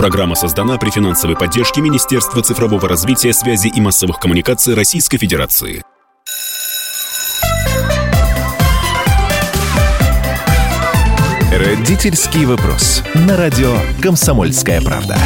Программа 0.00 0.34
создана 0.34 0.78
при 0.78 0.88
финансовой 0.88 1.36
поддержке 1.36 1.82
Министерства 1.82 2.42
цифрового 2.42 2.88
развития, 2.88 3.34
связи 3.34 3.68
и 3.68 3.82
массовых 3.82 4.18
коммуникаций 4.18 4.72
Российской 4.72 5.18
Федерации. 5.18 5.82
Родительский 11.52 12.46
вопрос. 12.46 13.02
На 13.12 13.36
радио 13.36 13.76
«Комсомольская 14.00 14.80
правда». 14.80 15.18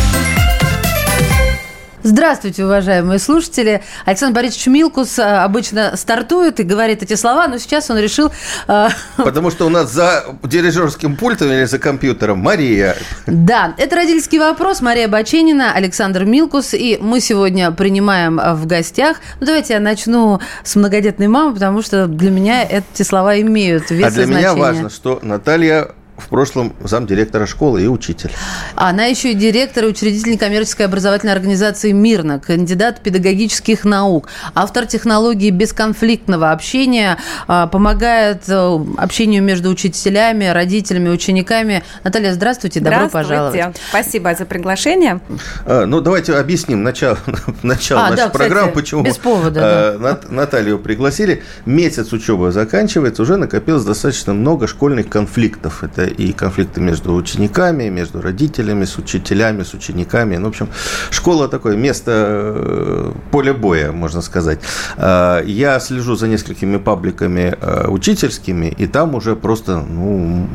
Здравствуйте, 2.04 2.66
уважаемые 2.66 3.18
слушатели. 3.18 3.82
Александр 4.04 4.34
Борисович 4.34 4.66
Милкус 4.66 5.18
э, 5.18 5.22
обычно 5.22 5.96
стартует 5.96 6.60
и 6.60 6.62
говорит 6.62 7.02
эти 7.02 7.14
слова, 7.14 7.48
но 7.48 7.56
сейчас 7.56 7.88
он 7.88 7.98
решил... 7.98 8.30
Э, 8.68 8.88
Потому 9.16 9.50
что 9.50 9.64
у 9.66 9.70
нас 9.70 9.90
за 9.90 10.26
дирижерским 10.42 11.16
пультом 11.16 11.50
или 11.50 11.64
за 11.64 11.78
компьютером 11.78 12.40
Мария. 12.40 12.94
Да, 13.26 13.74
это 13.78 13.96
родительский 13.96 14.38
вопрос. 14.38 14.82
Мария 14.82 15.08
Баченина, 15.08 15.72
Александр 15.72 16.26
Милкус. 16.26 16.74
И 16.74 16.98
мы 17.00 17.20
сегодня 17.20 17.70
принимаем 17.70 18.38
э, 18.38 18.52
в 18.52 18.66
гостях... 18.66 19.16
Ну, 19.40 19.46
давайте 19.46 19.72
я 19.72 19.80
начну 19.80 20.40
с 20.62 20.76
многодетной 20.76 21.28
мамы, 21.28 21.54
потому 21.54 21.80
что 21.80 22.06
для 22.06 22.30
меня 22.30 22.64
эти 22.64 23.02
слова 23.02 23.40
имеют 23.40 23.90
вес 23.90 24.08
А 24.08 24.10
для 24.10 24.26
меня 24.26 24.54
важно, 24.54 24.90
что 24.90 25.20
Наталья 25.22 25.88
в 26.16 26.28
прошлом 26.28 26.74
замдиректора 26.82 27.46
школы 27.46 27.82
и 27.82 27.86
учитель. 27.86 28.30
Она 28.76 29.06
еще 29.06 29.32
и 29.32 29.34
директор 29.34 29.84
и 29.84 29.88
учредитель 29.88 30.32
некоммерческой 30.32 30.86
образовательной 30.86 31.32
организации 31.32 31.92
«Мирно», 31.92 32.38
кандидат 32.38 33.00
педагогических 33.00 33.84
наук, 33.84 34.28
автор 34.54 34.86
технологии 34.86 35.50
бесконфликтного 35.50 36.52
общения, 36.52 37.18
а, 37.48 37.66
помогает 37.66 38.48
э, 38.48 38.78
общению 38.96 39.42
между 39.42 39.70
учителями, 39.70 40.46
родителями, 40.46 41.08
учениками. 41.08 41.82
Наталья, 42.04 42.32
здравствуйте, 42.32 42.80
добро 42.80 43.08
здравствуйте. 43.08 43.28
пожаловать. 43.28 43.76
Спасибо 43.88 44.34
за 44.34 44.44
приглашение. 44.44 45.20
А, 45.66 45.84
ну, 45.86 46.00
давайте 46.00 46.34
объясним 46.36 46.82
начало, 46.82 47.18
начало 47.62 48.06
а, 48.06 48.10
нашей 48.10 48.16
да, 48.16 48.28
программы, 48.28 48.68
кстати, 48.68 48.74
почему 48.74 49.02
без 49.02 49.16
повода, 49.16 49.98
да. 50.00 50.20
Наталью 50.28 50.78
пригласили. 50.78 51.42
Месяц 51.66 52.12
учебы 52.12 52.52
заканчивается, 52.52 53.22
уже 53.22 53.36
накопилось 53.36 53.84
достаточно 53.84 54.32
много 54.32 54.66
школьных 54.68 55.08
конфликтов. 55.08 55.82
Это 55.82 56.03
и 56.06 56.32
конфликты 56.32 56.80
между 56.80 57.14
учениками, 57.14 57.88
между 57.88 58.20
родителями, 58.20 58.84
с 58.84 58.98
учителями, 58.98 59.62
с 59.62 59.74
учениками. 59.74 60.36
Ну, 60.36 60.46
в 60.46 60.48
общем, 60.48 60.68
школа 61.10 61.48
такое 61.48 61.76
место 61.76 62.12
э, 62.14 63.12
поля 63.30 63.54
боя, 63.54 63.92
можно 63.92 64.22
сказать. 64.22 64.60
Э, 64.96 65.42
я 65.46 65.80
слежу 65.80 66.16
за 66.16 66.28
несколькими 66.28 66.78
пабликами 66.78 67.56
э, 67.60 67.88
учительскими, 67.88 68.66
и 68.66 68.86
там 68.86 69.14
уже 69.14 69.36
просто 69.36 69.76
ну, 69.76 70.48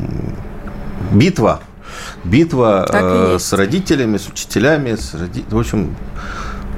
битва 1.12 1.60
битва 2.24 2.86
с 3.38 3.52
родителями, 3.52 4.18
с 4.18 4.28
учителями, 4.28 4.94
с 4.94 5.14
роди... 5.14 5.44
в 5.50 5.58
общем, 5.58 5.96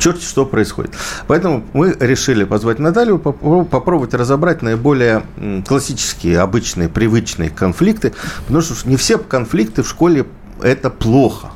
черти 0.02 0.24
что 0.24 0.44
происходит. 0.44 0.92
Поэтому 1.26 1.64
мы 1.72 1.96
решили 1.98 2.44
позвать 2.44 2.78
Наталью, 2.78 3.18
попробовать 3.18 4.14
разобрать 4.14 4.62
наиболее 4.62 5.22
классические, 5.66 6.40
обычные, 6.40 6.88
привычные 6.88 7.50
конфликты, 7.50 8.12
потому 8.46 8.60
что 8.60 8.88
не 8.88 8.96
все 8.96 9.18
конфликты 9.18 9.82
в 9.82 9.88
школе 9.88 10.26
это 10.60 10.90
плохо. 10.90 11.52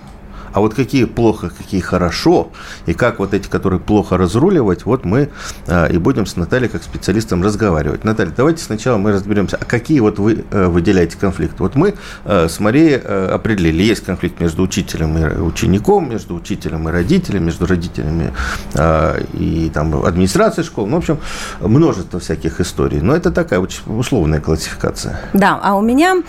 А 0.57 0.61
вот 0.61 0.73
какие 0.73 1.05
плохо, 1.05 1.51
какие 1.51 1.83
хорошо, 1.83 2.49
и 2.87 2.95
как 2.95 3.19
вот 3.19 3.35
эти, 3.35 3.47
которые 3.47 3.79
плохо 3.79 4.17
разруливать, 4.17 4.87
вот 4.87 5.05
мы 5.05 5.29
э, 5.67 5.93
и 5.93 5.99
будем 5.99 6.25
с 6.25 6.35
Натальей 6.37 6.71
как 6.71 6.83
специалистом 6.83 7.43
разговаривать. 7.43 8.05
Наталья, 8.05 8.33
давайте 8.35 8.65
сначала 8.65 8.97
мы 8.97 9.13
разберемся, 9.13 9.59
а 9.61 9.67
какие 9.67 10.01
вот 10.01 10.19
вы 10.19 10.47
э, 10.51 10.67
выделяете 10.69 11.19
конфликты? 11.19 11.57
Вот 11.59 11.75
мы 11.75 11.93
э, 12.25 12.49
с 12.49 12.59
Марией 12.59 12.99
э, 13.05 13.29
определили, 13.35 13.83
есть 13.83 14.03
конфликт 14.03 14.41
между 14.41 14.63
учителем 14.63 15.19
и 15.19 15.39
учеником, 15.39 16.09
между 16.09 16.35
учителем 16.35 16.89
и 16.89 16.91
родителем, 16.91 17.45
между 17.45 17.67
родителями 17.67 18.33
э, 18.73 19.25
и 19.35 19.71
там 19.75 20.07
администрацией 20.07 20.65
школы, 20.67 20.89
ну, 20.89 20.97
в 20.97 21.01
общем, 21.01 21.19
множество 21.61 22.19
всяких 22.19 22.63
историй. 22.63 23.01
Но 23.03 23.15
это 23.15 23.31
такая 23.31 23.61
очень 23.61 23.83
условная 23.87 24.41
классификация. 24.41 25.21
Да, 25.35 25.61
а 25.63 25.77
у 25.77 25.83
меня 25.83 26.23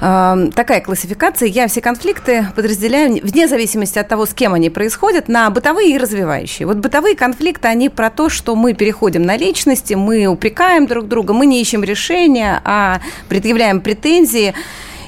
такая 0.00 0.80
классификация. 0.80 1.48
Я 1.48 1.68
все 1.68 1.80
конфликты 1.82 2.46
подразделяю 2.56 3.20
вне 3.22 3.46
зависимости 3.46 3.98
от 3.98 4.08
того, 4.08 4.24
с 4.24 4.32
кем 4.32 4.54
они 4.54 4.70
происходят, 4.70 5.28
на 5.28 5.50
бытовые 5.50 5.94
и 5.94 5.98
развивающие. 5.98 6.66
Вот 6.66 6.78
бытовые 6.78 7.14
конфликты, 7.14 7.68
они 7.68 7.90
про 7.90 8.08
то, 8.08 8.30
что 8.30 8.56
мы 8.56 8.72
переходим 8.72 9.22
на 9.22 9.36
личности, 9.36 9.94
мы 9.94 10.26
упрекаем 10.26 10.86
друг 10.86 11.06
друга, 11.06 11.34
мы 11.34 11.44
не 11.44 11.60
ищем 11.60 11.84
решения, 11.84 12.62
а 12.64 13.00
предъявляем 13.28 13.80
претензии 13.80 14.54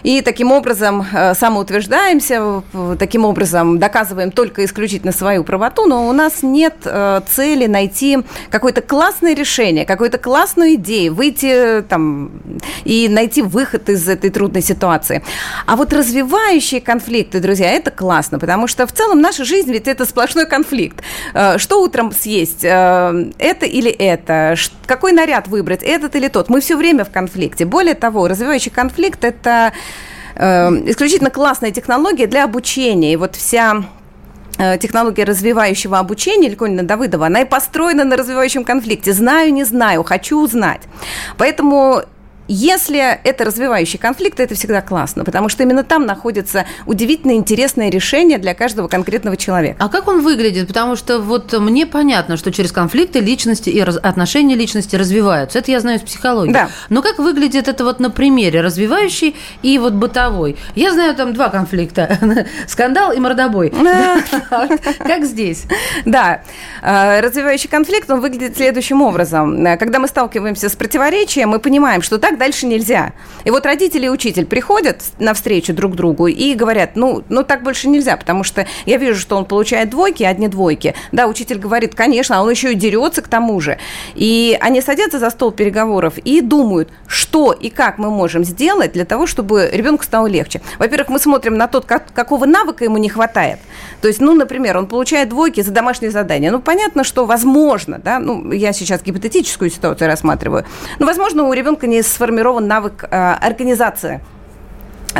и 0.02 0.20
таким 0.20 0.52
образом 0.52 1.04
э, 1.12 1.34
самоутверждаемся, 1.34 2.62
таким 2.98 3.24
образом 3.24 3.78
доказываем 3.78 4.30
только 4.30 4.64
исключительно 4.64 5.12
свою 5.12 5.44
правоту, 5.44 5.86
но 5.86 6.08
у 6.08 6.12
нас 6.12 6.42
нет 6.42 6.74
э, 6.84 7.20
цели 7.28 7.66
найти 7.66 8.18
какое-то 8.50 8.82
классное 8.82 9.34
решение, 9.34 9.84
какую-то 9.84 10.18
классную 10.18 10.74
идею, 10.74 11.14
выйти 11.14 11.84
там 11.88 12.30
и 12.84 13.08
найти 13.08 13.42
выход 13.42 13.88
из 13.88 14.08
этой 14.08 14.30
трудной 14.30 14.62
ситуации. 14.62 15.22
А 15.66 15.76
вот 15.76 15.92
развивающие 15.92 16.80
конфликты, 16.80 17.40
друзья, 17.40 17.70
это 17.70 17.90
классно, 17.90 18.38
потому 18.38 18.66
что 18.66 18.86
в 18.86 18.92
целом 18.92 19.20
наша 19.20 19.44
жизнь 19.44 19.70
ведь 19.72 19.88
это 19.88 20.04
сплошной 20.04 20.46
конфликт. 20.46 21.02
Э, 21.34 21.58
что 21.58 21.82
утром 21.82 22.12
съесть? 22.12 22.64
Это 22.64 23.66
или 23.66 23.90
это? 23.90 24.56
Какой 24.86 25.12
наряд 25.12 25.48
выбрать? 25.48 25.82
Этот 25.82 26.16
или 26.16 26.28
тот? 26.28 26.48
Мы 26.48 26.60
все 26.60 26.76
время 26.76 27.04
в 27.04 27.10
конфликте. 27.10 27.64
Более 27.64 27.94
того, 27.94 28.28
развивающий 28.28 28.70
конфликт– 28.70 29.24
это 29.24 29.72
э, 29.72 29.91
исключительно 30.37 31.31
классная 31.31 31.70
технология 31.70 32.26
для 32.26 32.44
обучения. 32.44 33.12
И 33.12 33.16
вот 33.16 33.37
вся 33.37 33.84
э, 34.59 34.78
технология 34.78 35.25
развивающего 35.25 35.98
обучения 35.98 36.48
Ликонина 36.48 36.82
Давыдова, 36.82 37.26
она 37.26 37.43
и 37.43 37.44
построена 37.44 38.04
на 38.04 38.16
развивающем 38.16 38.65
конфликте. 38.65 39.12
Знаю, 39.12 39.53
не 39.53 39.65
знаю, 39.65 40.03
хочу 40.03 40.41
узнать. 40.41 40.82
Поэтому 41.37 42.03
если 42.52 43.18
это 43.24 43.44
развивающий 43.44 43.98
конфликт, 43.98 44.38
это 44.38 44.54
всегда 44.54 44.82
классно, 44.82 45.24
потому 45.24 45.48
что 45.48 45.62
именно 45.62 45.84
там 45.84 46.04
находится 46.04 46.66
удивительно 46.86 47.32
интересное 47.32 47.90
решение 47.90 48.38
для 48.38 48.54
каждого 48.54 48.88
конкретного 48.88 49.38
человека. 49.38 49.76
А 49.78 49.88
как 49.88 50.06
он 50.06 50.20
выглядит? 50.20 50.68
Потому 50.68 50.94
что 50.96 51.18
вот 51.18 51.52
мне 51.58 51.86
понятно, 51.86 52.36
что 52.36 52.52
через 52.52 52.70
конфликты 52.70 53.20
личности 53.20 53.70
и 53.70 53.80
отношения 53.80 54.54
личности 54.54 54.96
развиваются. 54.96 55.60
Это 55.60 55.70
я 55.70 55.80
знаю 55.80 55.98
из 55.98 56.02
психологии. 56.02 56.52
Да. 56.52 56.68
Но 56.90 57.00
как 57.00 57.18
выглядит 57.18 57.68
это 57.68 57.84
вот 57.84 58.00
на 58.00 58.10
примере 58.10 58.60
развивающий 58.60 59.34
и 59.62 59.78
вот 59.78 59.94
бытовой? 59.94 60.56
Я 60.74 60.92
знаю 60.92 61.14
там 61.14 61.32
два 61.32 61.48
конфликта. 61.48 62.19
Скандал 62.66 63.12
и 63.12 63.19
мордобой. 63.19 63.70
Как 64.98 65.24
здесь? 65.24 65.64
Да. 66.04 66.42
Э, 66.82 67.20
развивающий 67.20 67.69
конфликт, 67.69 68.10
он 68.10 68.20
выглядит 68.20 68.56
следующим 68.56 69.00
образом. 69.00 69.64
Когда 69.78 69.98
мы 69.98 70.08
сталкиваемся 70.08 70.69
с 70.69 70.76
противоречием, 70.76 71.48
мы 71.48 71.58
понимаем, 71.58 72.02
что 72.02 72.19
так 72.19 72.38
дальше 72.42 72.66
нельзя. 72.66 73.12
И 73.44 73.50
вот 73.53 73.64
родители 73.66 74.06
и 74.06 74.08
учитель 74.08 74.47
приходят 74.47 75.00
навстречу 75.20 75.72
друг 75.72 75.94
другу 75.94 76.26
и 76.26 76.54
говорят, 76.54 76.97
ну, 76.97 77.22
ну 77.28 77.44
так 77.44 77.62
больше 77.62 77.88
нельзя, 77.88 78.16
потому 78.16 78.42
что 78.42 78.66
я 78.84 78.97
вижу, 78.97 79.20
что 79.20 79.36
он 79.36 79.44
получает 79.44 79.91
двойки, 79.91 80.25
одни 80.25 80.48
двойки. 80.48 80.97
Да, 81.12 81.28
учитель 81.28 81.58
говорит, 81.58 81.94
конечно, 81.94 82.38
а 82.38 82.42
он 82.42 82.50
еще 82.50 82.72
и 82.72 82.75
дерется 82.75 83.22
к 83.22 83.28
тому 83.28 83.60
же. 83.60 83.78
И 84.16 84.58
они 84.60 84.81
садятся 84.81 85.20
за 85.20 85.31
стол 85.31 85.52
переговоров 85.52 86.19
и 86.19 86.41
думают, 86.41 86.88
что 87.06 87.52
и 87.52 87.70
как 87.70 87.98
мы 87.98 88.10
можем 88.10 88.42
сделать 88.42 88.92
для 88.92 89.04
того, 89.04 89.28
чтобы 89.28 89.70
ребенку 89.72 90.02
стало 90.02 90.26
легче. 90.26 90.60
Во-первых, 90.81 91.10
мы 91.10 91.20
смотрим 91.20 91.56
на 91.56 91.69
тот, 91.69 91.84
как, 91.84 92.12
какого 92.12 92.44
навыка 92.44 92.82
ему 92.82 92.98
не 92.98 93.08
хватает. 93.08 93.60
То 94.00 94.08
есть, 94.08 94.20
ну, 94.20 94.34
например, 94.34 94.76
он 94.76 94.88
получает 94.88 95.28
двойки 95.28 95.60
за 95.60 95.70
домашнее 95.70 96.10
задание. 96.10 96.50
Ну, 96.50 96.60
понятно, 96.60 97.04
что 97.04 97.25
возможно, 97.25 98.00
да, 98.02 98.19
ну, 98.19 98.50
я 98.50 98.72
сейчас 98.72 99.00
гипотетическую 99.00 99.70
ситуацию 99.70 100.08
рассматриваю, 100.08 100.64
но, 100.98 101.06
возможно, 101.06 101.44
у 101.44 101.52
ребенка 101.52 101.86
не 101.86 102.02
сформировано 102.02 102.31
сформирован 102.32 102.66
навык 102.66 103.04
э, 103.04 103.34
организации 103.43 104.20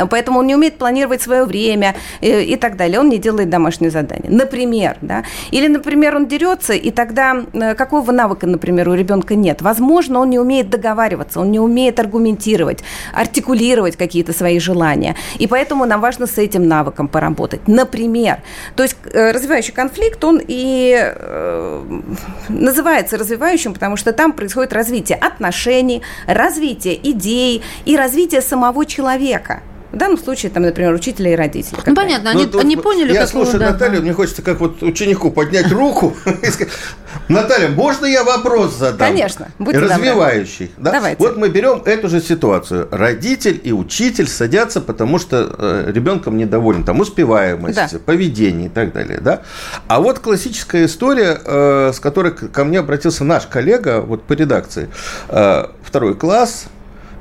Поэтому 0.09 0.39
он 0.39 0.47
не 0.47 0.55
умеет 0.55 0.77
планировать 0.77 1.21
свое 1.21 1.45
время 1.45 1.95
и, 2.21 2.55
так 2.55 2.77
далее. 2.77 2.99
Он 2.99 3.09
не 3.09 3.17
делает 3.17 3.49
домашние 3.49 3.91
задания. 3.91 4.29
Например, 4.29 4.97
да. 5.01 5.23
Или, 5.51 5.67
например, 5.67 6.15
он 6.15 6.27
дерется, 6.27 6.73
и 6.73 6.91
тогда 6.91 7.43
э, 7.53 7.75
какого 7.75 8.11
навыка, 8.11 8.47
например, 8.47 8.89
у 8.89 8.93
ребенка 8.93 9.35
нет? 9.35 9.61
Возможно, 9.61 10.19
он 10.19 10.29
не 10.29 10.39
умеет 10.39 10.69
договариваться, 10.69 11.39
он 11.39 11.51
не 11.51 11.59
умеет 11.59 11.99
аргументировать, 11.99 12.83
артикулировать 13.13 13.95
какие-то 13.97 14.33
свои 14.33 14.59
желания. 14.59 15.15
И 15.39 15.47
поэтому 15.47 15.85
нам 15.85 16.01
важно 16.01 16.27
с 16.27 16.37
этим 16.37 16.67
навыком 16.67 17.07
поработать. 17.07 17.67
Например, 17.67 18.39
то 18.75 18.83
есть 18.83 18.95
э, 19.11 19.31
развивающий 19.31 19.73
конфликт, 19.73 20.23
он 20.23 20.41
и 20.45 20.95
э, 20.97 22.01
называется 22.49 23.17
развивающим, 23.17 23.73
потому 23.73 23.97
что 23.97 24.13
там 24.13 24.33
происходит 24.33 24.73
развитие 24.73 25.17
отношений, 25.17 26.01
развитие 26.27 26.99
идей 27.11 27.61
и 27.85 27.97
развитие 27.97 28.41
самого 28.41 28.85
человека. 28.85 29.61
В 29.93 29.97
данном 29.97 30.17
случае, 30.17 30.51
там, 30.51 30.63
например, 30.63 30.91
учителя 30.91 31.33
и 31.33 31.35
родители. 31.35 31.77
Ну, 31.85 31.93
понятно, 31.93 32.31
они, 32.31 32.47
ну, 32.51 32.59
они 32.59 32.75
поняли, 32.75 33.13
Я 33.13 33.27
слушаю 33.27 33.59
да, 33.59 33.71
Наталью, 33.71 34.01
мне 34.01 34.11
хочется 34.11 34.41
как 34.41 34.59
вот 34.59 34.81
ученику 34.81 35.29
поднять 35.29 35.71
руку 35.71 36.15
и 36.41 36.47
сказать, 36.47 36.73
Наталья, 37.29 37.67
можно 37.69 38.07
я 38.07 38.23
вопрос 38.23 38.75
задам? 38.75 39.07
Конечно, 39.09 39.49
будьте 39.59 39.77
Развивающий. 39.79 40.71
Да? 40.77 40.93
Давайте. 40.93 41.21
Вот 41.23 41.37
мы 41.37 41.49
берем 41.49 41.83
эту 41.85 42.09
же 42.09 42.21
ситуацию. 42.21 42.87
Родитель 42.89 43.61
и 43.63 43.71
учитель 43.71 44.27
садятся, 44.27 44.81
потому 44.81 45.19
что 45.19 45.55
э, 45.59 45.91
ребенком 45.93 46.37
недоволен. 46.37 46.83
Там 46.83 46.99
успеваемость, 46.99 47.75
Да. 47.75 47.89
поведение 48.03 48.67
и 48.67 48.69
так 48.69 48.93
далее. 48.93 49.19
Да? 49.21 49.43
А 49.87 50.01
вот 50.01 50.17
классическая 50.17 50.85
история, 50.85 51.39
э, 51.45 51.91
с 51.93 51.99
которой 51.99 52.31
ко 52.31 52.63
мне 52.63 52.79
обратился 52.79 53.23
наш 53.23 53.45
коллега 53.45 54.01
вот 54.01 54.23
по 54.23 54.33
редакции. 54.33 54.89
Э, 55.29 55.67
второй 55.83 56.15
класс, 56.15 56.65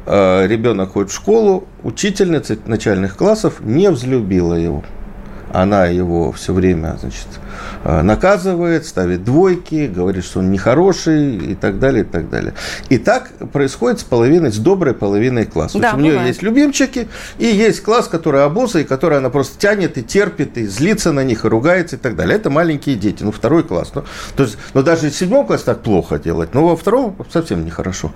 ребенок 0.07 0.93
ходит 0.93 1.11
в 1.11 1.15
школу, 1.15 1.67
учительница 1.83 2.57
начальных 2.67 3.17
классов 3.17 3.61
не 3.61 3.91
взлюбила 3.91 4.55
его. 4.55 4.85
Она 5.53 5.87
его 5.87 6.33
все 6.33 6.55
время, 6.55 6.97
значит, 6.99 7.27
э, 7.85 8.01
наказывает, 8.01 8.87
ставит 8.87 9.23
двойки, 9.23 9.87
говорит, 9.87 10.25
что 10.25 10.39
он 10.39 10.51
нехороший 10.51 11.37
и 11.37 11.55
так 11.55 11.79
далее, 11.79 12.05
и 12.05 12.07
так 12.07 12.31
далее. 12.31 12.55
И 12.89 12.97
так 12.97 13.33
происходит 13.53 14.01
с 14.01 14.03
половиной, 14.03 14.51
с 14.51 14.57
доброй 14.57 14.95
половиной 14.95 15.45
класса. 15.45 15.79
Да, 15.79 15.93
у 15.95 15.99
нее 15.99 16.27
есть 16.27 16.43
любимчики, 16.43 17.09
и 17.39 17.45
есть 17.45 17.83
класс, 17.83 18.09
который 18.09 18.45
обуза, 18.45 18.81
и 18.81 18.85
который 18.85 19.19
она 19.19 19.29
просто 19.29 19.59
тянет 19.59 19.99
и 19.99 20.03
терпит, 20.03 20.57
и 20.57 20.67
злится 20.67 21.13
на 21.13 21.23
них, 21.23 21.45
и 21.45 21.49
ругается, 21.49 21.97
и 21.97 21.99
так 21.99 22.17
далее. 22.17 22.37
Это 22.37 22.49
маленькие 22.49 22.97
дети, 22.97 23.23
ну, 23.23 23.31
второй 23.31 23.63
класс. 23.63 23.93
Ну, 23.95 24.05
то 24.37 24.45
есть, 24.45 24.57
ну, 24.73 24.83
даже 24.83 25.11
в 25.11 25.15
седьмом 25.15 25.47
классе 25.47 25.65
так 25.67 25.83
плохо 25.83 26.19
делать, 26.19 26.55
но 26.55 26.67
во 26.67 26.77
втором 26.77 27.15
совсем 27.31 27.63
нехорошо. 27.67 28.11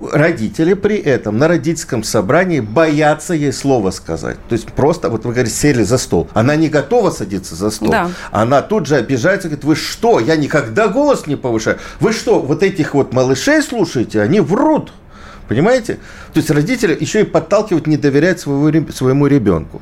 Родители 0.00 0.74
при 0.74 0.96
этом 0.98 1.38
на 1.38 1.48
родительском 1.48 2.02
собрании 2.02 2.60
боятся 2.60 3.32
ей 3.32 3.52
слово 3.52 3.90
сказать. 3.90 4.36
То 4.48 4.52
есть 4.52 4.66
просто, 4.72 5.08
вот 5.08 5.24
вы 5.24 5.32
говорите, 5.32 5.54
сели 5.56 5.82
за 5.82 5.96
стол. 5.96 6.28
Она 6.34 6.54
не 6.54 6.68
готова 6.68 7.10
садиться 7.10 7.54
за 7.54 7.70
стол. 7.70 7.90
Да. 7.90 8.10
Она 8.30 8.60
тут 8.60 8.86
же 8.86 8.96
обижается, 8.96 9.48
говорит, 9.48 9.64
вы 9.64 9.74
что, 9.74 10.20
я 10.20 10.36
никогда 10.36 10.88
голос 10.88 11.26
не 11.26 11.36
повышаю. 11.36 11.78
Вы 12.00 12.12
что, 12.12 12.40
вот 12.40 12.62
этих 12.62 12.94
вот 12.94 13.14
малышей 13.14 13.62
слушаете, 13.62 14.20
они 14.20 14.40
врут. 14.40 14.92
Понимаете? 15.48 15.94
То 16.32 16.40
есть 16.40 16.50
родители 16.50 16.96
еще 16.98 17.20
и 17.20 17.24
подталкивают 17.24 17.86
не 17.86 17.96
доверять 17.96 18.40
своего, 18.40 18.92
своему 18.92 19.26
ребенку. 19.28 19.80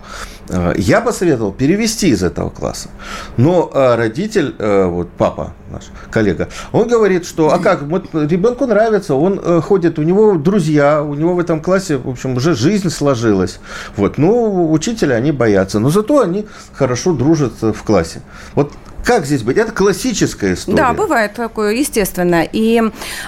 Э, 0.49 0.75
Я 0.77 1.01
посоветовал 1.01 1.53
перевести 1.53 2.09
из 2.09 2.23
этого 2.23 2.51
класса. 2.51 2.91
Но 3.37 3.71
э, 3.73 3.95
родитель, 3.97 4.55
э, 4.59 4.85
вот 4.85 5.09
папа 5.17 5.55
наш 5.75 5.85
коллега, 6.11 6.49
он 6.73 6.89
говорит, 6.89 7.27
что 7.27 7.53
а 7.53 7.59
как, 7.59 7.83
вот 7.83 8.07
ребенку 8.15 8.67
нравится, 8.67 9.15
он 9.15 9.41
э, 9.43 9.61
ходит, 9.61 9.99
у 9.99 10.03
него 10.03 10.35
друзья, 10.35 11.03
у 11.03 11.15
него 11.15 11.35
в 11.35 11.39
этом 11.39 11.61
классе, 11.61 11.97
в 11.97 12.09
общем, 12.09 12.37
уже 12.37 12.55
жизнь 12.55 12.91
сложилась. 12.91 13.61
Вот, 13.97 14.19
ну, 14.19 14.71
учителя, 14.73 15.15
они 15.15 15.33
боятся, 15.33 15.79
но 15.79 15.91
зато 15.91 16.21
они 16.21 16.47
хорошо 16.73 17.13
дружат 17.13 17.53
э, 17.63 17.73
в 17.73 17.83
классе. 17.83 18.23
Вот 18.55 18.73
как 19.05 19.27
здесь 19.27 19.43
быть? 19.43 19.59
Это 19.59 19.71
классическая 19.71 20.55
история. 20.55 20.79
Да, 20.79 20.93
бывает 20.95 21.35
такое, 21.35 21.75
естественно. 21.75 22.47
И 22.51 22.81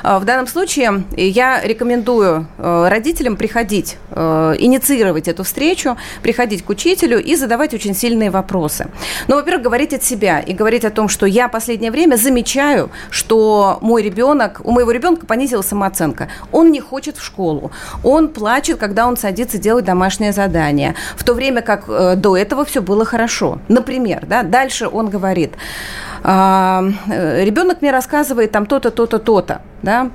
э, 0.03 0.19
в 0.19 0.25
данном 0.25 0.47
случае 0.47 1.05
я 1.17 1.63
рекомендую 1.63 2.47
э, 2.57 2.89
родителям 2.89 3.37
приходить, 3.37 3.99
э, 4.11 4.55
инициировать 4.59 5.29
эту 5.29 5.45
встречу, 5.45 5.99
приходить 6.23 6.65
к 6.65 6.71
учителю 6.71 7.23
и 7.23 7.37
задавать 7.37 7.75
очень 7.75 7.95
сильные 7.95 8.31
вопросы. 8.31 8.89
Ну, 9.29 9.37
во-первых, 9.37 9.65
говорить 9.65 9.93
от 9.93 10.03
себя 10.03 10.41
и 10.41 10.55
говорить 10.55 10.85
о 10.85 10.91
том, 10.91 11.09
что 11.09 11.27
я 11.27 11.49
последнее 11.49 11.91
время 11.91 12.17
замечаю, 12.17 12.36
что 13.11 13.79
мой 13.81 14.03
ребенок, 14.03 14.61
у 14.65 14.71
моего 14.71 14.91
ребенка 14.91 15.27
понизилась 15.27 15.67
самооценка. 15.67 16.29
Он 16.53 16.71
не 16.71 16.81
хочет 16.81 17.17
в 17.17 17.25
школу. 17.25 17.71
Он 18.03 18.29
плачет, 18.29 18.79
когда 18.79 19.06
он 19.06 19.17
садится 19.17 19.59
делать 19.59 19.85
домашнее 19.85 20.33
задание. 20.33 20.94
В 21.17 21.25
то 21.25 21.35
время 21.35 21.62
как 21.62 21.85
э, 21.88 22.15
до 22.17 22.37
этого 22.37 22.65
все 22.65 22.81
было 22.83 23.05
хорошо. 23.05 23.59
Например, 23.69 24.25
да, 24.27 24.43
дальше 24.43 24.88
он 24.88 25.09
говорит, 25.09 25.53
а, 26.23 26.85
э, 27.09 27.44
ребенок 27.44 27.83
мне 27.83 27.91
рассказывает 27.91 28.53
там 28.53 28.67
то-то, 28.67 28.91
то-то, 28.91 29.19
то-то, 29.19 29.62
да, 29.83 30.11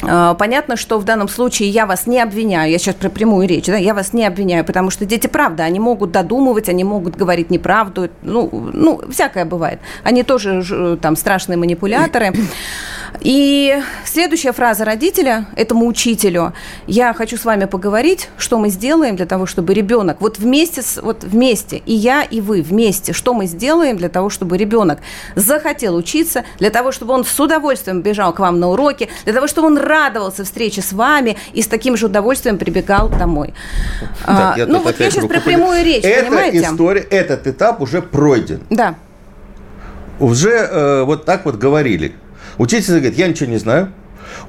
Понятно, 0.00 0.76
что 0.76 0.98
в 0.98 1.04
данном 1.04 1.28
случае 1.28 1.68
я 1.68 1.86
вас 1.86 2.06
не 2.06 2.20
обвиняю, 2.20 2.70
я 2.70 2.78
сейчас 2.78 2.94
про 2.94 3.10
прямую 3.10 3.46
речь, 3.46 3.66
да, 3.66 3.76
я 3.76 3.92
вас 3.94 4.12
не 4.12 4.26
обвиняю, 4.26 4.64
потому 4.64 4.90
что 4.90 5.04
дети, 5.04 5.26
правда, 5.26 5.64
они 5.64 5.78
могут 5.78 6.12
додумывать, 6.12 6.68
они 6.68 6.84
могут 6.84 7.16
говорить 7.16 7.50
неправду, 7.50 8.08
ну, 8.22 8.48
ну 8.72 9.00
всякое 9.10 9.44
бывает. 9.44 9.80
Они 10.02 10.22
тоже 10.22 10.62
ж, 10.62 10.96
там 10.96 11.16
страшные 11.16 11.56
манипуляторы. 11.56 12.32
И 13.20 13.78
следующая 14.04 14.52
фраза 14.52 14.84
родителя 14.84 15.46
этому 15.54 15.86
учителю. 15.86 16.54
Я 16.86 17.12
хочу 17.12 17.36
с 17.36 17.44
вами 17.44 17.66
поговорить, 17.66 18.30
что 18.38 18.58
мы 18.58 18.70
сделаем 18.70 19.16
для 19.16 19.26
того, 19.26 19.44
чтобы 19.46 19.74
ребенок, 19.74 20.20
вот 20.20 20.38
вместе, 20.38 20.82
с, 20.82 21.00
вот 21.02 21.22
вместе, 21.24 21.82
и 21.84 21.92
я, 21.92 22.22
и 22.22 22.40
вы 22.40 22.62
вместе, 22.62 23.12
что 23.12 23.34
мы 23.34 23.46
сделаем 23.46 23.98
для 23.98 24.08
того, 24.08 24.30
чтобы 24.30 24.56
ребенок 24.56 25.00
захотел 25.34 25.96
учиться, 25.96 26.44
для 26.58 26.70
того, 26.70 26.92
чтобы 26.92 27.12
он 27.12 27.24
с 27.24 27.38
удовольствием 27.38 28.00
бежал 28.00 28.32
к 28.32 28.38
вам 28.38 28.58
на 28.58 28.68
уроки, 28.68 29.08
для 29.24 29.34
того, 29.34 29.46
чтобы 29.46 29.66
он 29.66 29.76
радовался 29.78 30.44
встрече 30.44 30.80
с 30.80 30.92
вами 30.92 31.36
и 31.52 31.60
с 31.60 31.66
таким 31.66 31.96
же 31.96 32.06
удовольствием 32.06 32.56
прибегал 32.56 33.10
домой. 33.10 33.52
А, 34.24 34.54
Так, 34.56 34.68
ну 34.68 34.76
тут 34.76 34.84
вот 34.84 35.00
я 35.00 35.10
сейчас 35.10 35.26
про 35.26 35.40
прямую 35.40 35.84
речь, 35.84 36.04
Эта 36.04 36.26
понимаете? 36.26 36.62
история, 36.62 37.02
этот 37.02 37.46
этап 37.46 37.82
уже 37.82 38.00
пройден. 38.00 38.60
Да. 38.70 38.94
Уже 40.18 40.50
э, 40.50 41.02
вот 41.04 41.24
так 41.24 41.44
вот 41.44 41.56
говорили. 41.56 42.14
Учитель 42.60 42.96
говорит, 42.98 43.16
я 43.16 43.26
ничего 43.26 43.48
не 43.48 43.56
знаю, 43.56 43.90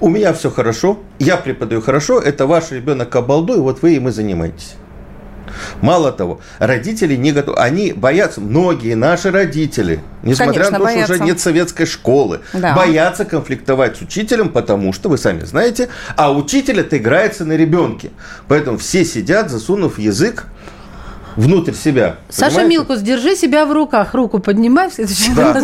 у 0.02 0.10
меня 0.10 0.34
все 0.34 0.52
хорошо, 0.52 1.00
я 1.18 1.38
преподаю 1.38 1.82
хорошо, 1.82 2.20
это 2.20 2.46
ваш 2.46 2.72
ребенок 2.72 3.16
обалдуй, 3.16 3.60
вот 3.60 3.82
вы 3.82 3.94
им 3.94 4.10
и 4.10 4.12
занимаетесь. 4.12 4.74
Мало 5.80 6.12
того, 6.12 6.42
родители 6.60 7.16
не 7.16 7.32
готовы, 7.32 7.58
они 7.58 7.94
боятся, 7.94 8.42
многие 8.42 8.96
наши 8.96 9.32
родители, 9.32 10.02
несмотря 10.24 10.66
Конечно, 10.66 10.72
на 10.72 10.78
то, 10.80 10.90
что 10.90 10.94
боятся. 10.96 11.14
уже 11.14 11.24
нет 11.24 11.40
советской 11.40 11.86
школы, 11.86 12.42
Да. 12.52 12.76
боятся 12.76 13.24
конфликтовать 13.24 13.96
с 13.96 14.02
учителем, 14.02 14.50
потому 14.50 14.92
что, 14.92 15.08
вы 15.08 15.18
сами 15.18 15.46
знаете, 15.46 15.88
а 16.18 16.34
учитель 16.34 16.82
это 16.82 16.98
играется 16.98 17.46
на 17.46 17.54
ребенке. 17.54 18.12
Поэтому 18.50 18.78
все 18.78 19.06
сидят, 19.06 19.50
засунув 19.50 19.98
язык 19.98 20.48
внутрь 21.36 21.74
себя. 21.74 22.18
Саша 22.30 22.56
понимаете? 22.58 22.70
Милкус, 22.78 23.00
держи 23.02 23.36
себя 23.36 23.66
в 23.66 23.72
руках, 23.72 24.14
руку 24.14 24.40
поднимай 24.40 24.90
в 24.90 24.94
следующий 24.94 25.34
Да. 25.34 25.54
раз. 25.54 25.64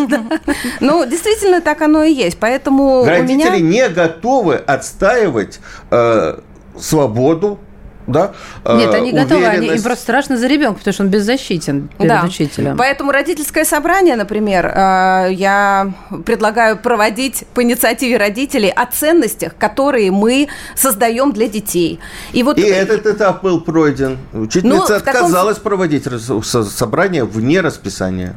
Ну, 0.80 1.06
действительно, 1.06 1.62
так 1.62 1.82
оно 1.82 2.04
и 2.04 2.14
есть. 2.14 2.38
Поэтому 2.40 3.02
у 3.02 3.06
меня... 3.06 3.18
Родители 3.18 3.60
не 3.60 3.90
готовы 3.90 4.56
отстаивать 4.56 5.60
э, 5.92 6.40
свободу, 6.80 7.60
да, 8.08 8.32
э, 8.64 8.78
Нет, 8.78 8.94
они 8.94 9.12
готовы, 9.12 9.46
они, 9.46 9.68
им 9.68 9.84
просто 9.84 10.04
страшно 10.04 10.38
за 10.38 10.48
ребенка, 10.48 10.80
потому 10.80 10.94
что 10.94 11.04
он 11.04 11.10
беззащитен 11.10 11.90
перед 11.98 12.10
Да. 12.10 12.24
учителем. 12.26 12.78
Поэтому 12.78 13.12
родительское 13.12 13.66
собрание, 13.66 14.16
например, 14.16 14.66
э, 14.66 15.28
я 15.34 15.92
предлагаю 16.26 16.78
проводить 16.78 17.44
по 17.54 17.62
инициативе 17.64 18.18
родителей 18.18 18.70
о 18.70 18.86
ценностях, 18.86 19.56
которые 19.58 20.12
мы 20.12 20.48
создаем 20.76 21.34
для 21.34 21.48
детей. 21.50 22.00
И 22.32 22.44
вот 22.44 22.58
И 22.58 22.62
этот 22.62 23.06
этап 23.06 23.44
был 23.44 23.60
пройден. 23.62 24.18
Учительница 24.34 24.78
Ну, 24.78 24.84
в 24.86 24.88
таком 25.04 25.26
отказалась 25.26 25.58
проводить 25.58 26.06
собрание 26.44 27.26
вне 27.26 27.60
расписания. 27.60 28.36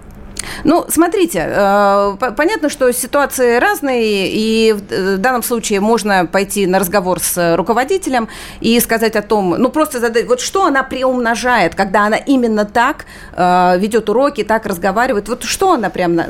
Ну, 0.64 0.84
смотрите, 0.88 1.44
э, 1.46 2.16
по- 2.18 2.32
понятно, 2.32 2.68
что 2.68 2.92
ситуации 2.92 3.58
разные, 3.58 4.30
и 4.30 4.72
в 4.72 4.82
э, 4.90 5.16
данном 5.16 5.42
случае 5.42 5.80
можно 5.80 6.26
пойти 6.26 6.66
на 6.66 6.78
разговор 6.78 7.20
с 7.20 7.36
э, 7.38 7.54
руководителем 7.56 8.28
и 8.60 8.78
сказать 8.80 9.16
о 9.16 9.22
том, 9.22 9.50
ну, 9.50 9.68
просто 9.70 10.00
задать, 10.00 10.26
вот 10.26 10.40
что 10.40 10.64
она 10.64 10.82
приумножает, 10.82 11.74
когда 11.74 12.06
она 12.06 12.16
именно 12.16 12.64
так 12.64 13.06
ведет 13.36 14.08
уроки, 14.08 14.44
так 14.44 14.66
разговаривает, 14.66 15.28
вот 15.28 15.44
что 15.44 15.72
она 15.72 15.88
прям, 15.88 16.20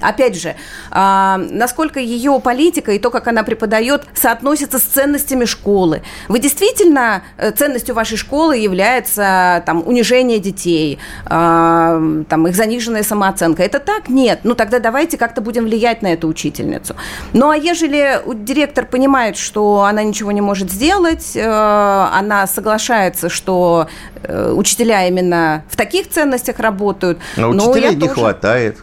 опять 0.00 0.40
же, 0.40 0.54
а, 0.90 1.38
насколько 1.38 1.98
ее 2.00 2.40
политика 2.40 2.92
и 2.92 2.98
то, 2.98 3.10
как 3.10 3.26
она 3.26 3.42
преподает, 3.42 4.02
соотносится 4.14 4.78
с 4.78 4.82
ценностями 4.82 5.44
школы. 5.44 6.02
Вы 6.28 6.38
действительно, 6.38 7.22
ценностью 7.56 7.94
вашей 7.94 8.16
школы 8.16 8.56
является 8.56 9.62
там 9.66 9.82
унижение 9.86 10.38
детей, 10.38 10.98
а, 11.26 12.00
там 12.28 12.46
их 12.46 12.54
заниженная 12.54 13.02
самооценка. 13.02 13.63
Это 13.64 13.78
так? 13.78 14.10
Нет. 14.10 14.40
Ну 14.44 14.54
тогда 14.54 14.78
давайте 14.78 15.16
как-то 15.16 15.40
будем 15.40 15.64
влиять 15.64 16.02
на 16.02 16.12
эту 16.12 16.28
учительницу. 16.28 16.94
Ну 17.32 17.48
а 17.48 17.56
ежели 17.56 18.20
директор 18.34 18.84
понимает, 18.84 19.38
что 19.38 19.84
она 19.84 20.02
ничего 20.02 20.32
не 20.32 20.42
может 20.42 20.70
сделать, 20.70 21.34
э, 21.34 21.40
она 21.42 22.46
соглашается, 22.46 23.30
что 23.30 23.88
э, 24.22 24.52
учителя 24.52 25.08
именно 25.08 25.64
в 25.70 25.76
таких 25.76 26.10
ценностях 26.10 26.58
работают. 26.58 27.18
Но 27.36 27.52
ну, 27.52 27.64
учителей 27.64 27.88
я 27.88 27.94
не 27.94 28.00
тоже- 28.00 28.12
хватает. 28.12 28.78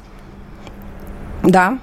Да. 1.44 1.78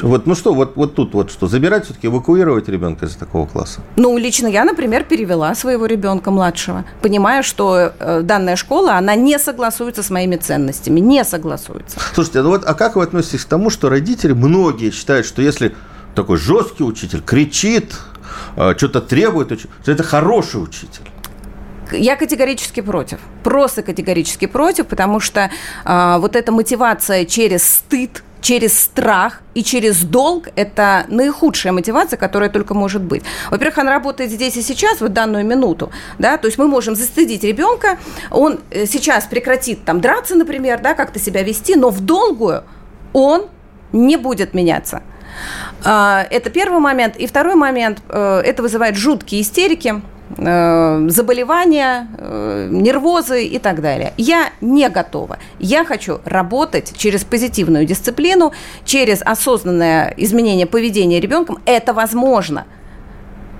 Вот, 0.00 0.26
ну 0.26 0.34
что, 0.34 0.54
вот, 0.54 0.76
вот 0.76 0.94
тут 0.94 1.14
вот 1.14 1.30
что, 1.30 1.46
забирать 1.46 1.84
все-таки, 1.84 2.06
эвакуировать 2.06 2.68
ребенка 2.68 3.06
из 3.06 3.14
такого 3.14 3.46
класса? 3.46 3.80
Ну, 3.96 4.16
лично 4.18 4.46
я, 4.46 4.64
например, 4.64 5.04
перевела 5.04 5.54
своего 5.54 5.86
ребенка 5.86 6.30
младшего, 6.30 6.84
понимая, 7.00 7.42
что 7.42 7.92
э, 7.98 8.20
данная 8.22 8.56
школа, 8.56 8.96
она 8.96 9.14
не 9.14 9.38
согласуется 9.38 10.02
с 10.02 10.10
моими 10.10 10.36
ценностями, 10.36 11.00
не 11.00 11.24
согласуется. 11.24 11.98
Слушайте, 12.14 12.42
ну 12.42 12.50
вот, 12.50 12.64
а 12.64 12.74
как 12.74 12.96
вы 12.96 13.02
относитесь 13.02 13.44
к 13.44 13.48
тому, 13.48 13.70
что 13.70 13.88
родители, 13.88 14.32
многие 14.32 14.90
считают, 14.90 15.26
что 15.26 15.42
если 15.42 15.74
такой 16.14 16.36
жесткий 16.36 16.84
учитель 16.84 17.22
кричит, 17.22 17.96
э, 18.56 18.74
что-то 18.76 19.00
требует, 19.00 19.60
что 19.82 19.92
это 19.92 20.02
хороший 20.02 20.62
учитель? 20.62 21.02
Я 21.92 22.16
категорически 22.16 22.80
против. 22.80 23.18
Просто 23.42 23.82
категорически 23.82 24.46
против, 24.46 24.86
потому 24.86 25.20
что 25.20 25.50
а, 25.84 26.18
вот 26.18 26.36
эта 26.36 26.52
мотивация 26.52 27.24
через 27.24 27.64
стыд, 27.64 28.22
через 28.42 28.78
страх 28.78 29.40
и 29.54 29.62
через 29.62 30.02
долг– 30.02 30.48
это 30.56 31.06
наихудшая 31.08 31.72
мотивация, 31.72 32.18
которая 32.18 32.50
только 32.50 32.74
может 32.74 33.00
быть. 33.00 33.22
Во-первых, 33.50 33.78
она 33.78 33.92
работает 33.92 34.30
здесь 34.30 34.56
и 34.56 34.62
сейчас, 34.62 35.00
в 35.00 35.08
данную 35.08 35.46
минуту, 35.46 35.90
да, 36.18 36.36
то 36.36 36.46
есть 36.46 36.58
мы 36.58 36.66
можем 36.66 36.94
застыдить 36.94 37.44
ребенка, 37.44 37.98
он 38.30 38.60
э, 38.70 38.86
сейчас 38.86 39.24
прекратит 39.24 39.84
там 39.84 40.00
драться, 40.00 40.34
например, 40.34 40.80
да, 40.82 40.94
как-то 40.94 41.18
себя 41.18 41.42
вести, 41.42 41.76
но 41.76 41.90
в 41.90 42.00
долгую 42.00 42.64
он 43.12 43.46
не 43.92 44.16
будет 44.16 44.54
меняться. 44.54 45.02
А, 45.84 46.26
это 46.30 46.50
первый 46.50 46.80
момент. 46.80 47.16
И 47.16 47.26
второй 47.26 47.54
момент, 47.54 48.02
э, 48.08 48.42
это 48.44 48.62
вызывает 48.62 48.96
жуткие 48.96 49.42
истерики, 49.42 50.02
заболевания, 50.36 52.08
э, 52.18 52.68
нервозы 52.70 53.44
и 53.44 53.58
так 53.58 53.80
далее. 53.80 54.12
Я 54.16 54.50
не 54.60 54.88
готова. 54.88 55.38
Я 55.58 55.84
хочу 55.84 56.20
работать 56.24 56.92
через 56.96 57.24
позитивную 57.24 57.84
дисциплину, 57.86 58.52
через 58.84 59.22
осознанное 59.22 60.14
изменение 60.16 60.66
поведения 60.66 61.20
ребенком. 61.20 61.58
Это 61.66 61.92
возможно. 61.92 62.66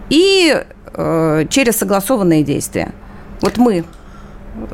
И 0.08 0.54
э, 0.94 1.46
через 1.48 1.76
согласованные 1.76 2.42
действия. 2.42 2.92
Вот 3.40 3.56
мы 3.56 3.84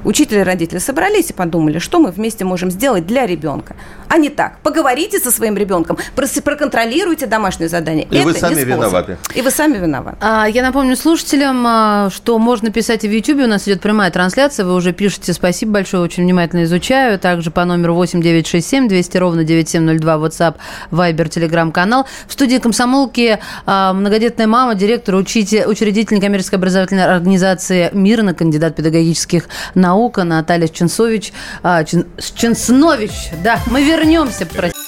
учитель 0.05 0.39
и 0.39 0.43
родители 0.43 0.79
собрались 0.79 1.31
и 1.31 1.33
подумали, 1.33 1.79
что 1.79 1.99
мы 1.99 2.11
вместе 2.11 2.45
можем 2.45 2.71
сделать 2.71 3.07
для 3.07 3.27
ребенка. 3.27 3.77
А 4.09 4.19
не 4.19 4.29
так. 4.29 4.59
Поговорите 4.63 5.19
со 5.19 5.31
своим 5.31 5.57
ребенком, 5.57 5.99
проконтролируйте 6.15 7.27
домашнее 7.27 7.69
задание. 7.69 8.07
И 8.11 8.17
Это 8.17 8.25
вы 8.25 8.35
сами 8.35 8.61
виноваты. 8.61 9.19
И 9.35 9.43
вы 9.43 9.51
сами 9.51 9.79
виноваты. 9.79 10.17
А, 10.21 10.47
я 10.47 10.63
напомню 10.63 10.97
слушателям, 10.97 11.65
а, 11.67 12.11
что 12.11 12.39
можно 12.39 12.71
писать 12.71 13.05
и 13.05 13.09
в 13.09 13.13
YouTube. 13.13 13.41
У 13.41 13.47
нас 13.47 13.69
идет 13.69 13.81
прямая 13.81 14.11
трансляция. 14.11 14.65
Вы 14.65 14.75
уже 14.75 14.93
пишете. 14.93 15.33
Спасибо 15.33 15.73
большое, 15.73 16.03
очень 16.03 16.25
внимательно 16.25 16.65
изучаю. 16.65 17.19
Также 17.19 17.51
по 17.51 17.65
номеру 17.65 17.95
8967 17.95 18.89
200 18.89 19.17
ровно 19.19 19.45
9702 19.45 20.15
WhatsApp, 20.15 20.55
Viber, 20.91 21.29
Telegram-канал. 21.29 22.07
В 22.27 22.33
студии 22.33 22.59
комсомолки 22.59 23.39
а, 23.67 23.93
многодетная 23.93 24.47
мама, 24.47 24.75
директор, 24.75 25.15
учитель, 25.15 25.65
учредитель 25.67 26.21
коммерческой 26.21 26.57
образовательной 26.57 27.05
организации 27.05 27.91
«Мирно», 27.93 28.35
кандидат 28.35 28.77
педагогических 28.77 29.49
наука 29.75 30.25
Наталья 30.25 30.69
Ченсович, 30.69 31.33
а, 31.63 31.85
Чен, 31.85 32.07
Ченснович. 32.35 33.31
Да, 33.43 33.61
мы 33.67 33.83
вернемся. 33.83 34.47
Простите. 34.47 34.79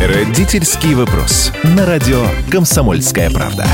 Родительский 0.00 0.94
вопрос. 0.94 1.52
На 1.62 1.86
радио 1.86 2.26
«Комсомольская 2.50 3.30
правда». 3.30 3.66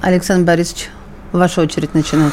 Александр 0.00 0.46
Борисович, 0.46 0.88
ваша 1.32 1.62
очередь 1.62 1.92
начинать. 1.92 2.32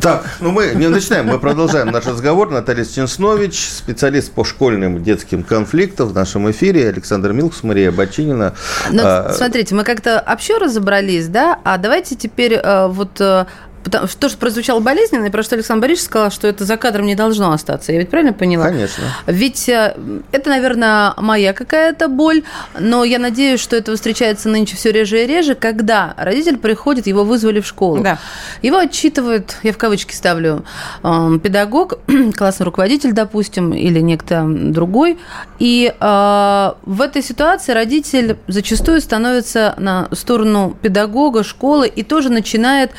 Так, 0.00 0.26
ну 0.40 0.50
мы 0.50 0.72
не 0.74 0.88
начинаем, 0.88 1.26
мы 1.26 1.38
продолжаем 1.38 1.86
наш 1.86 2.04
разговор. 2.04 2.50
Наталья 2.50 2.84
Стенснович, 2.84 3.58
специалист 3.58 4.30
по 4.32 4.44
школьным 4.44 5.02
детским 5.02 5.42
конфликтам 5.42 6.08
в 6.08 6.14
нашем 6.14 6.50
эфире. 6.50 6.88
Александр 6.88 7.32
Милкс, 7.32 7.62
Мария 7.62 7.90
Бочинина. 7.90 8.54
Ну, 8.90 9.02
а... 9.02 9.32
смотрите, 9.32 9.74
мы 9.74 9.82
как-то 9.82 10.20
общо 10.20 10.58
разобрались, 10.58 11.28
да? 11.28 11.58
А 11.64 11.78
давайте 11.78 12.16
теперь 12.16 12.56
а, 12.56 12.88
вот 12.88 13.18
э, 13.20 13.46
Потому 13.84 14.08
что 14.08 14.18
то, 14.18 14.28
что 14.30 14.38
прозвучало 14.38 14.80
болезненно, 14.80 15.26
и 15.26 15.30
про 15.30 15.42
что 15.42 15.56
Александр 15.56 15.82
Борисович 15.82 16.06
сказал, 16.06 16.30
что 16.30 16.48
это 16.48 16.64
за 16.64 16.78
кадром 16.78 17.04
не 17.04 17.14
должно 17.14 17.52
остаться. 17.52 17.92
Я 17.92 17.98
ведь 17.98 18.08
правильно 18.08 18.32
поняла? 18.32 18.68
Конечно. 18.68 19.04
Ведь 19.26 19.68
э, 19.68 19.94
это, 20.32 20.48
наверное, 20.48 21.12
моя 21.18 21.52
какая-то 21.52 22.08
боль, 22.08 22.44
но 22.78 23.04
я 23.04 23.18
надеюсь, 23.18 23.60
что 23.60 23.76
это 23.76 23.94
встречается 23.94 24.48
нынче 24.48 24.76
все 24.76 24.90
реже 24.90 25.22
и 25.22 25.26
реже, 25.26 25.54
когда 25.54 26.14
родитель 26.16 26.56
приходит, 26.56 27.06
его 27.06 27.24
вызвали 27.24 27.60
в 27.60 27.66
школу. 27.66 28.02
Да. 28.02 28.18
Его 28.62 28.78
отчитывает, 28.78 29.56
я 29.62 29.72
в 29.72 29.78
кавычки 29.78 30.14
ставлю, 30.14 30.64
э, 31.02 31.38
педагог, 31.42 31.98
классный 32.36 32.64
руководитель, 32.64 33.12
допустим, 33.12 33.74
или 33.74 34.00
некто 34.00 34.44
другой. 34.48 35.18
И 35.58 35.92
э, 35.98 36.72
в 36.82 37.00
этой 37.02 37.22
ситуации 37.22 37.72
родитель 37.72 38.38
зачастую 38.48 39.02
становится 39.02 39.74
на 39.76 40.08
сторону 40.12 40.74
педагога, 40.80 41.44
школы 41.44 41.86
и 41.86 42.02
тоже 42.02 42.30
начинает 42.30 42.90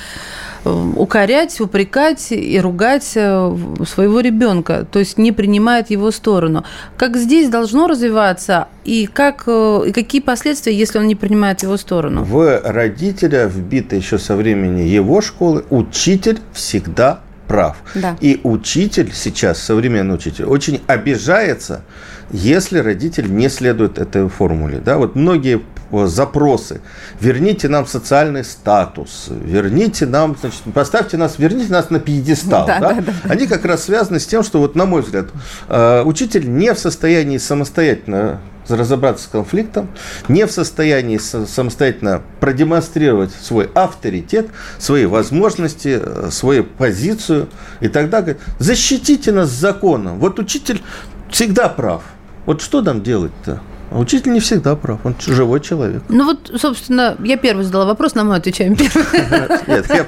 укорять, 0.65 1.59
упрекать 1.59 2.31
и 2.31 2.59
ругать 2.59 3.11
э, 3.15 3.57
своего 3.85 4.19
ребенка, 4.19 4.87
то 4.89 4.99
есть 4.99 5.17
не 5.17 5.31
принимает 5.31 5.89
его 5.89 6.11
сторону. 6.11 6.63
Как 6.97 7.17
здесь 7.17 7.49
должно 7.49 7.87
развиваться 7.87 8.67
и, 8.83 9.07
как, 9.07 9.43
э, 9.47 9.83
и 9.87 9.91
какие 9.91 10.21
последствия, 10.21 10.73
если 10.73 10.99
он 10.99 11.07
не 11.07 11.15
принимает 11.15 11.63
его 11.63 11.77
сторону? 11.77 12.23
В 12.23 12.61
родителя 12.63 13.47
вбито 13.47 13.95
еще 13.95 14.17
со 14.17 14.35
времени 14.35 14.81
его 14.81 15.21
школы 15.21 15.65
учитель 15.69 16.39
всегда 16.53 17.21
прав. 17.47 17.77
Да. 17.93 18.17
И 18.21 18.39
учитель 18.43 19.11
сейчас, 19.13 19.61
современный 19.61 20.15
учитель, 20.15 20.45
очень 20.45 20.81
обижается, 20.87 21.83
если 22.31 22.79
родитель 22.79 23.31
не 23.31 23.49
следует 23.49 23.97
этой 23.99 24.27
формуле. 24.29 24.81
Да? 24.83 24.97
Вот 24.97 25.15
многие 25.15 25.61
запросы. 25.91 26.81
Верните 27.19 27.69
нам 27.69 27.85
социальный 27.87 28.43
статус, 28.43 29.27
верните 29.29 30.05
нам, 30.05 30.35
значит, 30.39 30.61
поставьте 30.73 31.17
нас, 31.17 31.37
верните 31.37 31.71
нас 31.71 31.89
на 31.89 31.99
пьедестал. 31.99 32.65
Да, 32.65 32.79
да? 32.79 32.93
Да, 32.93 33.01
да. 33.01 33.13
Они 33.29 33.47
как 33.47 33.65
раз 33.65 33.83
связаны 33.83 34.19
с 34.19 34.25
тем, 34.25 34.43
что, 34.43 34.59
вот, 34.59 34.75
на 34.75 34.85
мой 34.85 35.01
взгляд, 35.01 35.27
э, 35.69 36.03
учитель 36.03 36.49
не 36.49 36.73
в 36.73 36.79
состоянии 36.79 37.37
самостоятельно 37.37 38.41
разобраться 38.67 39.25
с 39.25 39.27
конфликтом, 39.27 39.89
не 40.27 40.45
в 40.45 40.51
состоянии 40.51 41.17
самостоятельно 41.17 42.21
продемонстрировать 42.39 43.31
свой 43.31 43.69
авторитет, 43.73 44.47
свои 44.79 45.05
возможности, 45.05 45.99
э, 46.01 46.29
свою 46.31 46.63
позицию. 46.63 47.49
И 47.79 47.87
тогда 47.87 48.21
говорит, 48.21 48.41
защитите 48.59 49.31
нас 49.31 49.49
законом. 49.49 50.19
Вот 50.19 50.39
учитель 50.39 50.81
всегда 51.29 51.69
прав. 51.69 52.03
Вот 52.45 52.61
что 52.61 52.81
нам 52.81 53.03
делать-то? 53.03 53.61
Учитель 53.91 54.33
не 54.33 54.39
всегда 54.39 54.75
прав, 54.75 54.99
он 55.05 55.15
живой 55.19 55.61
человек. 55.61 56.03
Ну 56.09 56.25
вот, 56.25 56.51
собственно, 56.59 57.15
я 57.19 57.37
первый 57.37 57.63
задала 57.63 57.85
вопрос, 57.85 58.15
на 58.15 58.23
мой 58.23 58.37
отвечаем 58.37 58.75
первый. 58.75 59.05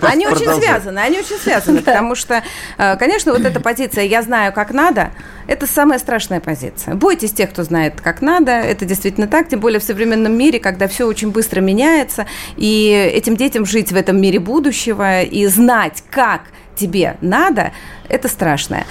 Они 0.12 0.28
очень 0.28 0.54
связаны, 0.62 1.00
они 1.00 1.20
очень 1.20 1.38
связаны, 1.38 1.82
потому 1.82 2.16
что, 2.16 2.44
э, 2.78 2.98
конечно, 2.98 3.34
вот 3.34 3.46
эта 3.46 3.60
позиция 3.60 4.06
«я 4.06 4.22
знаю, 4.22 4.54
как 4.54 4.72
надо», 4.72 5.12
это 5.48 5.66
самая 5.66 6.00
страшная 6.00 6.40
позиция. 6.40 6.96
Бойтесь 6.96 7.32
тех, 7.32 7.52
кто 7.52 7.64
знает, 7.64 8.02
как 8.02 8.22
надо. 8.22 8.52
Это 8.52 8.86
действительно 8.86 9.28
так, 9.28 9.48
тем 9.48 9.60
более 9.60 9.80
в 9.80 9.84
современном 9.84 10.34
мире, 10.38 10.60
когда 10.60 10.88
все 10.88 11.06
очень 11.06 11.32
быстро 11.32 11.62
меняется, 11.62 12.26
и 12.58 12.90
этим 13.14 13.38
детям 13.38 13.66
жить 13.66 13.92
в 13.92 13.96
этом 13.96 14.20
мире 14.20 14.40
будущего 14.40 15.22
и 15.22 15.46
знать, 15.48 16.04
как 16.10 16.42
тебе 16.76 17.18
надо, 17.22 17.72
это 18.10 18.28
страшное. 18.28 18.86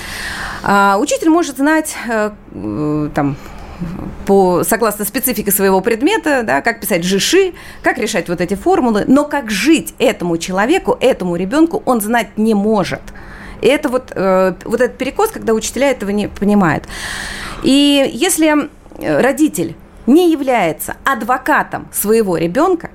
А, 0.62 0.96
учитель 0.98 1.28
может 1.28 1.58
знать 1.58 1.94
э, 2.08 2.30
там 3.14 3.36
по, 4.26 4.64
согласно 4.64 5.04
специфике 5.04 5.50
своего 5.50 5.80
предмета, 5.80 6.42
да, 6.42 6.62
как 6.62 6.80
писать 6.80 7.04
жиши, 7.04 7.52
как 7.82 7.98
решать 7.98 8.28
вот 8.28 8.40
эти 8.40 8.54
формулы, 8.54 9.04
но 9.06 9.24
как 9.24 9.50
жить 9.50 9.94
этому 9.98 10.36
человеку, 10.38 10.96
этому 11.00 11.36
ребенку 11.36 11.82
он 11.84 12.00
знать 12.00 12.36
не 12.36 12.54
может. 12.54 13.02
И 13.60 13.68
это 13.68 13.88
вот, 13.88 14.12
э, 14.14 14.54
вот 14.64 14.80
этот 14.80 14.98
перекос, 14.98 15.30
когда 15.30 15.54
учителя 15.54 15.90
этого 15.90 16.10
не 16.10 16.28
понимают. 16.28 16.84
И 17.62 18.10
если 18.12 18.68
родитель 18.98 19.76
не 20.06 20.30
является 20.30 20.96
адвокатом 21.04 21.88
своего 21.92 22.36
ребенка, 22.36 22.90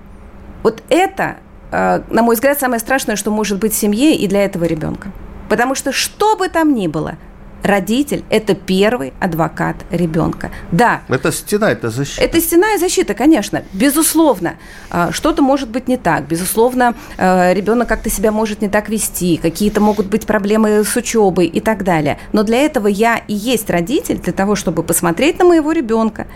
вот 0.63 0.83
это, 0.89 1.37
э, 1.71 2.01
на 2.09 2.21
мой 2.21 2.35
взгляд, 2.35 2.59
самое 2.59 2.79
страшное, 2.79 3.15
что 3.15 3.31
может 3.31 3.59
быть 3.59 3.73
в 3.73 3.77
семье 3.77 4.15
и 4.15 4.27
для 4.27 4.45
этого 4.45 4.65
ребенка. 4.65 5.11
Потому 5.49 5.75
что 5.75 5.91
что 5.91 6.35
бы 6.35 6.47
там 6.49 6.73
ни 6.73 6.87
было– 6.87 7.17
родитель– 7.63 8.23
это 8.29 8.55
первый 8.55 9.13
адвокат 9.19 9.75
ребенка. 9.89 10.51
Да. 10.71 11.01
Это 11.07 11.31
стена, 11.31 11.71
это 11.71 11.89
защита. 11.89 12.23
Это 12.23 12.41
стена 12.41 12.73
и 12.73 12.77
защита, 12.77 13.13
конечно. 13.13 13.63
Безусловно, 13.73 14.55
а, 14.89 15.11
что-то 15.11 15.41
может 15.41 15.69
быть 15.69 15.87
не 15.87 15.97
так. 15.97 16.27
Безусловно, 16.27 16.95
а, 17.17 17.53
ребенок 17.53 17.87
как-то 17.87 18.09
себя 18.09 18.31
может 18.31 18.61
не 18.61 18.69
так 18.69 18.89
вести, 18.89 19.37
какие-то 19.37 19.81
могут 19.81 20.07
быть 20.07 20.25
проблемы 20.25 20.83
с 20.83 20.95
учебой 20.95 21.47
и 21.47 21.59
так 21.59 21.83
далее. 21.83 22.17
Но 22.33 22.43
для 22.43 22.57
этого 22.57 22.87
я 22.87 23.21
и 23.27 23.33
есть 23.33 23.69
родитель, 23.69 24.19
для 24.19 24.33
того, 24.33 24.55
чтобы 24.55 24.83
посмотреть 24.83 25.39
на 25.39 25.45
моего 25.45 25.71
ребенка, 25.71 26.27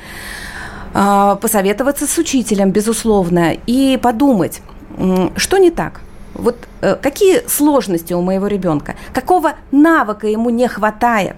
а, 0.94 1.36
посоветоваться 1.36 2.08
с 2.08 2.18
учителем, 2.18 2.72
безусловно, 2.72 3.56
и 3.66 4.00
подумать, 4.02 4.62
что 5.38 5.58
не 5.58 5.72
так– 5.72 6.02
вот 6.36 6.58
какие 7.02 7.48
сложности 7.48 8.14
у 8.14 8.22
моего 8.22 8.48
ребенка? 8.48 8.96
Какого 9.14 9.54
навыка 9.72 10.28
ему 10.28 10.50
не 10.50 10.68
хватает? 10.68 11.36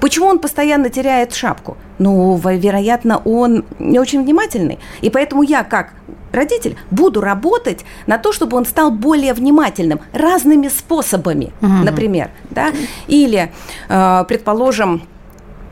Почему 0.00 0.26
он 0.26 0.38
постоянно 0.38 0.90
теряет 0.90 1.34
шапку? 1.34 1.76
Ну, 1.98 2.36
вероятно, 2.36 3.18
он 3.24 3.64
не 3.78 3.98
очень 3.98 4.22
внимательный. 4.22 4.78
И 5.00 5.10
поэтому 5.10 5.42
я, 5.42 5.64
как 5.64 5.92
родитель, 6.32 6.76
буду 6.90 7.20
работать 7.20 7.84
на 8.06 8.18
то, 8.18 8.32
чтобы 8.32 8.56
он 8.56 8.64
стал 8.64 8.90
более 8.90 9.34
внимательным 9.34 10.00
разными 10.12 10.68
способами, 10.68 11.52
угу. 11.60 11.84
например. 11.84 12.30
Да? 12.50 12.72
Или, 13.06 13.52
э, 13.88 14.24
предположим, 14.26 15.02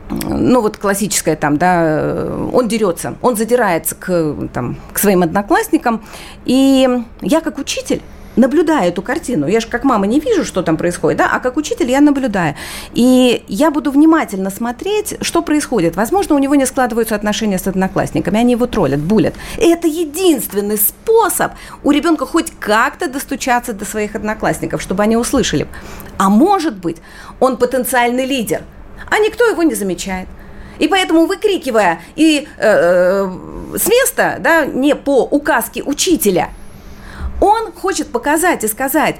ну 0.09 0.61
вот 0.61 0.77
классическое 0.77 1.35
там, 1.35 1.57
да, 1.57 2.29
он 2.53 2.67
дерется, 2.67 3.15
он 3.21 3.35
задирается 3.35 3.95
к, 3.95 4.35
там, 4.53 4.77
к 4.93 4.99
своим 4.99 5.23
одноклассникам, 5.23 6.03
и 6.45 6.87
я 7.21 7.41
как 7.41 7.57
учитель 7.57 8.01
наблюдаю 8.35 8.89
эту 8.89 9.01
картину. 9.01 9.47
Я 9.47 9.59
же 9.59 9.67
как 9.67 9.83
мама 9.83 10.07
не 10.07 10.19
вижу, 10.19 10.45
что 10.45 10.61
там 10.61 10.77
происходит, 10.77 11.17
да, 11.17 11.29
а 11.31 11.39
как 11.39 11.57
учитель 11.57 11.89
я 11.89 12.01
наблюдаю. 12.01 12.55
И 12.93 13.43
я 13.47 13.71
буду 13.71 13.91
внимательно 13.91 14.49
смотреть, 14.49 15.15
что 15.21 15.41
происходит. 15.41 15.95
Возможно, 15.95 16.35
у 16.35 16.39
него 16.39 16.55
не 16.55 16.65
складываются 16.65 17.15
отношения 17.15 17.59
с 17.59 17.67
одноклассниками, 17.67 18.39
они 18.39 18.53
его 18.53 18.67
троллят, 18.67 18.99
булят. 18.99 19.33
И 19.57 19.67
это 19.67 19.87
единственный 19.87 20.77
способ 20.77 21.53
у 21.83 21.91
ребенка 21.91 22.25
хоть 22.25 22.51
как-то 22.59 23.07
достучаться 23.07 23.73
до 23.73 23.85
своих 23.85 24.15
одноклассников, 24.15 24.81
чтобы 24.81 25.03
они 25.03 25.17
услышали. 25.17 25.67
А 26.17 26.29
может 26.29 26.77
быть, 26.77 26.97
он 27.39 27.57
потенциальный 27.57 28.25
лидер, 28.25 28.61
а 29.09 29.19
никто 29.19 29.45
его 29.45 29.63
не 29.63 29.75
замечает. 29.75 30.27
И 30.79 30.87
поэтому, 30.87 31.27
выкрикивая 31.27 32.01
и 32.15 32.47
э, 32.57 32.67
э, 32.67 33.77
с 33.77 33.87
места, 33.87 34.37
да, 34.39 34.65
не 34.65 34.95
по 34.95 35.23
указке 35.23 35.83
учителя– 35.83 36.49
он 37.41 37.73
хочет 37.73 38.07
показать 38.11 38.63
и 38.63 38.67
сказать, 38.67 39.17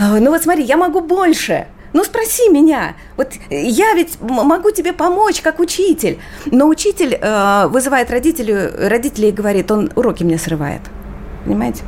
«Э, 0.00 0.18
ну 0.18 0.30
вот 0.30 0.42
смотри, 0.42 0.64
я 0.64 0.76
могу 0.76 1.00
больше, 1.00 1.68
ну 1.92 2.02
спроси 2.02 2.48
меня, 2.48 2.96
вот 3.16 3.32
я 3.50 3.94
ведь 3.94 4.20
могу 4.20 4.70
тебе 4.70 4.92
помочь 4.92 5.40
как 5.40 5.60
учитель. 5.60 6.18
Но 6.46 6.66
учитель 6.66 7.16
э, 7.20 7.66
вызывает 7.68 8.10
родителей, 8.10 8.88
родителей 8.88 9.28
и 9.28 9.32
говорит, 9.32 9.70
он 9.70 9.90
уроки 9.94 10.24
мне 10.24 10.38
срывает. 10.38 10.80
Понимаете? 11.44 11.82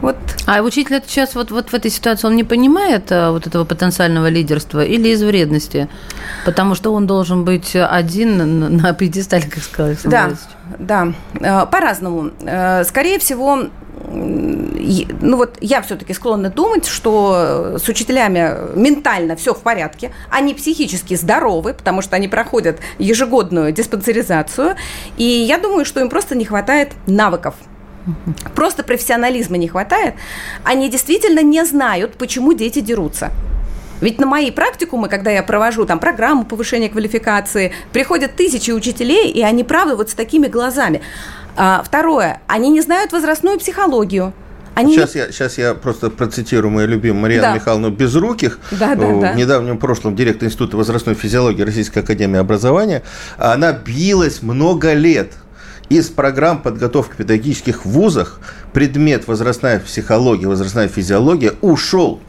Вот. 0.00 0.16
А 0.46 0.60
учитель 0.60 0.96
это 0.96 1.08
сейчас 1.08 1.34
вот, 1.34 1.50
вот 1.50 1.70
в 1.70 1.74
этой 1.74 1.90
ситуации, 1.90 2.26
он 2.26 2.36
не 2.36 2.44
понимает 2.44 3.10
а, 3.10 3.30
вот 3.30 3.46
этого 3.46 3.64
потенциального 3.64 4.28
лидерства 4.28 4.84
или 4.84 5.08
из 5.08 5.22
вредности? 5.22 5.88
Потому 6.44 6.74
что 6.74 6.92
он 6.92 7.06
должен 7.06 7.44
быть 7.44 7.74
один 7.74 8.36
на, 8.36 8.68
на 8.68 8.92
пьедестале, 8.92 9.48
как 9.48 9.62
сказал 9.62 9.92
Александр 9.92 10.36
Да, 10.78 11.12
да. 11.40 11.64
По-разному. 11.64 12.32
Скорее 12.84 13.18
всего, 13.18 13.70
ну 14.14 15.36
вот 15.36 15.56
я 15.60 15.82
все-таки 15.82 16.12
склонна 16.14 16.50
думать, 16.50 16.86
что 16.86 17.76
с 17.78 17.88
учителями 17.88 18.54
ментально 18.74 19.36
все 19.36 19.54
в 19.54 19.60
порядке, 19.60 20.12
они 20.30 20.54
психически 20.54 21.14
здоровы, 21.14 21.74
потому 21.74 22.02
что 22.02 22.16
они 22.16 22.28
проходят 22.28 22.78
ежегодную 22.98 23.72
диспансеризацию, 23.72 24.76
и 25.16 25.24
я 25.24 25.58
думаю, 25.58 25.84
что 25.84 26.00
им 26.00 26.08
просто 26.08 26.34
не 26.36 26.44
хватает 26.44 26.92
навыков. 27.06 27.54
Просто 28.54 28.82
профессионализма 28.82 29.56
не 29.56 29.68
хватает. 29.68 30.14
Они 30.62 30.90
действительно 30.90 31.40
не 31.40 31.64
знают, 31.64 32.16
почему 32.16 32.52
дети 32.52 32.80
дерутся. 32.80 33.32
Ведь 34.00 34.20
на 34.20 34.26
мои 34.26 34.50
практикумы, 34.50 35.08
когда 35.08 35.30
я 35.30 35.42
провожу 35.42 35.86
там 35.86 35.98
программу 35.98 36.44
повышения 36.44 36.90
квалификации, 36.90 37.72
приходят 37.92 38.36
тысячи 38.36 38.70
учителей, 38.70 39.30
и 39.30 39.40
они, 39.42 39.64
правда, 39.64 39.96
вот 39.96 40.10
с 40.10 40.14
такими 40.14 40.46
глазами. 40.48 41.00
А, 41.56 41.82
второе, 41.84 42.40
они 42.46 42.70
не 42.70 42.80
знают 42.80 43.12
возрастную 43.12 43.58
психологию. 43.58 44.32
Они 44.74 44.94
сейчас, 44.94 45.14
не... 45.14 45.20
я, 45.20 45.26
сейчас 45.30 45.56
я 45.56 45.74
просто 45.74 46.10
процитирую 46.10 46.72
мою 46.72 46.88
любимую 46.88 47.22
Марьяну 47.22 47.42
да. 47.42 47.54
Михайловну 47.54 47.90
Безруких, 47.90 48.58
да, 48.72 48.96
да, 48.96 49.06
в 49.06 49.20
да. 49.20 49.34
недавнем 49.34 49.78
прошлом 49.78 50.16
директор 50.16 50.48
Института 50.48 50.76
возрастной 50.76 51.14
физиологии 51.14 51.62
Российской 51.62 52.00
Академии 52.00 52.38
Образования. 52.38 53.02
Она 53.38 53.72
билась 53.72 54.42
много 54.42 54.92
лет 54.94 55.32
из 55.88 56.08
программ 56.08 56.60
подготовки 56.60 57.16
педагогических 57.16 57.84
вузах 57.84 58.40
предмет 58.72 59.28
возрастная 59.28 59.78
психология, 59.78 60.48
возрастная 60.48 60.88
физиология 60.88 61.52
ушел 61.60 62.20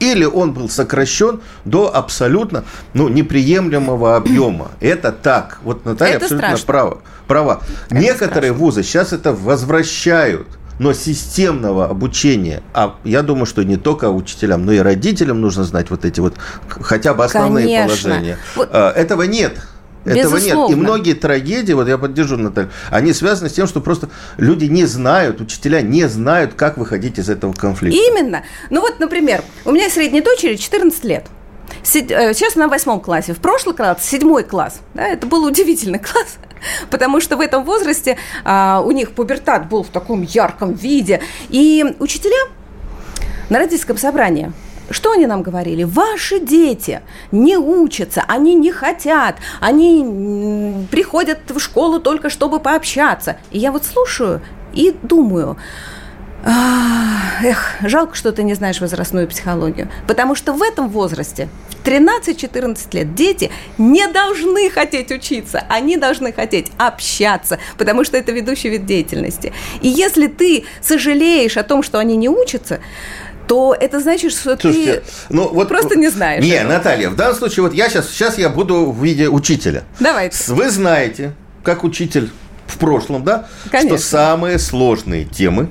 или 0.00 0.24
он 0.24 0.52
был 0.52 0.68
сокращен 0.68 1.40
до 1.64 1.94
абсолютно 1.94 2.64
ну, 2.94 3.08
неприемлемого 3.08 4.16
объема. 4.16 4.72
Это 4.80 5.12
так. 5.12 5.58
Вот 5.62 5.84
Наталья 5.84 6.16
это 6.16 6.24
абсолютно 6.24 6.56
права. 6.66 6.98
права. 7.28 7.60
Это 7.86 7.94
Некоторые 7.94 8.50
страшно. 8.50 8.54
вузы 8.54 8.82
сейчас 8.82 9.12
это 9.12 9.32
возвращают 9.32 10.46
но 10.80 10.94
системного 10.94 11.90
обучения, 11.90 12.62
а 12.72 12.94
я 13.04 13.20
думаю, 13.20 13.44
что 13.44 13.62
не 13.62 13.76
только 13.76 14.08
учителям, 14.08 14.64
но 14.64 14.72
и 14.72 14.78
родителям 14.78 15.38
нужно 15.42 15.62
знать 15.62 15.90
вот 15.90 16.06
эти 16.06 16.20
вот 16.20 16.36
хотя 16.70 17.12
бы 17.12 17.22
основные 17.22 17.66
Конечно. 17.66 18.08
положения. 18.08 18.38
Вот. 18.56 18.70
А, 18.72 18.90
этого 18.90 19.24
нет. 19.24 19.60
Этого 20.04 20.36
Безусловно. 20.36 20.68
нет. 20.68 20.78
И 20.78 20.80
многие 20.80 21.14
трагедии, 21.14 21.72
вот 21.72 21.86
я 21.86 21.98
поддержу 21.98 22.36
Наталью, 22.36 22.70
они 22.90 23.12
связаны 23.12 23.50
с 23.50 23.52
тем, 23.52 23.66
что 23.66 23.80
просто 23.80 24.08
люди 24.38 24.64
не 24.64 24.86
знают, 24.86 25.40
учителя 25.40 25.82
не 25.82 26.08
знают, 26.08 26.54
как 26.54 26.78
выходить 26.78 27.18
из 27.18 27.28
этого 27.28 27.52
конфликта. 27.52 27.98
Именно. 27.98 28.44
Ну 28.70 28.80
вот, 28.80 28.98
например, 28.98 29.42
у 29.64 29.72
меня 29.72 29.90
средней 29.90 30.22
дочери 30.22 30.56
14 30.56 31.04
лет. 31.04 31.26
Э, 31.82 32.34
сейчас 32.34 32.56
она 32.56 32.66
в 32.66 32.70
восьмом 32.70 33.00
классе. 33.00 33.34
В 33.34 33.38
прошлый 33.38 33.74
класс, 33.74 33.98
седьмой 34.02 34.44
класс. 34.44 34.80
Да, 34.94 35.06
это 35.06 35.26
был 35.26 35.44
удивительный 35.44 35.98
класс. 36.00 36.38
Потому 36.90 37.20
что 37.20 37.36
в 37.36 37.40
этом 37.40 37.64
возрасте 37.64 38.18
а, 38.44 38.82
у 38.84 38.90
них 38.90 39.12
пубертат 39.12 39.68
был 39.68 39.82
в 39.82 39.88
таком 39.88 40.22
ярком 40.22 40.74
виде. 40.74 41.20
И 41.48 41.84
учителя 41.98 42.36
на 43.48 43.58
родительском 43.58 43.96
собрании 43.96 44.52
что 44.90 45.12
они 45.12 45.26
нам 45.26 45.42
говорили? 45.42 45.84
Ваши 45.84 46.40
дети 46.40 47.00
не 47.32 47.56
учатся, 47.56 48.24
они 48.26 48.54
не 48.54 48.72
хотят, 48.72 49.36
они 49.60 50.86
приходят 50.90 51.38
в 51.48 51.58
школу 51.60 52.00
только 52.00 52.30
чтобы 52.30 52.60
пообщаться. 52.60 53.36
И 53.50 53.58
я 53.58 53.72
вот 53.72 53.84
слушаю 53.84 54.40
и 54.72 54.94
думаю, 55.02 55.56
Эх, 56.42 57.74
жалко, 57.82 58.14
что 58.14 58.32
ты 58.32 58.42
не 58.42 58.54
знаешь 58.54 58.80
возрастную 58.80 59.28
психологию. 59.28 59.90
Потому 60.06 60.34
что 60.34 60.54
в 60.54 60.62
этом 60.62 60.88
возрасте, 60.88 61.48
13-14 61.84 62.88
лет, 62.92 63.14
дети 63.14 63.50
не 63.76 64.06
должны 64.08 64.70
хотеть 64.70 65.10
учиться. 65.10 65.64
Они 65.68 65.96
должны 65.96 66.32
хотеть 66.32 66.72
общаться, 66.78 67.58
потому 67.76 68.04
что 68.04 68.16
это 68.16 68.32
ведущий 68.32 68.70
вид 68.70 68.86
деятельности. 68.86 69.52
И 69.82 69.88
если 69.88 70.28
ты 70.28 70.64
сожалеешь 70.80 71.56
о 71.56 71.62
том, 71.62 71.82
что 71.82 71.98
они 71.98 72.16
не 72.16 72.28
учатся, 72.28 72.80
то 73.50 73.74
это 73.74 73.98
значит, 73.98 74.30
что 74.30 74.56
Слушайте, 74.56 75.00
ты 75.00 75.02
ну, 75.28 75.48
вот, 75.48 75.66
просто 75.66 75.96
не 75.96 76.08
знаешь. 76.08 76.40
Не, 76.40 76.50
этого. 76.50 76.72
Наталья, 76.74 77.10
в 77.10 77.16
данном 77.16 77.34
случае, 77.34 77.64
вот 77.64 77.74
я 77.74 77.88
сейчас, 77.88 78.08
сейчас 78.08 78.38
я 78.38 78.48
буду 78.48 78.92
в 78.92 79.04
виде 79.04 79.28
учителя. 79.28 79.82
Давайте. 79.98 80.52
Вы 80.52 80.70
знаете, 80.70 81.32
как 81.64 81.82
учитель 81.82 82.30
в 82.68 82.78
прошлом, 82.78 83.24
да, 83.24 83.48
Конечно. 83.72 83.98
что 83.98 84.06
самые 84.06 84.60
сложные 84.60 85.24
темы 85.24 85.68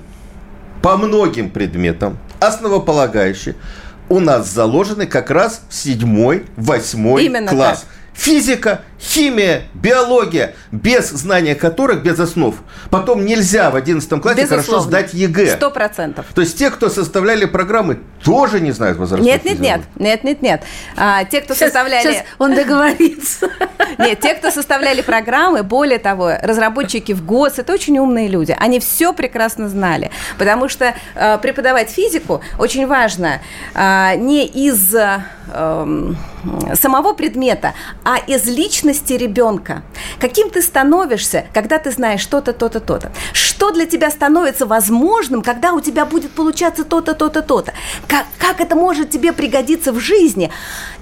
по 0.81 0.97
многим 0.97 1.49
предметам, 1.49 2.19
основополагающие, 2.41 3.55
у 4.09 4.19
нас 4.19 4.49
заложены 4.49 5.07
как 5.07 5.31
раз 5.31 5.61
в 5.69 5.73
седьмой, 5.73 6.47
восьмой 6.57 7.29
класс. 7.47 7.79
Так 7.79 7.89
физика, 8.13 8.81
химия, 8.99 9.63
биология, 9.73 10.55
без 10.71 11.09
знания 11.09 11.55
которых, 11.55 12.03
без 12.03 12.19
основ, 12.19 12.55
потом 12.89 13.25
нельзя 13.25 13.71
в 13.71 13.75
11 13.75 14.09
классе 14.21 14.41
Безусловно. 14.41 14.63
хорошо 14.63 14.79
сдать 14.81 15.13
ЕГЭ. 15.13 15.55
Сто 15.55 15.71
процентов. 15.71 16.25
То 16.33 16.41
есть 16.41 16.57
те, 16.57 16.69
кто 16.69 16.89
составляли 16.89 17.45
программы, 17.45 17.99
тоже 18.23 18.59
не 18.59 18.71
знают 18.71 18.97
возрастной 18.97 19.25
Нет, 19.25 19.45
нет, 19.45 19.59
нет, 19.59 19.81
нет, 19.97 20.23
нет, 20.23 20.41
нет. 20.41 20.63
А, 20.97 21.23
те, 21.23 21.41
кто 21.41 21.53
сейчас, 21.53 21.69
составляли... 21.69 22.03
Сейчас 22.03 22.23
он 22.37 22.53
договорится. 22.53 23.49
Нет, 23.97 24.19
те, 24.21 24.33
кто 24.35 24.51
составляли 24.51 25.01
программы, 25.01 25.63
более 25.63 25.99
того, 25.99 26.31
разработчики 26.41 27.11
ФГОС, 27.11 27.59
это 27.59 27.73
очень 27.73 27.97
умные 27.99 28.27
люди. 28.27 28.55
Они 28.57 28.79
все 28.79 29.13
прекрасно 29.13 29.67
знали. 29.67 30.11
Потому 30.37 30.69
что 30.69 30.93
э, 31.15 31.37
преподавать 31.39 31.89
физику 31.89 32.41
очень 32.57 32.87
важно 32.87 33.41
э, 33.73 34.15
не 34.15 34.45
из 34.45 34.95
э, 34.95 35.21
самого 36.75 37.13
предмета, 37.13 37.73
а 38.03 38.17
из 38.17 38.45
личности 38.89 39.13
ребенка. 39.13 39.83
Каким 40.19 40.49
ты 40.49 40.61
становишься, 40.61 41.45
когда 41.53 41.77
ты 41.77 41.91
знаешь 41.91 42.21
что-то, 42.21 42.53
то-то, 42.53 42.79
то-то. 42.79 43.11
Что 43.33 43.71
для 43.71 43.85
тебя 43.85 44.09
становится 44.09 44.65
возможным, 44.65 45.41
когда 45.41 45.73
у 45.73 45.81
тебя 45.81 46.05
будет 46.05 46.31
получаться 46.31 46.83
то-то, 46.83 47.13
то-то, 47.13 47.41
то-то. 47.41 47.73
Как, 48.07 48.25
как 48.39 48.61
это 48.61 48.75
может 48.75 49.09
тебе 49.09 49.31
пригодиться 49.31 49.91
в 49.91 49.99
жизни. 49.99 50.51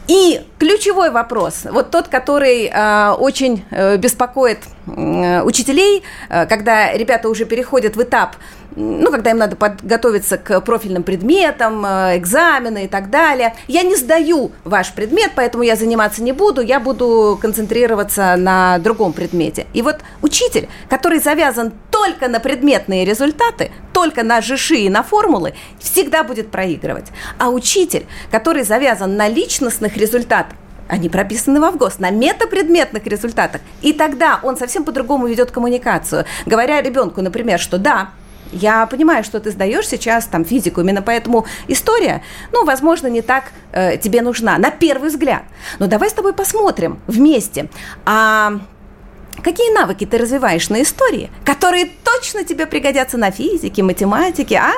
И 0.07 0.41
ключевой 0.57 1.11
вопрос, 1.11 1.65
вот 1.69 1.91
тот, 1.91 2.07
который 2.07 2.71
э, 2.73 3.11
очень 3.19 3.65
э, 3.71 3.97
беспокоит 3.97 4.59
э, 4.85 5.41
учителей, 5.43 6.03
э, 6.29 6.45
когда 6.45 6.93
ребята 6.93 7.27
уже 7.27 7.43
переходят 7.43 7.97
в 7.97 8.01
этап 8.01 8.37
ну, 8.77 9.11
когда 9.11 9.31
им 9.31 9.37
надо 9.37 9.55
подготовиться 9.55 10.37
к 10.37 10.61
профильным 10.61 11.01
предметам, 11.01 11.83
э, 11.83 12.17
экзамены 12.17 12.85
и 12.85 12.87
так 12.87 13.09
далее. 13.09 13.55
Я 13.67 13.81
не 13.81 13.95
сдаю 13.95 14.51
ваш 14.63 14.93
предмет, 14.93 15.31
поэтому 15.35 15.63
я 15.63 15.75
заниматься 15.75 16.21
не 16.21 16.31
буду, 16.31 16.61
я 16.61 16.79
буду 16.79 17.39
концентрироваться 17.41 18.35
на 18.37 18.77
другом 18.77 19.13
предмете. 19.13 19.65
И 19.73 19.81
вот 19.81 19.97
учитель, 20.21 20.69
который 20.89 21.19
завязан 21.19 21.73
только 21.89 22.27
на 22.27 22.39
предметные 22.39 23.03
результаты, 23.03 23.71
только 23.93 24.23
на 24.23 24.41
ЖШИ 24.41 24.85
и 24.85 24.89
на 24.89 25.01
формулы, 25.01 25.55
всегда 25.79 26.23
будет 26.23 26.51
проигрывать. 26.51 27.07
А 27.39 27.49
учитель, 27.49 28.05
который 28.29 28.63
завязан 28.63 29.17
на 29.17 29.27
личностных 29.27 29.97
результатах, 29.97 30.55
они 30.87 31.09
прописаны 31.09 31.59
в 31.59 31.71
ВГОС 31.71 31.97
на 31.99 32.11
метапредметных 32.11 33.05
результатах. 33.07 33.61
И 33.81 33.91
тогда 33.91 34.39
он 34.43 34.55
совсем 34.55 34.83
по-другому 34.83 35.27
ведет 35.27 35.49
коммуникацию, 35.49 36.25
говоря 36.45 36.81
ребенку, 36.81 37.21
например, 37.21 37.59
что 37.59 37.77
да, 37.77 38.11
я 38.51 38.85
понимаю, 38.85 39.23
что 39.23 39.39
ты 39.39 39.51
сдаешь 39.51 39.87
сейчас 39.87 40.25
там 40.25 40.45
физику, 40.45 40.81
именно 40.81 41.01
поэтому 41.01 41.45
история, 41.67 42.23
ну, 42.51 42.65
возможно, 42.65 43.07
не 43.07 43.21
так 43.21 43.51
э, 43.71 43.97
тебе 43.97 44.21
нужна 44.21 44.57
на 44.57 44.71
первый 44.71 45.09
взгляд. 45.09 45.43
Но 45.79 45.87
давай 45.87 46.09
с 46.09 46.13
тобой 46.13 46.33
посмотрим 46.33 46.99
вместе. 47.07 47.69
А 48.05 48.59
какие 49.43 49.73
навыки 49.73 50.05
ты 50.05 50.17
развиваешь 50.17 50.69
на 50.69 50.81
истории, 50.81 51.29
которые 51.45 51.89
точно 52.03 52.43
тебе 52.43 52.65
пригодятся 52.65 53.17
на 53.17 53.31
физике, 53.31 53.83
математике, 53.83 54.55
а? 54.55 54.73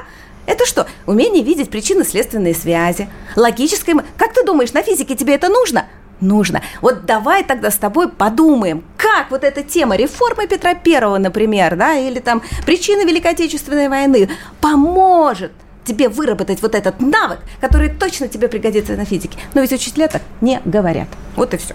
Это 0.46 0.66
что? 0.66 0.88
Умение 1.06 1.44
видеть 1.44 1.70
причинно-следственные 1.70 2.56
связи, 2.56 3.08
логическое... 3.36 3.96
Как 4.18 4.34
ты 4.34 4.44
думаешь, 4.44 4.74
на 4.74 4.82
физике 4.82 5.16
тебе 5.16 5.36
это 5.36 5.48
нужно? 5.48 5.86
Нужно. 6.22 6.62
Вот 6.82 7.06
давай 7.06 7.44
тогда 7.44 7.72
с 7.72 7.78
тобой 7.78 8.10
подумаем, 8.10 8.84
как 8.98 9.32
вот 9.32 9.44
эта 9.44 9.64
тема 9.64 9.96
реформы 9.96 10.48
Петра 10.48 10.74
Первого, 10.76 11.18
например, 11.18 11.76
да, 11.76 11.96
или 11.96 12.20
там 12.20 12.42
причины 12.66 13.08
Великой 13.08 13.32
Отечественной 13.32 13.90
войны 13.90 14.30
поможет 14.62 15.52
тебе 15.90 16.08
выработать 16.08 16.62
вот 16.62 16.76
этот 16.76 17.02
навык, 17.02 17.40
который 17.60 17.90
точно 17.90 18.28
тебе 18.28 18.48
пригодится 18.48 18.96
на 18.96 19.06
физике. 19.06 19.38
Но 19.56 19.62
ведь 19.62 19.72
учителя 19.72 20.08
так 20.08 20.22
не 20.40 20.62
говорят. 20.66 21.08
Вот 21.36 21.54
и 21.54 21.58
все. 21.58 21.74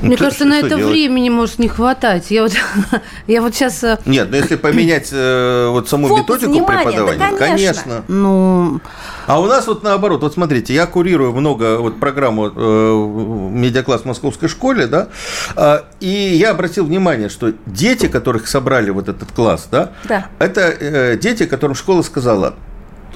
Ну, 0.00 0.08
Мне 0.08 0.16
кажется, 0.16 0.44
на 0.44 0.58
это 0.58 0.76
делать? 0.76 0.86
времени 0.86 1.28
может 1.28 1.58
не 1.58 1.68
хватать. 1.68 2.30
Я 2.30 2.42
вот, 2.42 2.52
я 3.26 3.40
вот 3.40 3.54
сейчас... 3.54 3.82
Э, 3.84 3.98
Нет, 4.04 4.30
но 4.30 4.36
если 4.36 4.56
поменять 4.56 5.10
э, 5.12 5.68
вот 5.70 5.88
саму 5.88 6.08
Фокус 6.08 6.22
методику 6.22 6.52
внимания, 6.52 6.84
преподавания, 6.84 7.18
да, 7.18 7.36
конечно. 7.36 7.82
конечно. 7.82 8.04
Ну... 8.08 8.80
А 9.26 9.40
у 9.40 9.46
нас 9.46 9.66
вот 9.66 9.82
наоборот, 9.82 10.22
вот 10.22 10.34
смотрите, 10.34 10.74
я 10.74 10.86
курирую 10.86 11.32
много 11.32 11.78
вот 11.78 11.98
программу 11.98 12.46
э, 12.46 13.48
медиакласс 13.50 14.02
в 14.02 14.04
московской 14.04 14.48
школе, 14.48 14.86
да, 14.86 15.08
э, 15.56 15.78
и 16.00 16.08
я 16.08 16.50
обратил 16.50 16.84
внимание, 16.86 17.28
что 17.28 17.52
дети, 17.66 18.06
которых 18.06 18.46
собрали 18.46 18.90
вот 18.90 19.08
этот 19.08 19.32
класс, 19.32 19.68
да, 19.70 19.92
да. 20.04 20.28
это 20.38 20.60
э, 20.60 21.18
дети, 21.18 21.46
которым 21.46 21.74
школа 21.74 22.02
сказала, 22.02 22.54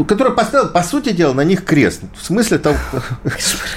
который 0.05 0.33
поставил, 0.33 0.69
по 0.69 0.83
сути 0.83 1.13
дела, 1.13 1.33
на 1.33 1.43
них 1.43 1.65
крест. 1.65 2.03
В 2.21 2.25
смысле 2.25 2.59
того... 2.59 2.77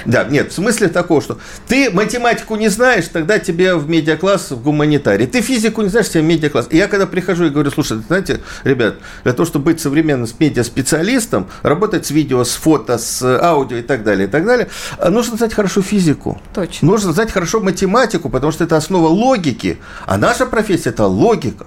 Да, 0.04 0.24
нет, 0.24 0.52
в 0.52 0.54
смысле 0.54 0.88
такого, 0.88 1.20
что 1.20 1.38
ты 1.66 1.90
математику 1.90 2.56
не 2.56 2.68
знаешь, 2.68 3.08
тогда 3.08 3.38
тебе 3.38 3.74
в 3.74 3.88
медиакласс 3.88 4.50
в 4.50 4.62
гуманитарии. 4.62 5.26
Ты 5.26 5.40
физику 5.40 5.82
не 5.82 5.88
знаешь, 5.88 6.08
тебе 6.08 6.22
в 6.22 6.26
медиакласс. 6.26 6.68
И 6.70 6.76
я 6.76 6.88
когда 6.88 7.06
прихожу 7.06 7.46
и 7.46 7.50
говорю, 7.50 7.70
слушай, 7.70 7.98
знаете, 8.06 8.40
ребят, 8.64 8.96
для 9.22 9.32
того, 9.32 9.46
чтобы 9.46 9.66
быть 9.66 9.80
современным 9.80 10.28
медиаспециалистом, 10.38 11.48
работать 11.62 12.06
с 12.06 12.10
видео, 12.10 12.44
с 12.44 12.52
фото, 12.52 12.98
с 12.98 13.22
аудио 13.22 13.78
и 13.78 13.82
так 13.82 14.04
далее, 14.04 14.28
и 14.28 14.30
так 14.30 14.44
далее, 14.44 14.68
нужно 15.08 15.36
знать 15.36 15.54
хорошо 15.54 15.82
физику. 15.82 16.40
Точно. 16.54 16.88
Нужно 16.88 17.12
знать 17.12 17.32
хорошо 17.32 17.60
математику, 17.60 18.28
потому 18.28 18.52
что 18.52 18.64
это 18.64 18.76
основа 18.76 19.08
логики. 19.08 19.78
А 20.06 20.16
наша 20.18 20.46
профессия– 20.46 20.88
это 20.90 21.06
логика. 21.06 21.66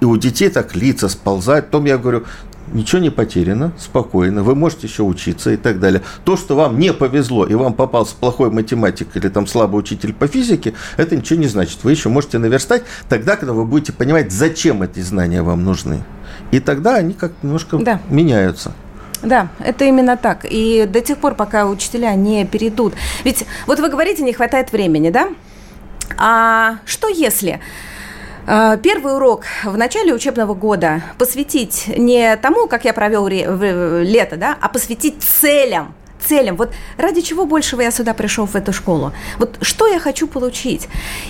И 0.00 0.04
у 0.04 0.16
детей 0.16 0.48
так 0.48 0.76
лица 0.76 1.08
сползают. 1.08 1.66
Потом 1.66 1.84
я 1.86 1.98
говорю, 1.98 2.24
ничего 2.72 3.00
не 3.00 3.10
потеряно, 3.10 3.72
спокойно, 3.78 4.42
вы 4.42 4.54
можете 4.54 4.86
еще 4.86 5.02
учиться 5.02 5.50
и 5.50 5.56
так 5.56 5.80
далее. 5.80 6.02
То, 6.24 6.36
что 6.36 6.56
вам 6.56 6.78
не 6.78 6.92
повезло 6.92 7.46
и 7.46 7.54
вам 7.54 7.74
попался 7.74 8.14
плохой 8.16 8.50
математик 8.50 9.08
или 9.16 9.28
там 9.28 9.46
слабый 9.46 9.80
учитель 9.80 10.12
по 10.12 10.26
физике, 10.26 10.74
это 10.96 11.16
ничего 11.16 11.38
не 11.38 11.46
значит. 11.46 11.82
Вы 11.82 11.92
еще 11.92 12.08
можете 12.08 12.38
наверстать 12.38 12.82
тогда, 13.08 13.36
когда 13.36 13.52
вы 13.52 13.64
будете 13.64 13.92
понимать, 13.92 14.32
зачем 14.32 14.82
эти 14.82 15.00
знания 15.00 15.42
вам 15.42 15.64
нужны. 15.64 16.02
И 16.50 16.60
тогда 16.60 16.96
они 16.96 17.14
как 17.14 17.32
немножко 17.42 17.78
да. 17.78 18.00
меняются. 18.08 18.72
Да, 19.22 19.48
это 19.58 19.84
именно 19.84 20.16
так. 20.16 20.46
И 20.48 20.86
до 20.88 21.00
тех 21.00 21.18
пор, 21.18 21.34
пока 21.34 21.66
учителя 21.66 22.14
не 22.14 22.44
перейдут. 22.46 22.94
Ведь 23.24 23.44
вот 23.66 23.80
вы 23.80 23.88
говорите, 23.88 24.22
не 24.22 24.32
хватает 24.32 24.72
времени, 24.72 25.10
да? 25.10 25.28
А 26.16 26.78
что 26.84 27.08
если 27.08 27.60
первый 28.82 29.14
урок 29.14 29.44
в 29.64 29.76
начале 29.76 30.14
учебного 30.14 30.54
года 30.54 31.02
посвятить 31.18 31.84
не 31.98 32.34
тому, 32.36 32.66
как 32.66 32.86
я 32.86 32.94
провел 32.94 33.26
лето, 33.26 34.36
да, 34.36 34.56
а 34.60 34.68
посвятить 34.68 35.22
целям 35.22 35.94
целям. 36.28 36.56
Вот 36.56 36.70
ради 36.96 37.20
чего 37.20 37.46
большего 37.46 37.82
я 37.82 37.90
сюда 37.90 38.14
пришел 38.14 38.46
в 38.46 38.54
эту 38.54 38.72
школу? 38.72 39.12
Вот 39.38 39.58
что 39.62 39.86
я 39.86 39.98
хочу 39.98 40.26
получить? 40.26 40.88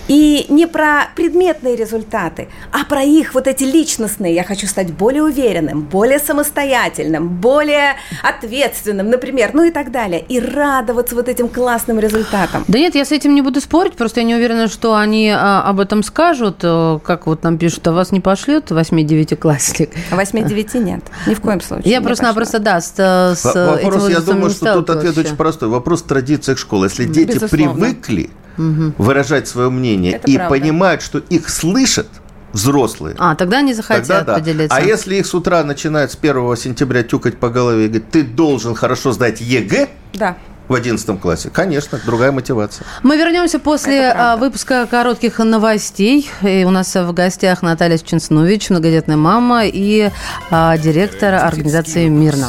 И 0.09 0.47
не 0.49 0.67
про 0.67 1.09
предметные 1.15 1.77
результаты, 1.77 2.49
а 2.73 2.85
про 2.85 3.03
их 3.03 3.35
вот 3.35 3.47
эти 3.47 3.65
личностные. 3.65 4.35
Я 4.35 4.45
хочу 4.45 4.67
стать 4.67 4.93
более 4.93 5.23
уверенным, 5.23 5.83
более 5.83 6.19
самостоятельным, 6.19 7.29
более 7.29 7.97
ответственным, 8.23 9.11
например, 9.11 9.51
ну 9.53 9.65
и 9.65 9.71
так 9.71 9.91
далее. 9.91 10.25
И 10.29 10.41
радоваться 10.41 11.15
вот 11.15 11.29
этим 11.29 11.49
классным 11.49 11.99
результатам. 12.01 12.65
Да 12.69 12.79
нет, 12.79 12.95
я 12.95 13.05
с 13.05 13.13
этим 13.13 13.35
не 13.35 13.43
буду 13.43 13.61
спорить, 13.61 13.95
просто 13.95 14.21
я 14.21 14.27
не 14.27 14.35
уверена, 14.35 14.69
что 14.69 14.95
они 14.95 15.31
а, 15.31 15.63
об 15.63 15.81
этом 15.81 16.03
скажут, 16.03 16.59
э, 16.63 16.99
как 17.05 17.27
вот 17.27 17.43
нам 17.43 17.59
пишут, 17.59 17.87
а 17.87 17.93
вас 17.93 18.13
не 18.13 18.21
пошлет 18.21 18.71
8-9 18.71 19.37
классник. 19.37 19.91
8-9 20.11 20.79
нет, 20.79 21.03
ни 21.27 21.35
в 21.35 21.41
коем 21.41 21.61
случае. 21.61 21.91
Я 21.91 22.01
просто-напросто, 22.01 22.59
да, 22.59 22.81
с, 22.81 22.95
с 22.95 23.45
Вопрос, 23.45 24.05
этим 24.05 24.09
я 24.09 24.21
думаю, 24.21 24.51
что 24.51 24.75
тут 24.75 24.88
ответ 24.91 25.17
вообще. 25.17 25.29
очень 25.29 25.37
простой. 25.37 25.69
Вопрос 25.69 26.03
в 26.03 26.07
традициях 26.07 26.59
школы. 26.59 26.87
Если 26.87 27.05
дети 27.05 27.35
Безусловно. 27.35 27.75
привыкли 27.75 28.31
угу. 28.57 28.93
выражать 28.99 29.49
свое 29.49 29.71
мнение 29.71 30.15
Это 30.15 30.31
и 30.31 30.37
правда. 30.37 30.59
понимают, 30.59 31.03
что 31.03 31.19
их 31.19 31.49
слышат, 31.49 32.09
взрослые. 32.53 33.15
А, 33.19 33.35
тогда 33.35 33.59
они 33.59 33.75
захотят 33.75 34.07
тогда 34.07 34.25
да. 34.25 34.35
поделиться. 34.39 34.77
А 34.77 34.81
если 34.81 35.17
их 35.17 35.27
с 35.27 35.35
утра 35.35 35.63
начинают 35.65 36.13
с 36.13 36.19
1 36.21 36.57
сентября 36.57 37.03
тюкать 37.03 37.39
по 37.39 37.51
голове 37.51 37.87
и 37.87 37.89
говорить, 37.89 38.11
ты 38.11 38.23
должен 38.23 38.75
хорошо 38.75 39.13
сдать 39.13 39.41
ЕГЭ, 39.41 39.89
да 40.15 40.37
в 40.69 40.75
11 40.75 41.21
классе. 41.21 41.51
Конечно, 41.51 41.99
другая 42.05 42.31
мотивация. 42.31 42.87
Мы 43.03 43.17
вернемся 43.17 43.59
после 43.59 44.11
а, 44.11 44.37
выпуска 44.37 44.87
коротких 44.87 45.39
новостей. 45.39 46.31
И 46.43 46.65
у 46.65 46.71
нас 46.71 46.95
в 46.95 47.13
гостях 47.13 47.63
Наталья 47.63 47.99
Ченснович, 47.99 48.71
многодетная 48.71 49.17
мама 49.17 49.65
и 49.65 50.11
а, 50.51 50.77
директор 50.77 51.35
организации 51.35 52.09
«Мирно». 52.09 52.49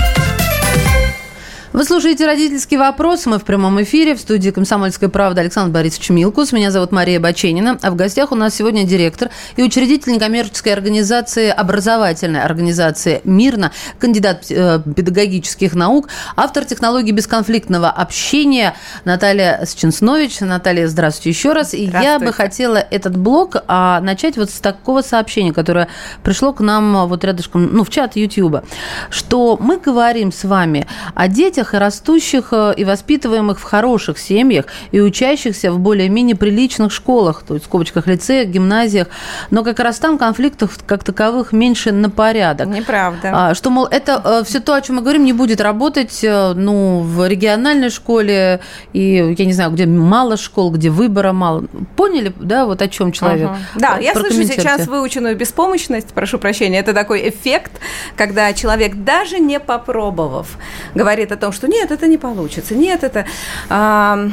Вы 1.81 1.85
слушаете 1.85 2.27
«Родительский 2.27 2.77
вопрос». 2.77 3.25
Мы 3.25 3.39
в 3.39 3.43
прямом 3.43 3.81
эфире 3.81 4.13
в 4.13 4.19
студии 4.19 4.51
«Комсомольская 4.51 5.09
правда» 5.09 5.41
Александр 5.41 5.73
Борисович 5.73 6.11
Милкус. 6.11 6.51
Меня 6.51 6.69
зовут 6.69 6.91
Мария 6.91 7.19
Баченина. 7.19 7.79
А 7.81 7.89
в 7.89 7.95
гостях 7.95 8.31
у 8.31 8.35
нас 8.35 8.53
сегодня 8.53 8.83
директор 8.83 9.31
и 9.55 9.63
учредитель 9.63 10.13
некоммерческой 10.13 10.73
организации, 10.73 11.49
образовательной 11.49 12.43
организации 12.43 13.21
«Мирно», 13.23 13.71
кандидат 13.97 14.45
э, 14.51 14.79
педагогических 14.95 15.73
наук, 15.73 16.09
автор 16.35 16.65
технологии 16.65 17.13
бесконфликтного 17.13 17.89
общения 17.89 18.75
Наталья 19.03 19.65
Сченснович. 19.65 20.41
Наталья, 20.41 20.87
здравствуйте 20.87 21.29
еще 21.31 21.53
раз. 21.53 21.73
И 21.73 21.85
я 21.85 22.19
бы 22.19 22.31
хотела 22.31 22.77
этот 22.77 23.17
блог 23.17 23.55
а, 23.67 24.01
начать 24.01 24.37
вот 24.37 24.51
с 24.51 24.59
такого 24.59 25.01
сообщения, 25.01 25.51
которое 25.51 25.87
пришло 26.21 26.53
к 26.53 26.59
нам 26.59 27.07
вот 27.07 27.23
рядышком, 27.23 27.73
ну, 27.73 27.83
в 27.83 27.89
чат 27.89 28.17
YouTube, 28.17 28.63
что 29.09 29.57
мы 29.59 29.79
говорим 29.79 30.31
с 30.31 30.43
вами 30.43 30.85
о 31.15 31.27
детях, 31.27 31.70
и 31.73 31.77
растущих 31.77 32.49
э, 32.51 32.73
и 32.77 32.85
воспитываемых 32.85 33.59
в 33.59 33.63
хороших 33.63 34.17
семьях, 34.17 34.65
и 34.91 34.99
учащихся 34.99 35.71
в 35.71 35.79
более-менее 35.79 36.35
приличных 36.35 36.91
школах, 36.91 37.43
то 37.47 37.53
есть 37.53 37.65
в 37.65 37.69
скобочках 37.69 38.07
лицеях, 38.07 38.49
гимназиях, 38.49 39.07
но 39.49 39.63
как 39.63 39.79
раз 39.79 39.99
там 39.99 40.17
конфликтов 40.17 40.79
как 40.85 41.03
таковых 41.03 41.51
меньше 41.53 41.91
на 41.91 42.09
порядок. 42.09 42.67
Неправда. 42.67 43.31
А, 43.33 43.53
что, 43.53 43.69
мол, 43.69 43.85
это 43.85 44.21
э, 44.23 44.43
все 44.45 44.59
то, 44.59 44.73
о 44.73 44.81
чем 44.81 44.97
мы 44.97 45.01
говорим, 45.01 45.23
не 45.23 45.33
будет 45.33 45.61
работать 45.61 46.23
э, 46.23 46.53
ну, 46.53 47.01
в 47.01 47.27
региональной 47.27 47.89
школе, 47.89 48.61
и, 48.93 49.35
я 49.37 49.45
не 49.45 49.53
знаю, 49.53 49.71
где 49.71 49.85
мало 49.85 50.37
школ, 50.37 50.71
где 50.71 50.89
выбора 50.89 51.33
мало. 51.33 51.65
Поняли, 51.95 52.33
да, 52.39 52.65
вот 52.65 52.81
о 52.81 52.87
чем 52.87 53.11
человек? 53.11 53.49
Угу. 53.49 53.79
Да, 53.79 53.97
я 53.97 54.13
слышу 54.13 54.43
сейчас 54.43 54.87
выученную 54.87 55.35
беспомощность, 55.35 56.09
прошу 56.13 56.39
прощения, 56.39 56.79
это 56.79 56.93
такой 56.93 57.29
эффект, 57.29 57.71
когда 58.15 58.53
человек, 58.53 58.95
даже 58.95 59.39
не 59.39 59.59
попробовав, 59.59 60.57
говорит 60.95 61.31
о 61.31 61.37
том, 61.37 61.51
что 61.51 61.60
нет, 61.67 61.91
это 61.91 62.07
не 62.07 62.17
получится, 62.17 62.75
нет, 62.75 63.03
это... 63.03 63.25
А, 63.69 64.29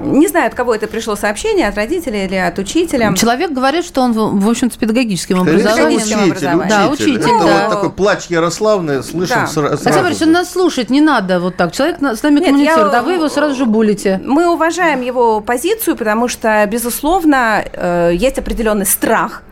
не 0.00 0.28
знаю, 0.28 0.48
от 0.48 0.54
кого 0.54 0.74
это 0.74 0.86
пришло 0.86 1.16
сообщение, 1.16 1.68
от 1.68 1.76
родителей 1.76 2.24
или 2.24 2.34
от 2.34 2.58
учителя. 2.58 3.14
Человек 3.14 3.52
говорит, 3.52 3.84
что 3.84 4.02
он, 4.02 4.12
в 4.12 4.48
общем-то, 4.48 4.74
с 4.74 4.78
педагогическим 4.78 5.40
образованием. 5.40 6.00
Учитель, 6.00 6.16
образованием. 6.16 6.68
Да, 6.68 6.88
учитель. 6.88 7.16
Это 7.16 7.28
да. 7.28 7.68
вот 7.68 7.70
такой 7.70 7.92
плач 7.92 8.26
Ярославны 8.26 9.02
слышим 9.02 9.36
да. 9.36 9.46
сразу. 9.46 9.68
Александр 9.68 10.02
Борисович, 10.02 10.32
нас 10.32 10.50
слушать 10.50 10.90
не 10.90 11.00
надо 11.00 11.40
вот 11.40 11.56
так. 11.56 11.72
Человек 11.72 11.98
с 12.00 12.22
нами 12.22 12.40
Нет, 12.40 12.46
коммуницирует, 12.46 12.92
я, 12.92 12.98
а 12.98 13.02
вы 13.02 13.14
его 13.14 13.28
сразу 13.28 13.54
же 13.54 13.66
булите. 13.66 14.20
Мы 14.24 14.48
уважаем 14.52 15.00
его 15.00 15.40
позицию, 15.40 15.96
потому 15.96 16.28
что, 16.28 16.66
безусловно, 16.70 17.64
э, 17.64 18.12
есть 18.14 18.38
определенный 18.38 18.86
страх 18.86 19.42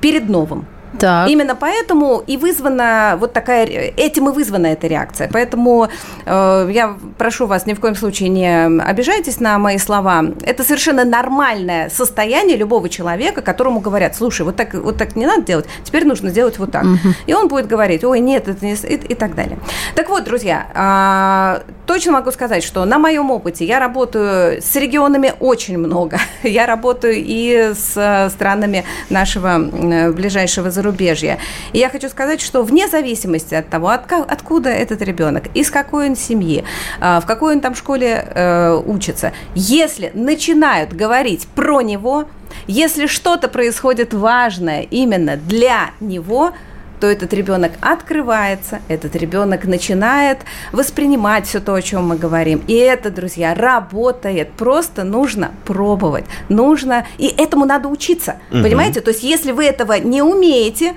перед 0.00 0.28
новым. 0.28 0.66
Так. 0.98 1.28
Именно 1.28 1.54
поэтому 1.54 2.22
и 2.26 2.36
вызвана 2.36 3.16
вот 3.18 3.32
такая, 3.32 3.66
этим 3.66 4.28
и 4.28 4.32
вызвана 4.32 4.68
эта 4.68 4.86
реакция. 4.86 5.28
Поэтому 5.32 5.88
э, 6.24 6.70
я 6.72 6.94
прошу 7.18 7.46
вас, 7.46 7.66
ни 7.66 7.74
в 7.74 7.80
коем 7.80 7.94
случае 7.94 8.28
не 8.28 8.66
обижайтесь 8.82 9.40
на 9.40 9.58
мои 9.58 9.78
слова. 9.78 10.24
Это 10.42 10.64
совершенно 10.64 11.04
нормальное 11.04 11.90
состояние 11.90 12.56
любого 12.56 12.88
человека, 12.88 13.42
которому 13.42 13.80
говорят, 13.80 14.16
слушай, 14.16 14.42
вот 14.42 14.56
так, 14.56 14.74
вот 14.74 14.96
так 14.96 15.16
не 15.16 15.26
надо 15.26 15.42
делать, 15.42 15.66
теперь 15.84 16.04
нужно 16.06 16.30
делать 16.30 16.58
вот 16.58 16.72
так. 16.72 16.84
Угу. 16.84 17.14
И 17.26 17.34
он 17.34 17.48
будет 17.48 17.66
говорить, 17.66 18.04
ой, 18.04 18.20
нет, 18.20 18.48
это 18.48 18.64
не... 18.64 18.74
И, 18.74 18.94
и 18.94 19.14
так 19.14 19.34
далее. 19.34 19.58
Так 19.94 20.08
вот, 20.08 20.24
друзья, 20.24 21.60
э, 21.66 21.72
точно 21.86 22.12
могу 22.12 22.30
сказать, 22.30 22.64
что 22.64 22.84
на 22.84 22.98
моем 22.98 23.30
опыте 23.30 23.64
я 23.64 23.78
работаю 23.78 24.62
с 24.62 24.74
регионами 24.76 25.34
очень 25.40 25.78
много. 25.78 26.18
Я 26.42 26.66
работаю 26.66 27.14
и 27.16 27.72
с 27.74 28.30
странами 28.32 28.84
нашего 29.10 29.58
ближайшего 29.58 30.70
зарубежья. 30.78 31.38
И 31.72 31.78
я 31.78 31.90
хочу 31.90 32.08
сказать, 32.08 32.40
что 32.40 32.62
вне 32.62 32.86
зависимости 32.88 33.54
от 33.54 33.68
того, 33.68 33.88
от, 33.88 34.12
откуда 34.12 34.70
этот 34.70 35.02
ребенок, 35.02 35.44
из 35.54 35.70
какой 35.70 36.08
он 36.08 36.16
семьи, 36.16 36.64
в 37.00 37.24
какой 37.26 37.54
он 37.56 37.60
там 37.60 37.74
школе 37.74 38.24
э, 38.32 38.80
учится, 38.86 39.32
если 39.54 40.12
начинают 40.14 40.92
говорить 40.92 41.48
про 41.54 41.80
него, 41.82 42.26
если 42.68 43.06
что-то 43.06 43.48
происходит 43.48 44.14
важное 44.14 44.82
именно 44.82 45.36
для 45.36 45.90
него, 46.00 46.52
то 47.00 47.06
этот 47.06 47.32
ребенок 47.32 47.72
открывается, 47.80 48.80
этот 48.88 49.16
ребенок 49.16 49.64
начинает 49.64 50.38
воспринимать 50.72 51.46
все 51.46 51.60
то, 51.60 51.74
о 51.74 51.82
чем 51.82 52.08
мы 52.08 52.16
говорим. 52.16 52.62
И 52.66 52.74
это, 52.74 53.10
друзья, 53.10 53.54
работает. 53.54 54.52
Просто 54.52 55.04
нужно 55.04 55.50
пробовать. 55.64 56.24
Нужно... 56.48 57.06
И 57.18 57.26
этому 57.26 57.64
надо 57.64 57.88
учиться. 57.88 58.36
Угу. 58.50 58.62
Понимаете? 58.62 59.00
То 59.00 59.10
есть, 59.10 59.22
если 59.22 59.52
вы 59.52 59.64
этого 59.64 59.94
не 59.94 60.22
умеете, 60.22 60.94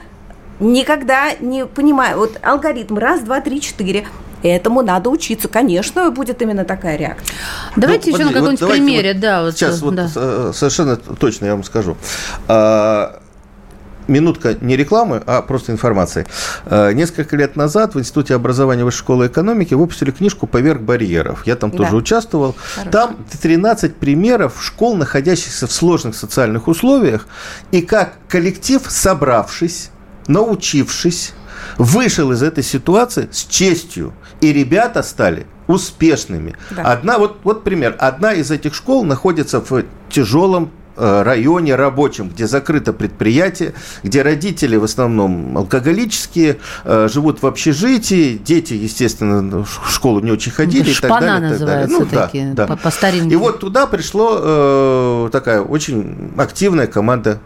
никогда 0.59 1.33
не 1.39 1.65
понимаю. 1.65 2.17
Вот 2.17 2.39
алгоритм 2.41 2.97
раз, 2.97 3.21
два, 3.21 3.41
три, 3.41 3.61
четыре. 3.61 4.05
Этому 4.43 4.81
надо 4.81 5.09
учиться. 5.09 5.47
Конечно, 5.47 6.09
будет 6.09 6.41
именно 6.41 6.65
такая 6.65 6.97
реакция. 6.97 7.35
Давайте 7.75 8.09
ну, 8.09 8.17
еще 8.17 8.25
на 8.25 8.33
каком-нибудь 8.33 8.61
вот 8.61 8.71
примере. 8.71 9.13
Вот 9.13 9.21
да, 9.21 9.43
вот, 9.43 9.53
сейчас 9.53 9.81
вот 9.81 9.95
э, 9.97 10.51
совершенно 10.53 10.95
точно 10.97 11.45
я 11.45 11.51
вам 11.51 11.63
скажу. 11.63 11.95
Минутка 14.11 14.57
не 14.59 14.75
рекламы, 14.75 15.23
а 15.25 15.41
просто 15.41 15.71
информации. 15.71 16.27
Э, 16.65 16.91
несколько 16.91 17.37
лет 17.37 17.55
назад 17.55 17.95
в 17.95 17.99
Институте 17.99 18.35
образования 18.35 18.83
Высшей 18.83 18.99
школы 18.99 19.27
экономики 19.27 19.73
выпустили 19.73 20.11
книжку 20.11 20.47
«Поверх 20.47 20.81
барьеров». 20.81 21.47
Я 21.47 21.55
там 21.55 21.71
да. 21.71 21.77
тоже 21.77 21.95
участвовал. 21.95 22.55
Хорошо. 22.75 22.91
Там 22.91 23.17
13 23.41 23.95
примеров 23.95 24.61
школ, 24.61 24.97
находящихся 24.97 25.65
в 25.65 25.71
сложных 25.71 26.15
социальных 26.15 26.67
условиях, 26.67 27.25
и 27.71 27.81
как 27.81 28.15
коллектив, 28.27 28.81
собравшись, 28.85 29.91
научившись, 30.27 31.33
вышел 31.77 32.33
из 32.33 32.43
этой 32.43 32.65
ситуации 32.65 33.29
с 33.31 33.45
честью. 33.45 34.13
И 34.41 34.51
ребята 34.51 35.03
стали 35.03 35.45
успешными. 35.67 36.55
Да. 36.71 36.83
Одна, 36.83 37.17
вот, 37.17 37.39
вот 37.43 37.63
пример. 37.63 37.95
Одна 37.97 38.33
из 38.33 38.51
этих 38.51 38.75
школ 38.75 39.05
находится 39.05 39.61
в 39.61 39.83
тяжелом 40.09 40.71
районе 40.97 41.75
рабочем, 41.75 42.29
где 42.29 42.47
закрыто 42.47 42.93
предприятие, 42.93 43.73
где 44.03 44.21
родители 44.21 44.75
в 44.75 44.83
основном 44.83 45.57
алкоголические, 45.57 46.57
э, 46.83 47.07
живут 47.11 47.41
в 47.41 47.47
общежитии, 47.47 48.37
дети, 48.37 48.73
естественно, 48.73 49.63
в 49.63 49.91
школу 49.91 50.19
не 50.19 50.31
очень 50.31 50.51
ходили 50.51 50.91
Шпана 50.91 51.15
и 51.15 51.19
так 51.19 51.21
далее. 51.21 51.49
называется 51.49 51.99
ну, 51.99 52.05
такие, 52.05 52.53
да, 52.53 52.67
да. 52.67 52.75
по, 52.75 52.81
по 52.81 52.91
старинке. 52.91 53.33
И 53.33 53.37
вот 53.37 53.59
туда 53.59 53.87
пришло 53.87 54.39
э, 54.41 55.29
такая 55.31 55.61
очень 55.61 56.31
активная 56.37 56.87
команда 56.87 57.39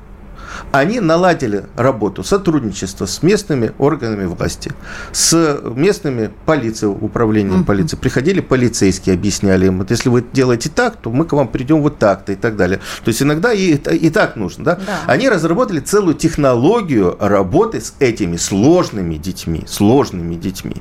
они 0.80 1.00
наладили 1.00 1.66
работу, 1.76 2.24
сотрудничество 2.24 3.06
с 3.06 3.24
местными 3.24 3.72
органами 3.78 4.26
власти, 4.26 4.72
с 5.12 5.60
местными 5.64 6.32
полицией, 6.46 6.92
управлением 6.92 7.64
полиции. 7.64 7.98
Приходили 7.98 8.40
полицейские, 8.42 9.16
объясняли 9.16 9.68
им, 9.68 9.80
вот 9.80 9.92
если 9.92 10.10
вы 10.10 10.24
делаете 10.34 10.70
так, 10.74 10.98
то 10.98 11.10
мы 11.10 11.26
к 11.26 11.34
вам 11.34 11.48
придем 11.48 11.82
вот 11.82 11.98
так-то 11.98 12.34
и 12.34 12.36
так 12.36 12.56
далее. 12.56 12.80
То 13.04 13.10
есть 13.10 13.22
иногда 13.22 13.54
и, 13.54 13.76
и 13.76 14.10
так 14.10 14.36
нужно. 14.36 14.64
Да? 14.66 14.76
Да. 14.76 15.00
Они 15.08 15.30
разработали 15.30 15.80
целую 15.80 16.16
технологию 16.16 17.16
работы 17.20 17.82
с 17.82 17.94
этими 18.00 18.38
сложными 18.38 19.16
детьми, 19.16 19.64
сложными 19.68 20.36
детьми. 20.36 20.76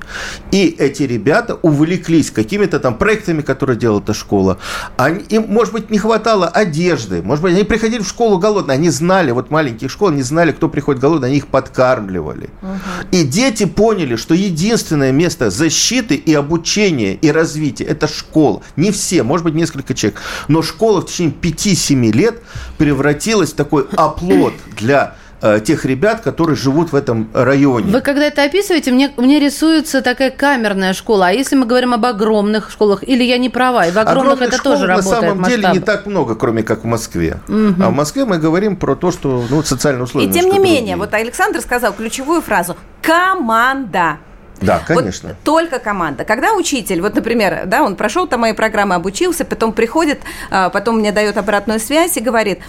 И 0.51 0.69
эти 0.79 1.05
ребята 1.05 1.59
увлеклись 1.63 2.31
какими-то 2.31 2.81
там 2.81 2.97
проектами, 2.97 3.43
которые 3.43 3.77
делала 3.77 4.01
эта 4.01 4.15
школа. 4.15 4.59
Они, 4.97 5.21
им, 5.29 5.47
может 5.49 5.73
быть, 5.73 5.91
не 5.91 5.99
хватало 5.99 6.49
одежды, 6.49 7.23
может 7.23 7.43
быть, 7.43 7.55
они 7.55 7.65
приходили 7.65 8.03
в 8.03 8.09
школу 8.09 8.39
голодные, 8.39 8.75
они 8.75 8.91
знали, 8.91 9.31
вот 9.31 9.51
маленькие 9.51 9.84
маленьких 9.85 9.91
школ 9.91 10.11
не 10.11 10.23
знали, 10.23 10.53
кто 10.53 10.69
приходит 10.69 11.01
голодный, 11.01 11.29
они 11.29 11.37
их 11.39 11.47
подкармливали. 11.47 12.49
Угу. 12.63 12.71
И 13.13 13.25
дети 13.25 13.67
поняли, 13.67 14.17
что 14.17 14.35
единственное 14.35 15.13
место 15.13 15.51
защиты 15.51 16.15
и 16.15 16.35
обучения 16.35 17.15
и 17.15 17.31
развития– 17.31 17.85
это 17.91 18.09
школа. 18.09 18.63
Не 18.77 18.91
все, 18.91 19.23
может 19.23 19.45
быть, 19.45 19.55
несколько 19.55 19.95
человек. 19.95 20.21
Но 20.49 20.63
школа 20.63 21.01
в 21.01 21.07
течение 21.07 21.35
5-7 21.41 22.13
лет 22.13 22.43
превратилась 22.79 23.53
в 23.53 23.57
такой 23.57 23.87
оплот 23.97 24.55
для 24.77 25.17
тех 25.65 25.85
ребят, 25.85 26.21
которые 26.21 26.57
живут 26.57 26.93
в 26.93 26.97
этом 26.97 27.29
районе. 27.35 27.93
Вы 27.93 28.01
когда 28.01 28.25
это 28.27 28.45
описываете, 28.45 28.93
мне, 28.93 29.13
мне 29.17 29.39
рисуется 29.39 30.01
такая 30.01 30.31
камерная 30.31 30.93
школа. 30.93 31.29
А 31.29 31.31
если 31.31 31.57
мы 31.57 31.67
говорим 31.67 31.93
об 31.93 32.05
огромных 32.05 32.71
школах, 32.71 33.03
или 33.03 33.23
я 33.25 33.39
не 33.39 33.51
права, 33.51 33.87
и 33.87 33.91
в 33.91 33.99
огромных, 33.99 34.35
огромных 34.35 34.49
это 34.49 34.63
тоже 34.63 34.87
работает 34.87 35.23
на 35.23 35.29
самом 35.29 35.45
деле 35.45 35.69
не 35.73 35.81
так 35.81 36.07
много, 36.07 36.35
кроме 36.35 36.63
как 36.63 36.85
в 36.85 36.87
Москве. 36.87 37.39
Угу. 37.49 37.83
А 37.83 37.91
в 37.91 37.93
Москве 37.93 38.25
мы 38.25 38.39
говорим 38.39 38.77
про 38.77 38.95
то, 38.95 39.11
что 39.11 39.45
ну, 39.49 39.63
социальные 39.63 40.05
условия. 40.05 40.29
И 40.29 40.33
тем 40.33 40.51
не 40.51 40.59
менее, 40.59 40.97
вот 40.97 41.13
Александр 41.15 41.61
сказал 41.61 41.93
ключевую 41.93 42.41
фразу 42.41 42.77
«команда». 43.03 44.19
Да, 44.61 44.81
конечно. 44.87 45.31
Вот 45.31 45.39
только 45.43 45.79
команда. 45.79 46.25
Когда 46.25 46.55
учитель, 46.55 47.01
вот, 47.01 47.15
например, 47.15 47.63
да, 47.67 47.83
он 47.83 47.97
прошел 47.97 48.27
там 48.27 48.41
мои 48.41 48.53
программы, 48.53 48.95
обучился, 48.95 49.45
потом 49.45 49.73
приходит, 49.73 50.21
а, 50.51 50.71
потом 50.71 51.01
мне 51.01 51.13
дает 51.13 51.37
обратную 51.37 51.81
связь 51.81 52.17
и 52.17 52.21
говорит, 52.21 52.61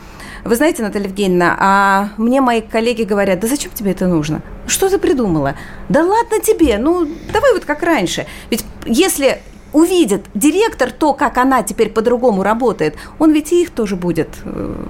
вы 0.45 0.55
знаете, 0.55 0.83
Наталья 0.83 1.07
Евгеньевна, 1.07 1.57
а 1.59 2.09
мне 2.17 2.39
мои 2.39 2.61
коллеги 2.61 3.01
говорят, 3.01 3.39
да 3.39 3.47
зачем 3.47 3.71
тебе 3.71 3.91
это 3.91 4.07
нужно? 4.07 4.41
Что 4.67 4.89
ты 4.89 4.99
придумала? 4.99 5.55
Да 5.89 6.05
ладно 6.05 6.39
тебе, 6.39 6.77
ну 6.77 7.07
давай 7.33 7.53
вот 7.53 7.65
как 7.65 7.81
раньше. 7.81 8.27
Ведь 8.51 8.63
если 8.85 9.41
увидит 9.73 10.25
директор 10.35 10.91
то, 10.91 11.13
как 11.13 11.37
она 11.37 11.63
теперь 11.63 11.89
по-другому 11.89 12.43
работает, 12.43 12.95
он 13.17 13.31
ведь 13.33 13.51
и 13.51 13.63
их 13.63 13.71
тоже 13.71 13.95
будет 13.95 14.29
э, 14.45 14.85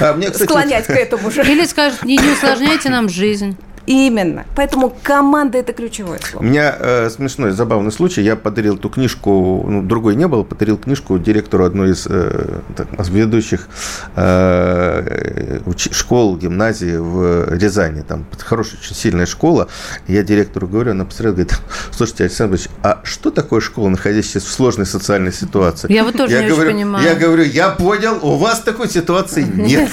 а 0.00 0.14
мне, 0.14 0.30
кстати, 0.30 0.48
склонять 0.48 0.86
к 0.86 0.90
этому 0.90 1.30
же. 1.30 1.42
Или 1.42 1.64
скажет, 1.66 2.02
не, 2.02 2.16
не 2.16 2.32
усложняйте 2.32 2.88
нам 2.88 3.08
жизнь. 3.08 3.56
Именно. 3.90 4.46
Поэтому 4.54 4.96
команда– 5.02 5.58
это 5.58 5.72
ключевое 5.72 6.20
слово. 6.20 6.44
У 6.44 6.46
меня 6.46 6.76
э, 6.78 7.10
смешной, 7.10 7.50
забавный 7.50 7.90
случай. 7.90 8.22
Я 8.22 8.36
подарил 8.36 8.76
эту 8.76 8.88
книжку, 8.88 9.64
ну, 9.66 9.82
другой 9.82 10.14
не 10.14 10.28
было, 10.28 10.44
подарил 10.44 10.78
книжку 10.78 11.18
директору 11.18 11.64
одной 11.64 11.90
из 11.90 12.06
э, 12.08 12.60
так, 12.76 12.86
ведущих 13.08 13.68
э, 14.14 15.58
уч- 15.66 15.92
школ, 15.92 16.36
гимназии 16.36 16.98
в 16.98 17.52
Рязани. 17.52 18.02
Там 18.02 18.26
хорошая, 18.38 18.78
очень 18.78 18.94
сильная 18.94 19.26
школа. 19.26 19.66
Я 20.06 20.22
директору 20.22 20.68
говорю, 20.68 20.92
она 20.92 21.04
посмотрела, 21.04 21.32
говорит, 21.32 21.58
слушайте, 21.90 22.24
Александр 22.24 22.54
Ильич, 22.54 22.68
а 22.84 23.00
что 23.02 23.32
такое 23.32 23.60
школа, 23.60 23.88
находящаяся 23.88 24.46
в 24.46 24.52
сложной 24.52 24.86
социальной 24.86 25.32
ситуации? 25.32 25.92
Я 25.92 26.04
вот 26.04 26.16
тоже 26.16 26.36
я 26.36 26.42
не 26.42 26.48
говорю, 26.48 26.68
очень 26.68 26.76
понимаю. 26.76 27.04
Я 27.04 27.16
говорю, 27.16 27.42
я 27.42 27.70
понял, 27.70 28.20
у 28.22 28.36
вас 28.36 28.60
такой 28.60 28.88
ситуации 28.88 29.42
нет. 29.54 29.90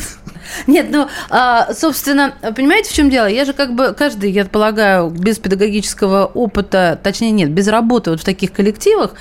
Нет, 0.65 0.87
ну, 0.89 1.07
а, 1.29 1.73
собственно, 1.73 2.33
понимаете, 2.55 2.89
в 2.89 2.93
чем 2.93 3.09
дело? 3.09 3.27
Я 3.27 3.45
же 3.45 3.53
как 3.53 3.73
бы 3.73 3.86
каждый, 3.93 4.31
я 4.31 4.45
полагаю, 4.45 5.09
без 5.09 5.39
педагогического 5.39 6.25
опыта, 6.25 6.99
точнее 7.01 7.31
нет, 7.31 7.51
без 7.51 7.67
работы 7.67 8.11
вот 8.11 8.21
в 8.21 8.25
таких 8.25 8.51
коллективах, 8.51 9.13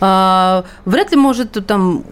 а, 0.00 0.64
вряд 0.84 1.10
ли 1.10 1.16
может 1.16 1.52
там 1.66 2.04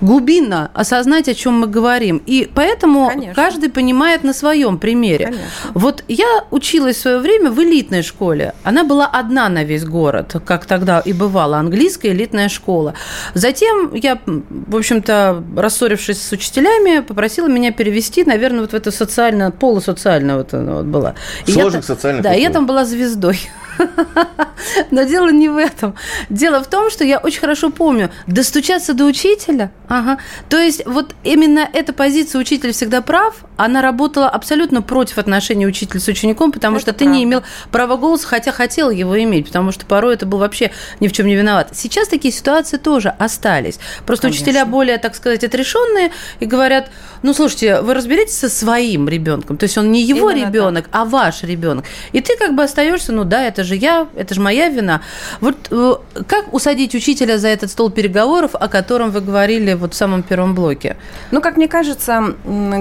глубинно 0.00 0.70
осознать, 0.74 1.28
о 1.28 1.34
чем 1.34 1.60
мы 1.60 1.66
говорим. 1.66 2.22
И 2.26 2.48
поэтому 2.54 3.08
Конечно. 3.08 3.34
каждый 3.34 3.70
понимает 3.70 4.24
на 4.24 4.32
своем 4.32 4.78
примере. 4.78 5.26
Конечно. 5.26 5.46
Вот 5.74 6.04
я 6.08 6.44
училась 6.50 6.96
в 6.96 7.00
свое 7.00 7.18
время 7.18 7.50
в 7.50 7.62
элитной 7.62 8.02
школе. 8.02 8.54
Она 8.62 8.84
была 8.84 9.06
одна 9.06 9.48
на 9.48 9.64
весь 9.64 9.84
город, 9.84 10.36
как 10.44 10.66
тогда 10.66 11.00
и 11.00 11.12
бывало, 11.12 11.58
английская 11.58 12.10
элитная 12.10 12.48
школа. 12.48 12.94
Затем 13.34 13.94
я, 13.94 14.18
в 14.26 14.76
общем-то, 14.76 15.42
рассорившись 15.56 16.22
с 16.22 16.32
учителями, 16.32 17.00
попросила 17.00 17.48
меня 17.48 17.72
перевести, 17.72 18.24
наверное, 18.24 18.60
вот 18.60 18.72
в 18.72 18.74
это 18.74 18.90
социально, 18.90 19.50
полусоциальное 19.50 20.36
вот, 20.36 20.52
вот 20.52 20.86
было. 20.86 21.14
Сложных 21.46 21.84
социальных 21.84 22.22
Да, 22.22 22.32
я 22.32 22.50
там 22.50 22.66
была 22.66 22.84
звездой. 22.84 23.38
Но 24.90 25.02
дело 25.04 25.30
не 25.30 25.48
в 25.48 25.56
этом. 25.56 25.94
Дело 26.28 26.62
в 26.62 26.68
том, 26.68 26.90
что 26.90 27.04
я 27.04 27.18
очень 27.18 27.40
хорошо 27.40 27.70
помню, 27.70 28.10
достучаться 28.26 28.94
до 28.94 29.04
учителя, 29.04 29.70
ага. 29.88 30.18
То 30.48 30.58
есть 30.58 30.86
вот 30.86 31.14
именно 31.22 31.68
эта 31.72 31.92
позиция 31.92 32.40
«учитель 32.40 32.72
всегда 32.72 33.00
прав», 33.00 33.44
она 33.56 33.80
работала 33.82 34.28
абсолютно 34.28 34.82
против 34.82 35.18
отношений 35.18 35.66
учителя 35.66 36.00
с 36.00 36.08
учеником, 36.08 36.52
потому 36.52 36.76
это 36.76 36.82
что 36.82 36.92
ты 36.92 37.04
правда. 37.04 37.16
не 37.16 37.24
имел 37.24 37.42
права 37.70 37.96
голоса, 37.96 38.26
хотя 38.26 38.52
хотел 38.52 38.90
его 38.90 39.20
иметь, 39.22 39.46
потому 39.46 39.72
что 39.72 39.86
порой 39.86 40.14
это 40.14 40.26
был 40.26 40.38
вообще 40.38 40.72
ни 41.00 41.08
в 41.08 41.12
чем 41.12 41.26
не 41.26 41.36
виноват. 41.36 41.70
Сейчас 41.72 42.08
такие 42.08 42.32
ситуации 42.32 42.76
тоже 42.76 43.14
остались. 43.18 43.78
Просто 44.04 44.28
Конечно. 44.28 44.44
учителя 44.44 44.66
более, 44.66 44.98
так 44.98 45.14
сказать, 45.14 45.44
отрешенные 45.44 46.12
и 46.40 46.46
говорят, 46.46 46.90
ну, 47.22 47.32
слушайте, 47.32 47.80
вы 47.80 47.94
разберитесь 47.94 48.38
со 48.38 48.48
своим 48.48 49.08
ребенком, 49.08 49.56
то 49.56 49.64
есть 49.64 49.78
он 49.78 49.90
не 49.90 50.02
его 50.02 50.30
Именно 50.30 50.46
ребенок, 50.46 50.88
так. 50.88 51.00
а 51.00 51.04
ваш 51.04 51.42
ребенок. 51.42 51.84
И 52.12 52.20
ты 52.20 52.36
как 52.36 52.54
бы 52.54 52.62
остаешься, 52.62 53.12
ну 53.12 53.24
да, 53.24 53.42
это 53.44 53.64
же 53.66 53.76
я, 53.76 54.08
это 54.16 54.34
же 54.34 54.40
моя 54.40 54.68
вина. 54.68 55.02
Вот 55.40 55.56
э, 55.70 55.94
как 56.26 56.54
усадить 56.54 56.94
учителя 56.94 57.38
за 57.38 57.48
этот 57.48 57.70
стол 57.70 57.90
переговоров, 57.90 58.52
о 58.54 58.68
котором 58.68 59.10
вы 59.10 59.20
говорили 59.20 59.74
вот 59.74 59.94
в 59.94 59.96
самом 59.96 60.22
первом 60.22 60.54
блоке? 60.54 60.96
Ну, 61.30 61.40
как 61.40 61.56
мне 61.56 61.68
кажется, 61.68 62.34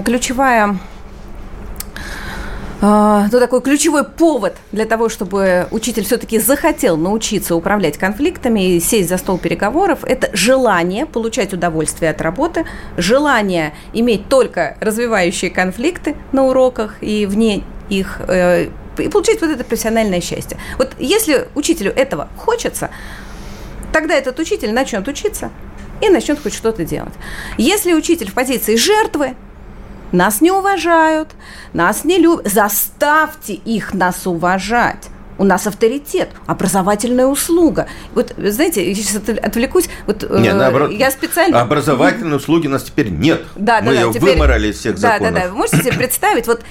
ключевая 0.05 0.79
а, 2.81 3.27
ну, 3.31 3.39
такой 3.39 3.61
ключевой 3.61 4.03
повод 4.03 4.57
для 4.71 4.85
того, 4.85 5.09
чтобы 5.09 5.67
учитель 5.71 6.03
все-таки 6.03 6.39
захотел 6.39 6.97
научиться 6.97 7.55
управлять 7.55 7.97
конфликтами 7.97 8.75
и 8.75 8.79
сесть 8.79 9.09
за 9.09 9.17
стол 9.17 9.37
переговоров, 9.37 9.99
это 10.03 10.29
желание 10.33 11.05
получать 11.05 11.53
удовольствие 11.53 12.11
от 12.11 12.21
работы, 12.21 12.65
желание 12.97 13.73
иметь 13.93 14.27
только 14.27 14.77
развивающие 14.81 15.49
конфликты 15.49 16.15
на 16.31 16.45
уроках 16.45 16.97
и 17.01 17.25
вне 17.25 17.63
их 17.89 18.19
э, 18.27 18.69
и 18.99 19.09
получить 19.09 19.41
вот 19.41 19.49
это 19.49 19.63
профессиональное 19.63 20.21
счастье. 20.21 20.57
Вот 20.77 20.93
если 20.99 21.47
учителю 21.55 21.91
этого 21.91 22.29
хочется, 22.37 22.89
тогда 23.91 24.15
этот 24.15 24.39
учитель 24.39 24.73
начнет 24.73 25.07
учиться 25.07 25.51
и 26.01 26.09
начнет 26.09 26.41
хоть 26.41 26.53
что-то 26.53 26.83
делать. 26.83 27.13
Если 27.57 27.93
учитель 27.93 28.29
в 28.29 28.33
позиции 28.33 28.75
жертвы, 28.75 29.35
нас 30.11 30.41
не 30.41 30.51
уважают, 30.51 31.29
нас 31.73 32.03
не 32.05 32.17
любят, 32.17 32.47
заставьте 32.51 33.53
их 33.53 33.93
нас 33.93 34.25
уважать. 34.27 35.09
У 35.37 35.43
нас 35.43 35.67
авторитет, 35.67 36.29
образовательная 36.45 37.25
услуга. 37.25 37.89
Вот, 38.13 38.33
знаете, 38.37 38.87
я 38.87 38.95
сейчас 38.95 39.17
отвлекусь. 39.17 39.89
Вот, 40.07 40.23
э, 40.23 40.53
наоборот, 40.53 40.91
я 40.91 41.11
специально... 41.11 41.59
Образовательной 41.59 42.37
услуги 42.37 42.67
у 42.67 42.69
нас 42.69 42.83
теперь 42.83 43.09
нет. 43.09 43.43
Да, 43.57 43.81
Мы 43.81 43.93
да, 43.93 44.01
ее 44.01 44.13
теперь... 44.13 44.35
выморали 44.35 44.69
из 44.69 44.79
всех 44.79 44.95
да, 44.95 45.13
законов. 45.13 45.33
Да, 45.33 45.41
да, 45.41 45.47
Вы 45.49 45.57
можете 45.57 45.77
себе 45.79 45.91
представить, 45.93 46.47
вот 46.47 46.61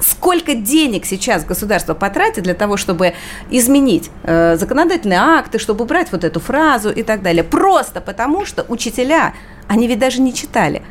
сколько 0.00 0.54
денег 0.54 1.06
сейчас 1.06 1.44
государство 1.44 1.94
потратит 1.94 2.44
для 2.44 2.54
того, 2.54 2.76
чтобы 2.76 3.14
изменить 3.50 4.10
э, 4.22 4.56
законодательные 4.56 5.18
акты, 5.18 5.58
чтобы 5.58 5.84
убрать 5.84 6.12
вот 6.12 6.24
эту 6.24 6.40
фразу 6.40 6.90
и 6.90 7.02
так 7.02 7.22
далее. 7.22 7.44
Просто 7.44 8.00
потому, 8.00 8.44
что 8.44 8.64
учителя, 8.68 9.34
они 9.68 9.86
ведь 9.86 9.98
даже 9.98 10.20
не 10.20 10.32
читали 10.32 10.82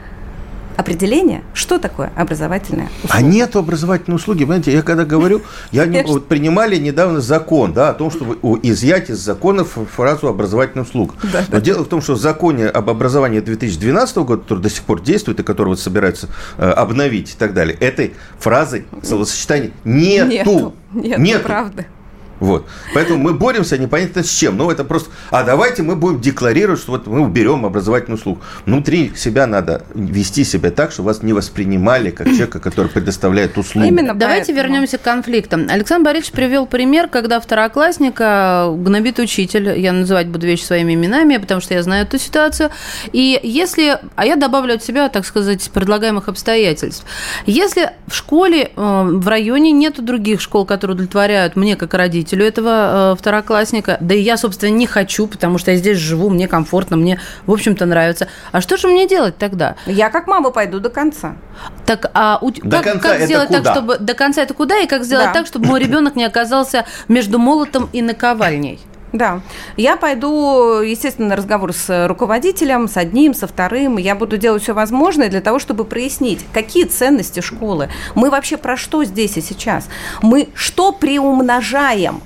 определение, 0.81 1.43
что 1.53 1.79
такое 1.79 2.11
образовательная 2.15 2.89
услуга. 3.03 3.13
А 3.15 3.21
нет 3.21 3.55
образовательной 3.55 4.15
услуги. 4.15 4.43
Понимаете, 4.43 4.73
я 4.73 4.81
когда 4.81 5.05
говорю, 5.05 5.41
я 5.71 5.85
не, 5.85 6.03
вот 6.03 6.27
принимали 6.27 6.77
недавно 6.77 7.21
закон 7.21 7.73
да, 7.73 7.89
о 7.89 7.93
том, 7.93 8.11
чтобы 8.11 8.37
изъять 8.63 9.09
из 9.09 9.19
законов 9.19 9.77
фразу 9.95 10.27
образовательная 10.27 10.83
услуга. 10.83 11.15
Да, 11.31 11.43
Но 11.47 11.55
да. 11.55 11.61
дело 11.61 11.83
в 11.83 11.87
том, 11.87 12.01
что 12.01 12.13
в 12.13 12.19
законе 12.19 12.67
об 12.67 12.89
образовании 12.89 13.39
2012 13.39 14.17
года, 14.17 14.41
который 14.41 14.59
до 14.59 14.69
сих 14.69 14.83
пор 14.83 15.01
действует 15.01 15.39
и 15.39 15.43
который 15.43 15.69
вот 15.69 15.79
собираются 15.79 16.27
э, 16.57 16.69
обновить 16.69 17.33
и 17.33 17.37
так 17.37 17.53
далее, 17.53 17.77
этой 17.79 18.13
фразы 18.39 18.85
словосочетания 19.03 19.71
нету. 19.83 20.27
Нету, 20.27 20.75
нету, 20.93 21.21
нету. 21.21 21.43
правда. 21.43 21.85
Вот. 22.41 22.65
Поэтому 22.95 23.19
мы 23.19 23.33
боремся 23.35 23.77
непонятно 23.77 24.23
с 24.23 24.29
чем. 24.29 24.57
Ну, 24.57 24.71
это 24.71 24.83
просто... 24.83 25.11
А 25.29 25.43
давайте 25.43 25.83
мы 25.83 25.95
будем 25.95 26.19
декларировать, 26.19 26.81
что 26.81 26.93
вот 26.93 27.05
мы 27.05 27.21
уберем 27.21 27.67
образовательную 27.67 28.17
услугу. 28.17 28.41
Внутри 28.65 29.13
себя 29.15 29.45
надо 29.45 29.83
вести 29.93 30.43
себя 30.43 30.71
так, 30.71 30.91
чтобы 30.91 31.07
вас 31.07 31.21
не 31.21 31.33
воспринимали 31.33 32.09
как 32.09 32.27
человека, 32.27 32.59
который 32.59 32.87
предоставляет 32.87 33.59
услугу. 33.59 33.87
Именно 33.87 34.15
Давайте 34.15 34.53
поэтому. 34.53 34.57
вернемся 34.57 34.97
к 34.97 35.03
конфликтам. 35.03 35.67
Александр 35.69 36.05
Борисович 36.05 36.31
привел 36.31 36.65
пример, 36.65 37.09
когда 37.09 37.39
второклассника 37.39 38.73
гнобит 38.75 39.19
учитель. 39.19 39.79
Я 39.79 39.93
называть 39.93 40.27
буду 40.27 40.47
вещи 40.47 40.63
своими 40.63 40.95
именами, 40.95 41.37
потому 41.37 41.61
что 41.61 41.75
я 41.75 41.83
знаю 41.83 42.05
эту 42.07 42.17
ситуацию. 42.17 42.71
И 43.13 43.39
если... 43.43 43.99
А 44.15 44.25
я 44.25 44.35
добавлю 44.35 44.73
от 44.73 44.83
себя, 44.83 45.09
так 45.09 45.27
сказать, 45.27 45.69
предлагаемых 45.71 46.27
обстоятельств. 46.27 47.05
Если 47.45 47.91
в 48.07 48.15
школе, 48.15 48.71
э, 48.75 49.03
в 49.13 49.27
районе 49.27 49.71
нет 49.71 50.03
других 50.03 50.41
школ, 50.41 50.65
которые 50.65 50.95
удовлетворяют 50.95 51.55
мне 51.55 51.75
как 51.75 51.93
родитель, 51.93 52.30
родителю 52.31 52.45
этого 52.45 53.13
э, 53.13 53.15
второклассника. 53.17 53.97
Да 53.99 54.15
и 54.15 54.21
я, 54.21 54.37
собственно, 54.37 54.71
не 54.71 54.87
хочу, 54.87 55.27
потому 55.27 55.57
что 55.57 55.71
я 55.71 55.77
здесь 55.77 55.97
живу, 55.97 56.29
мне 56.29 56.47
комфортно, 56.47 56.97
мне, 56.97 57.19
в 57.45 57.51
общем-то, 57.51 57.85
нравится. 57.85 58.27
А 58.51 58.61
что 58.61 58.77
же 58.77 58.87
мне 58.87 59.07
делать 59.07 59.37
тогда? 59.37 59.75
Я 59.85 60.09
как 60.09 60.27
мама 60.27 60.51
пойду 60.51 60.79
до 60.79 60.89
конца. 60.89 61.35
Так, 61.85 62.09
а 62.13 62.39
у... 62.41 62.51
до 62.51 62.77
как, 62.77 62.83
конца 62.83 62.99
как 62.99 63.15
это 63.17 63.25
сделать 63.25 63.47
куда? 63.47 63.61
так, 63.61 63.73
чтобы 63.73 63.97
до 63.97 64.13
конца 64.13 64.41
это 64.41 64.53
куда 64.53 64.79
и 64.79 64.87
как 64.87 65.03
сделать 65.03 65.27
да. 65.27 65.33
так, 65.33 65.47
чтобы 65.47 65.67
мой 65.67 65.79
ребенок 65.79 66.15
не 66.15 66.25
оказался 66.25 66.85
между 67.07 67.39
молотом 67.39 67.89
и 67.93 68.01
наковальней? 68.01 68.79
Да. 69.13 69.41
Я 69.75 69.97
пойду, 69.97 70.79
естественно, 70.81 71.29
на 71.29 71.35
разговор 71.35 71.73
с 71.73 72.07
руководителем, 72.07 72.87
с 72.87 72.95
одним, 72.95 73.33
со 73.33 73.45
вторым. 73.45 73.97
Я 73.97 74.15
буду 74.15 74.37
делать 74.37 74.63
все 74.63 74.73
возможное 74.73 75.29
для 75.29 75.41
того, 75.41 75.59
чтобы 75.59 75.83
прояснить, 75.83 76.45
какие 76.53 76.85
ценности 76.85 77.41
школы. 77.41 77.89
Мы 78.15 78.29
вообще 78.29 78.55
про 78.55 78.77
что 78.77 79.03
здесь 79.03 79.35
и 79.37 79.41
сейчас? 79.41 79.89
Мы 80.21 80.49
что 80.53 80.93
приумножаем? 80.93 82.21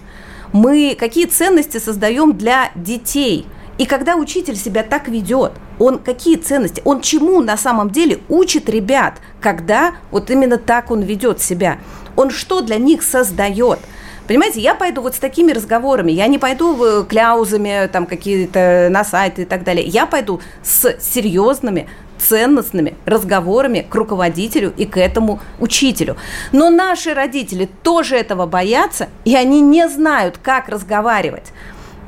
Мы 0.53 0.95
какие 0.97 1.25
ценности 1.25 1.79
создаем 1.79 2.37
для 2.37 2.69
детей? 2.75 3.47
И 3.77 3.85
когда 3.85 4.15
учитель 4.15 4.55
себя 4.55 4.83
так 4.83 5.09
ведет, 5.09 5.53
он 5.79 5.99
какие 5.99 6.37
ценности, 6.37 6.81
он 6.85 7.01
чему 7.01 7.41
на 7.41 7.57
самом 7.57 7.89
деле 7.89 8.19
учит 8.29 8.69
ребят, 8.69 9.15
когда 9.41 9.95
вот 10.11 10.29
именно 10.29 10.57
так 10.57 10.91
он 10.91 11.01
ведет 11.01 11.41
себя? 11.41 11.79
Он 12.15 12.29
что 12.29 12.61
для 12.61 12.77
них 12.77 13.03
создает? 13.03 13.79
Понимаете, 14.27 14.59
я 14.59 14.73
пойду 14.73 15.01
вот 15.01 15.15
с 15.15 15.19
такими 15.19 15.51
разговорами, 15.51 16.11
я 16.11 16.27
не 16.27 16.39
пойду 16.39 17.05
кляузами 17.05 17.87
там 17.91 18.05
какие-то 18.07 18.87
на 18.89 19.03
сайты 19.03 19.43
и 19.43 19.45
так 19.45 19.63
далее. 19.63 19.85
Я 19.85 20.05
пойду 20.07 20.41
с 20.63 20.97
серьезными, 20.99 21.87
ценностными 22.17 22.95
разговорами 23.05 23.85
к 23.87 23.93
руководителю 23.93 24.73
и 24.77 24.85
к 24.85 24.97
этому 24.97 25.39
учителю. 25.59 26.17
Но 26.51 26.69
наши 26.69 27.13
родители 27.13 27.69
тоже 27.83 28.15
этого 28.15 28.45
боятся, 28.47 29.09
и 29.25 29.35
они 29.35 29.61
не 29.61 29.87
знают, 29.89 30.39
как 30.41 30.69
разговаривать. 30.69 31.51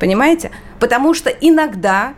Понимаете? 0.00 0.50
Потому 0.80 1.14
что 1.14 1.30
иногда 1.30 2.14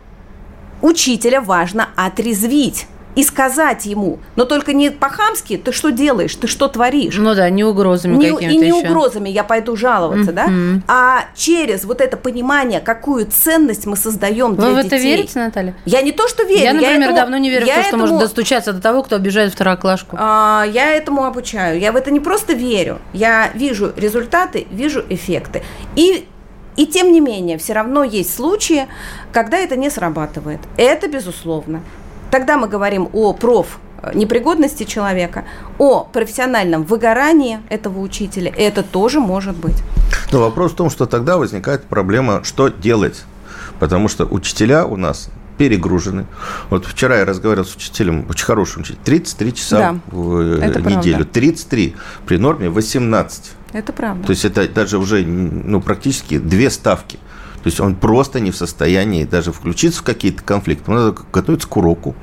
учителя 0.81 1.41
важно 1.41 1.89
отрезвить 1.97 2.87
и 3.17 3.25
сказать 3.25 3.87
ему, 3.87 4.19
но 4.37 4.45
только 4.45 4.73
не 4.73 4.91
по-хамски, 4.91 5.57
ты 5.57 5.73
что 5.73 5.91
делаешь, 5.91 6.35
ты 6.35 6.47
что 6.47 6.69
творишь. 6.69 7.17
Ну 7.19 7.35
да, 7.35 7.51
не 7.51 7.65
угрозами 7.65 8.17
не, 8.17 8.31
какими-то 8.31 8.55
И 8.55 8.59
не 8.59 8.79
еще. 8.79 8.89
угрозами 8.89 9.29
я 9.29 9.45
пойду 9.45 9.77
жаловаться, 9.77 10.31
mm-hmm. 10.31 10.75
да, 10.77 10.83
а 10.89 11.25
через 11.35 11.85
вот 11.85 12.01
это 12.01 12.17
понимание, 12.17 12.81
какую 12.81 13.27
ценность 13.27 13.87
мы 13.87 13.97
создаем 13.97 14.55
для 14.55 14.67
детей. 14.67 14.77
Вы 14.77 14.83
в 14.83 14.87
это 14.87 14.97
верите, 14.97 15.39
Наталья? 15.39 15.75
Я 15.85 16.03
не 16.03 16.13
то, 16.13 16.29
что 16.29 16.45
верю. 16.45 16.63
Я, 16.63 16.73
например, 16.73 16.99
я 16.99 17.05
этому, 17.07 17.17
давно 17.17 17.37
не 17.39 17.51
верю 17.51 17.67
в 17.67 17.69
то, 17.69 17.75
что 17.75 17.89
этому, 17.89 18.03
может 18.03 18.19
достучаться 18.19 18.73
до 18.73 18.81
того, 18.81 19.03
кто 19.03 19.17
обижает 19.17 19.53
второклашку. 19.53 20.17
А, 20.19 20.65
я 20.71 20.93
этому 20.93 21.25
обучаю. 21.25 21.81
Я 21.81 21.93
в 21.93 21.97
это 21.97 22.11
не 22.11 22.21
просто 22.21 22.53
верю. 22.53 22.99
Я 23.13 23.51
вижу 23.55 23.93
результаты, 23.97 24.67
вижу 24.71 25.05
эффекты. 25.09 25.63
И 25.97 26.27
и 26.77 26.87
тем 26.87 27.13
не 27.13 27.21
менее, 27.21 27.59
все 27.59 27.75
равно 27.75 28.05
есть 28.05 28.35
случаи, 28.35 28.87
когда 29.33 29.59
это 29.59 29.77
не 29.77 29.91
срабатывает. 29.91 30.61
Это 30.77 31.09
безусловно. 31.09 31.83
Тогда 32.31 32.57
мы 32.57 32.69
говорим 32.69 33.09
о 33.13 33.33
проф 33.33 33.79
непригодности 34.15 34.85
человека, 34.85 35.45
о 35.79 36.05
профессиональном 36.05 36.85
выгорании 36.85 37.61
этого 37.69 38.01
учителя. 38.01 38.53
Это 38.57 38.83
тоже 38.83 39.21
может 39.21 39.57
быть. 39.57 39.83
Но 40.33 40.41
вопрос 40.41 40.73
в 40.73 40.77
том, 40.77 40.91
что 40.91 41.07
тогда 41.07 41.37
возникает 41.37 41.85
проблема, 41.85 42.43
что 42.45 42.69
делать. 42.69 43.25
Потому 43.79 44.09
что 44.09 44.27
учителя 44.27 44.87
у 44.87 44.97
нас 44.97 45.31
перегружены. 45.59 46.27
Вот 46.71 46.87
вчера 46.87 47.19
я 47.19 47.25
разговаривал 47.27 47.67
с 47.67 47.77
учителем, 47.77 48.27
очень 48.31 48.47
хорошим 48.47 48.81
учителем, 48.81 49.03
33 49.05 49.55
часа 49.55 49.77
да, 49.79 50.01
в 50.11 50.59
неделю. 50.59 51.17
Правда. 51.17 51.33
33 51.33 51.97
при 52.27 52.37
норме 52.39 52.71
18. 52.71 53.53
Это 53.75 53.93
правда. 53.93 54.27
То 54.27 54.31
есть 54.31 54.45
это 54.45 54.67
даже 54.69 54.97
уже 54.97 55.23
ну, 55.23 55.83
практически 55.83 56.39
две 56.39 56.71
ставки. 56.71 57.19
То 57.63 57.67
есть 57.67 57.81
он 57.81 57.95
просто 57.95 58.41
не 58.41 58.51
в 58.51 58.57
состоянии 58.57 59.25
даже 59.25 59.53
включиться 59.53 60.01
в 60.01 60.03
какие-то 60.03 60.43
конфликты. 60.43 60.91
Ему 60.91 61.01
надо 61.01 61.17
готовиться 61.33 61.69
к 61.69 61.77
уроку. 61.77 62.15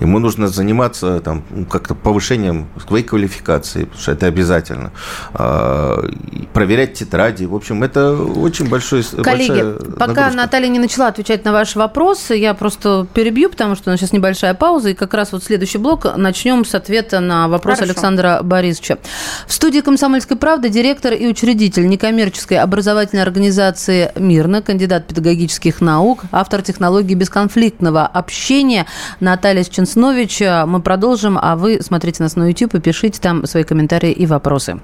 Ему 0.00 0.18
нужно 0.18 0.48
заниматься 0.48 1.20
там, 1.20 1.44
как-то 1.68 1.94
повышением 1.94 2.68
своей 2.86 3.04
квалификации, 3.04 3.84
потому 3.84 4.00
что 4.00 4.12
это 4.12 4.26
обязательно. 4.26 4.92
А, 5.32 6.08
проверять 6.52 6.94
тетради. 6.94 7.44
В 7.44 7.54
общем, 7.54 7.82
это 7.82 8.14
очень 8.14 8.68
большой 8.68 9.02
Коллеги, 9.02 9.78
пока 9.98 10.06
нагрузка. 10.06 10.36
Наталья 10.36 10.68
не 10.68 10.78
начала 10.78 11.08
отвечать 11.08 11.44
на 11.44 11.52
ваши 11.52 11.78
вопросы, 11.78 12.34
я 12.34 12.54
просто 12.54 13.06
перебью, 13.12 13.50
потому 13.50 13.74
что 13.74 13.90
у 13.90 13.92
нас 13.92 14.00
сейчас 14.00 14.12
небольшая 14.12 14.54
пауза, 14.54 14.90
и 14.90 14.94
как 14.94 15.12
раз 15.14 15.32
вот 15.32 15.42
следующий 15.42 15.78
блок 15.78 16.06
начнем 16.16 16.64
с 16.64 16.74
ответа 16.74 17.20
на 17.20 17.48
вопрос 17.48 17.78
Хорошо. 17.78 17.92
Александра 17.92 18.40
Борисовича. 18.42 18.98
В 19.46 19.52
студии 19.52 19.80
«Комсомольской 19.80 20.36
правды» 20.36 20.68
директор 20.68 21.12
и 21.12 21.26
учредитель 21.26 21.88
некоммерческой 21.88 22.58
образовательной 22.58 23.22
организации 23.22 24.12
«Мирно», 24.16 24.62
кандидат 24.62 24.83
кандидат 24.84 25.06
педагогических 25.06 25.80
наук, 25.80 26.24
автор 26.30 26.60
технологии 26.60 27.14
бесконфликтного 27.14 28.06
общения 28.06 28.84
Наталья 29.18 29.64
Ченснович. 29.64 30.42
Мы 30.66 30.82
продолжим, 30.82 31.38
а 31.40 31.56
вы 31.56 31.80
смотрите 31.80 32.22
нас 32.22 32.36
на 32.36 32.48
YouTube 32.48 32.74
и 32.74 32.80
пишите 32.80 33.18
там 33.18 33.46
свои 33.46 33.64
комментарии 33.64 34.12
и 34.12 34.26
вопросы. 34.26 34.78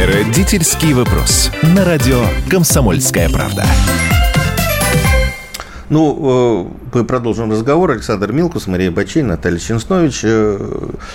Родительский 0.00 0.94
вопрос. 0.94 1.52
На 1.62 1.84
радио 1.84 2.24
«Комсомольская 2.50 3.28
правда». 3.28 3.64
Ну, 5.90 6.68
э, 6.92 6.96
мы 6.98 7.04
продолжим 7.04 7.50
разговор. 7.50 7.92
Александр 7.92 8.32
Милкус, 8.32 8.66
Мария 8.66 8.90
Бачей, 8.90 9.22
Наталья 9.22 9.58
Ченснович. 9.58 10.20
Э, 10.22 10.58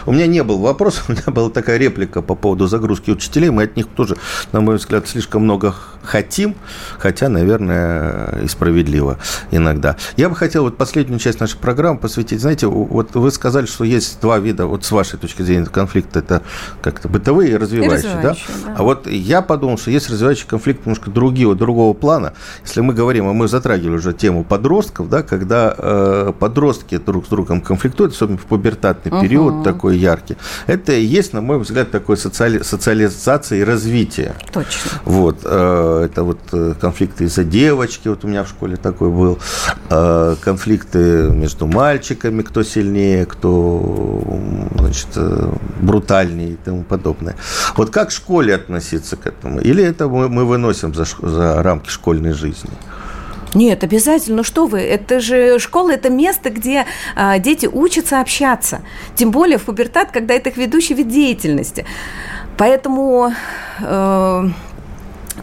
у 0.07 0.11
меня 0.11 0.25
не 0.25 0.43
был 0.43 0.57
вопроса, 0.59 1.01
у 1.07 1.11
меня 1.11 1.23
была 1.27 1.49
такая 1.51 1.77
реплика 1.77 2.23
по 2.23 2.33
поводу 2.33 2.65
загрузки 2.65 3.11
учителей. 3.11 3.51
Мы 3.51 3.63
от 3.63 3.77
них 3.77 3.87
тоже, 3.87 4.17
на 4.51 4.61
мой 4.61 4.77
взгляд, 4.77 5.07
слишком 5.07 5.43
много 5.43 5.75
хотим, 6.01 6.55
хотя, 6.97 7.29
наверное, 7.29 8.39
и 8.43 8.47
справедливо 8.47 9.19
иногда. 9.51 9.95
Я 10.17 10.29
бы 10.29 10.35
хотел 10.35 10.63
вот 10.63 10.75
последнюю 10.75 11.19
часть 11.19 11.39
нашей 11.39 11.57
программы 11.57 11.99
посвятить, 11.99 12.41
знаете, 12.41 12.67
вот 12.67 13.15
вы 13.15 13.31
сказали, 13.31 13.67
что 13.67 13.83
есть 13.83 14.19
два 14.21 14.39
вида, 14.39 14.65
вот 14.65 14.83
с 14.83 14.91
вашей 14.91 15.19
точки 15.19 15.43
зрения, 15.43 15.65
конфликта, 15.65 16.19
это 16.19 16.41
как-то 16.81 17.07
бытовые 17.07 17.51
и 17.51 17.57
развивающие, 17.57 18.11
и 18.11 18.15
развивающие 18.15 18.47
да? 18.55 18.67
да? 18.67 18.75
А 18.77 18.83
вот 18.83 19.07
я 19.07 19.41
подумал, 19.41 19.77
что 19.77 19.91
есть 19.91 20.09
развивающий 20.09 20.47
конфликт 20.47 20.85
немножко 20.85 21.11
другие, 21.11 21.53
другого 21.55 21.93
плана. 21.93 22.33
Если 22.63 22.81
мы 22.81 22.93
говорим, 22.93 23.27
а 23.27 23.33
мы 23.33 23.47
затрагивали 23.47 23.97
уже 23.97 24.13
тему 24.13 24.43
под 24.43 24.62
подростков, 24.63 25.09
да, 25.09 25.23
когда 25.23 25.75
э, 25.77 26.33
подростки 26.39 26.97
друг 26.97 27.25
с 27.25 27.29
другом 27.29 27.59
конфликтуют, 27.61 28.13
особенно 28.13 28.37
в 28.37 28.45
пубертатный 28.45 29.11
угу. 29.11 29.21
период 29.21 29.63
такой 29.63 29.97
яркий. 29.97 30.37
Это 30.67 30.93
и 30.93 31.03
есть, 31.03 31.33
на 31.33 31.41
мой 31.41 31.59
взгляд, 31.59 31.91
такой 31.91 32.15
социали, 32.15 32.63
социализация 32.63 33.59
и 33.59 33.63
развитие. 33.63 34.33
Точно. 34.53 34.91
Вот, 35.03 35.39
э, 35.43 36.05
это 36.05 36.23
вот 36.23 36.39
э, 36.53 36.75
конфликты 36.79 37.25
из-за 37.25 37.43
девочки, 37.43 38.07
вот 38.07 38.23
у 38.23 38.27
меня 38.27 38.43
в 38.43 38.47
школе 38.47 38.77
такой 38.77 39.09
был, 39.09 39.37
э, 39.89 40.35
конфликты 40.41 41.29
между 41.31 41.67
мальчиками, 41.67 42.41
кто 42.41 42.63
сильнее, 42.63 43.25
кто, 43.25 44.23
значит, 44.79 45.07
э, 45.15 45.51
брутальнее 45.81 46.51
и 46.51 46.55
тому 46.55 46.83
подобное. 46.83 47.35
Вот 47.75 47.89
как 47.89 48.09
в 48.09 48.13
школе 48.13 48.55
относиться 48.55 49.17
к 49.17 49.27
этому? 49.27 49.59
Или 49.59 49.83
это 49.83 50.07
мы, 50.07 50.29
мы 50.29 50.45
выносим 50.45 50.93
за, 50.93 51.05
за 51.21 51.61
рамки 51.61 51.89
школьной 51.89 52.31
жизни? 52.31 52.71
Нет, 53.53 53.83
обязательно. 53.83 54.37
Ну 54.37 54.43
что 54.43 54.65
вы, 54.65 54.79
это 54.79 55.19
же 55.19 55.59
школа, 55.59 55.91
это 55.91 56.09
место, 56.09 56.49
где 56.49 56.85
а, 57.15 57.37
дети 57.39 57.67
учатся 57.67 58.19
общаться. 58.19 58.81
Тем 59.15 59.31
более 59.31 59.57
в 59.57 59.63
пубертат, 59.63 60.11
когда 60.11 60.33
это 60.33 60.49
их 60.49 60.57
ведущий 60.57 60.93
вид 60.93 61.09
деятельности. 61.09 61.85
Поэтому... 62.57 63.33
Э, 63.79 64.49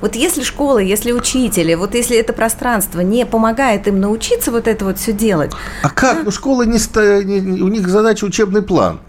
вот 0.00 0.14
если 0.14 0.42
школа, 0.44 0.78
если 0.78 1.12
учители, 1.12 1.74
вот 1.74 1.94
если 1.94 2.16
это 2.16 2.32
пространство 2.32 3.00
не 3.00 3.26
помогает 3.26 3.88
им 3.88 4.00
научиться 4.00 4.50
вот 4.50 4.68
это 4.68 4.84
вот 4.84 4.98
все 4.98 5.12
делать. 5.12 5.52
А 5.82 5.90
как? 5.90 6.20
А? 6.20 6.22
Ну, 6.24 6.30
школа 6.30 6.62
не, 6.62 6.78
не, 7.24 7.60
у 7.60 7.68
них 7.68 7.88
задача 7.88 8.24
учебный 8.24 8.62
план 8.62 9.00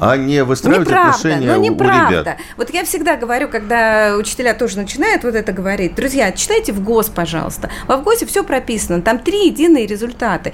а 0.00 0.16
не 0.16 0.44
выстраивать 0.44 0.88
неправда, 0.88 1.10
отношения 1.10 1.54
ну, 1.54 1.62
неправда. 1.62 2.16
у 2.16 2.20
ребят. 2.20 2.36
Вот 2.56 2.70
я 2.70 2.84
всегда 2.84 3.16
говорю, 3.16 3.48
когда 3.48 4.14
учителя 4.16 4.54
тоже 4.54 4.78
начинают 4.78 5.24
вот 5.24 5.34
это 5.34 5.52
говорить, 5.52 5.94
друзья, 5.94 6.32
читайте 6.32 6.72
в 6.72 6.82
ГОС, 6.82 7.08
пожалуйста. 7.08 7.70
Во 7.86 7.96
ВГОСе 7.96 8.26
все 8.26 8.44
прописано, 8.44 9.02
там 9.02 9.18
три 9.18 9.46
единые 9.46 9.86
результаты. 9.86 10.52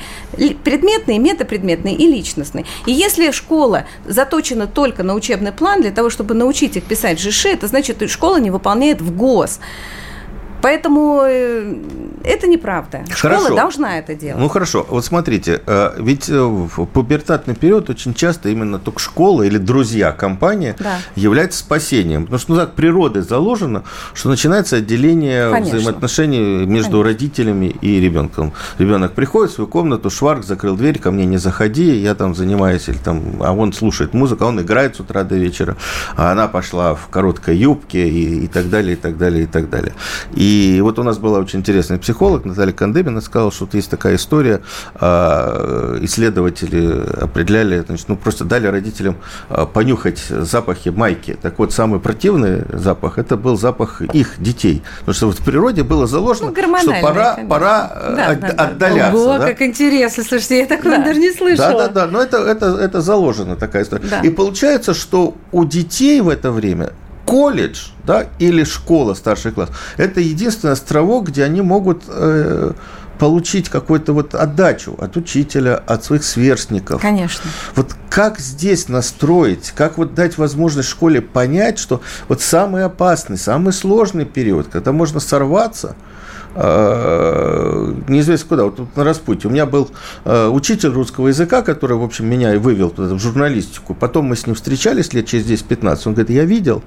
Предметные, 0.64 1.18
метапредметные 1.18 1.94
и 1.94 2.06
личностные. 2.06 2.64
И 2.86 2.92
если 2.92 3.30
школа 3.30 3.86
заточена 4.04 4.66
только 4.66 5.02
на 5.02 5.14
учебный 5.14 5.52
план 5.52 5.82
для 5.82 5.90
того, 5.90 6.10
чтобы 6.10 6.34
научить 6.34 6.76
их 6.76 6.84
писать 6.84 7.20
ЖШ, 7.20 7.46
это 7.46 7.66
значит, 7.66 7.96
что 7.96 8.08
школа 8.08 8.38
не 8.38 8.50
выполняет 8.50 9.00
в 9.00 9.14
ГОС. 9.14 9.60
Поэтому 10.64 11.20
э, 11.26 11.76
это 12.24 12.46
неправда. 12.46 13.04
Хорошо. 13.10 13.42
Школа 13.42 13.54
должна 13.54 13.98
это 13.98 14.14
делать. 14.14 14.40
Ну 14.40 14.48
хорошо, 14.48 14.86
вот 14.88 15.04
смотрите, 15.04 15.60
э, 15.66 15.90
ведь 15.98 16.30
э, 16.30 16.40
в 16.40 16.86
пубертатный 16.86 17.54
период 17.54 17.90
очень 17.90 18.14
часто 18.14 18.48
именно 18.48 18.78
только 18.78 18.98
школа 18.98 19.42
или 19.42 19.58
друзья, 19.58 20.10
компания 20.12 20.74
да. 20.78 20.96
является 21.16 21.58
спасением. 21.58 22.22
Потому 22.22 22.38
что 22.38 22.52
ну, 22.54 22.58
так 22.60 22.72
природой 22.72 23.24
заложено, 23.24 23.84
что 24.14 24.30
начинается 24.30 24.76
отделение 24.76 25.50
Конечно. 25.50 25.76
взаимоотношений 25.76 26.38
между 26.64 26.92
Конечно. 26.92 27.02
родителями 27.02 27.76
и 27.82 28.00
ребенком. 28.00 28.54
Ребенок 28.78 29.12
приходит 29.12 29.52
в 29.52 29.56
свою 29.56 29.68
комнату, 29.68 30.08
шварк, 30.08 30.44
закрыл 30.44 30.76
дверь, 30.76 30.98
ко 30.98 31.10
мне 31.10 31.26
не 31.26 31.36
заходи, 31.36 31.94
я 31.94 32.14
там 32.14 32.34
занимаюсь, 32.34 32.88
или 32.88 32.96
там, 32.96 33.22
а 33.40 33.52
он 33.52 33.74
слушает 33.74 34.14
музыку, 34.14 34.44
а 34.44 34.46
он 34.46 34.62
играет 34.62 34.96
с 34.96 35.00
утра 35.00 35.24
до 35.24 35.34
вечера, 35.34 35.76
а 36.16 36.32
она 36.32 36.48
пошла 36.48 36.94
в 36.94 37.08
короткой 37.08 37.58
юбке 37.58 38.08
и, 38.08 38.44
и 38.44 38.46
так 38.46 38.70
далее, 38.70 38.94
и 38.94 38.96
так 38.96 39.18
далее, 39.18 39.42
и 39.42 39.46
так 39.46 39.68
далее. 39.68 39.92
И 40.32 40.53
и 40.54 40.80
вот 40.80 40.98
у 40.98 41.02
нас 41.02 41.18
была 41.18 41.40
очень 41.40 41.60
интересная 41.60 41.98
психолог 41.98 42.44
Наталья 42.44 42.72
Кандемина, 42.72 43.20
сказала, 43.20 43.50
что 43.50 43.64
вот 43.64 43.74
есть 43.74 43.90
такая 43.90 44.14
история, 44.14 44.62
а, 44.94 45.98
исследователи 46.00 47.02
определяли, 47.20 47.82
значит, 47.86 48.08
ну, 48.08 48.16
просто 48.16 48.44
дали 48.44 48.68
родителям 48.68 49.16
а, 49.48 49.66
понюхать 49.66 50.20
запахи 50.28 50.90
майки. 50.90 51.36
Так 51.40 51.58
вот, 51.58 51.72
самый 51.72 51.98
противный 51.98 52.62
запах, 52.72 53.18
это 53.18 53.36
был 53.36 53.56
запах 53.56 54.00
их 54.00 54.34
детей. 54.38 54.82
Потому 55.00 55.14
что 55.14 55.26
вот 55.26 55.38
в 55.38 55.44
природе 55.44 55.82
было 55.82 56.06
заложено, 56.06 56.52
ну, 56.56 56.78
что 56.78 56.94
пора, 57.02 57.38
пора 57.48 58.14
да, 58.16 58.26
от, 58.28 58.40
да, 58.40 58.48
отдаляться. 58.48 59.16
Ого, 59.16 59.38
да? 59.38 59.48
как 59.48 59.62
интересно, 59.62 60.22
слушайте, 60.22 60.60
я 60.60 60.66
такого 60.66 60.98
да. 60.98 61.04
даже 61.04 61.18
не 61.18 61.32
слышала. 61.32 61.72
Да, 61.72 61.88
да, 61.88 61.88
да, 61.88 62.06
но 62.06 62.20
это, 62.20 62.36
это, 62.36 62.66
это 62.76 63.00
заложено 63.00 63.56
такая 63.56 63.82
история. 63.82 64.06
Да. 64.08 64.20
И 64.20 64.30
получается, 64.30 64.94
что 64.94 65.34
у 65.50 65.64
детей 65.64 66.20
в 66.20 66.28
это 66.28 66.52
время 66.52 66.92
колледж 67.24 67.88
да, 68.04 68.26
или 68.38 68.64
школа 68.64 69.14
старший 69.14 69.52
класс– 69.52 69.70
это 69.96 70.20
единственный 70.20 70.72
островок, 70.72 71.28
где 71.28 71.44
они 71.44 71.62
могут 71.62 72.04
э, 72.06 72.72
получить 73.18 73.68
какую-то 73.68 74.12
вот 74.12 74.34
отдачу 74.34 74.96
от 75.00 75.16
учителя, 75.16 75.76
от 75.76 76.04
своих 76.04 76.24
сверстников. 76.24 77.00
Конечно. 77.00 77.50
Вот 77.74 77.94
как 78.10 78.38
здесь 78.38 78.88
настроить, 78.88 79.72
как 79.74 79.98
вот 79.98 80.14
дать 80.14 80.36
возможность 80.38 80.88
школе 80.88 81.20
понять, 81.22 81.78
что 81.78 82.02
вот 82.28 82.42
самый 82.42 82.84
опасный, 82.84 83.38
самый 83.38 83.72
сложный 83.72 84.24
период, 84.24 84.68
когда 84.68 84.92
можно 84.92 85.20
сорваться– 85.20 85.96
неизвестно 86.56 88.48
куда, 88.48 88.64
вот 88.64 88.96
на 88.96 89.04
распутье. 89.04 89.50
У 89.50 89.52
меня 89.52 89.66
был 89.66 89.90
э, 90.24 90.48
учитель 90.48 90.90
русского 90.90 91.28
языка, 91.28 91.62
который, 91.62 91.96
в 91.96 92.02
общем, 92.02 92.26
меня 92.26 92.54
и 92.54 92.58
вывел 92.58 92.92
в 92.96 93.18
журналистику. 93.18 93.94
Потом 93.94 94.26
мы 94.26 94.36
с 94.36 94.46
ним 94.46 94.54
встречались 94.54 95.12
лет 95.12 95.26
через 95.26 95.46
10-15. 95.46 96.02
Он 96.06 96.14
говорит, 96.14 96.30
я 96.30 96.44
видел, 96.44 96.82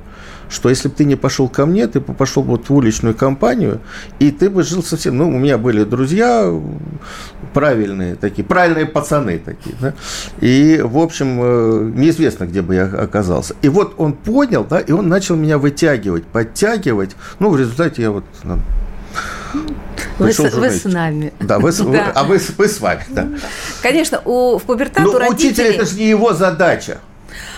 что 0.49 0.69
если 0.69 0.87
бы 0.87 0.95
ты 0.95 1.05
не 1.05 1.15
пошел 1.15 1.49
ко 1.49 1.65
мне, 1.65 1.87
ты 1.87 1.99
бы 1.99 2.13
пошел 2.13 2.43
вот 2.43 2.69
в 2.69 2.73
уличную 2.73 3.13
компанию, 3.15 3.81
и 4.19 4.31
ты 4.31 4.49
бы 4.49 4.63
жил 4.63 4.83
совсем... 4.83 5.17
Ну, 5.17 5.27
у 5.27 5.37
меня 5.37 5.57
были 5.57 5.83
друзья 5.83 6.49
правильные 7.53 8.15
такие, 8.15 8.43
правильные 8.45 8.85
пацаны 8.85 9.39
такие, 9.39 9.75
да? 9.81 9.93
И, 10.39 10.81
в 10.83 10.97
общем, 10.97 11.39
э, 11.41 11.91
неизвестно, 11.95 12.45
где 12.45 12.61
бы 12.61 12.75
я 12.75 12.85
оказался. 12.85 13.55
И 13.61 13.69
вот 13.69 13.95
он 13.97 14.13
понял, 14.13 14.65
да, 14.69 14.79
и 14.79 14.91
он 14.91 15.07
начал 15.09 15.35
меня 15.35 15.57
вытягивать, 15.57 16.25
подтягивать. 16.25 17.15
Ну, 17.39 17.49
в 17.49 17.57
результате 17.57 18.03
я 18.03 18.11
вот 18.11 18.23
ну, 18.43 18.59
вы, 20.19 20.33
с, 20.33 20.39
вы 20.39 20.69
с 20.69 20.85
нами. 20.85 21.33
Да, 21.39 21.59
вы, 21.59 21.71
да. 21.71 22.11
а 22.15 22.23
вы, 22.23 22.39
вы 22.57 22.67
с 22.67 22.79
вами, 22.79 23.03
да. 23.09 23.27
Конечно, 23.81 24.21
у, 24.25 24.57
в 24.57 24.63
пубертату 24.63 25.11
Но 25.11 25.19
родители... 25.19 25.47
учитель– 25.47 25.63
это 25.75 25.85
же 25.85 25.95
не 25.97 26.07
его 26.07 26.33
задача. 26.33 26.99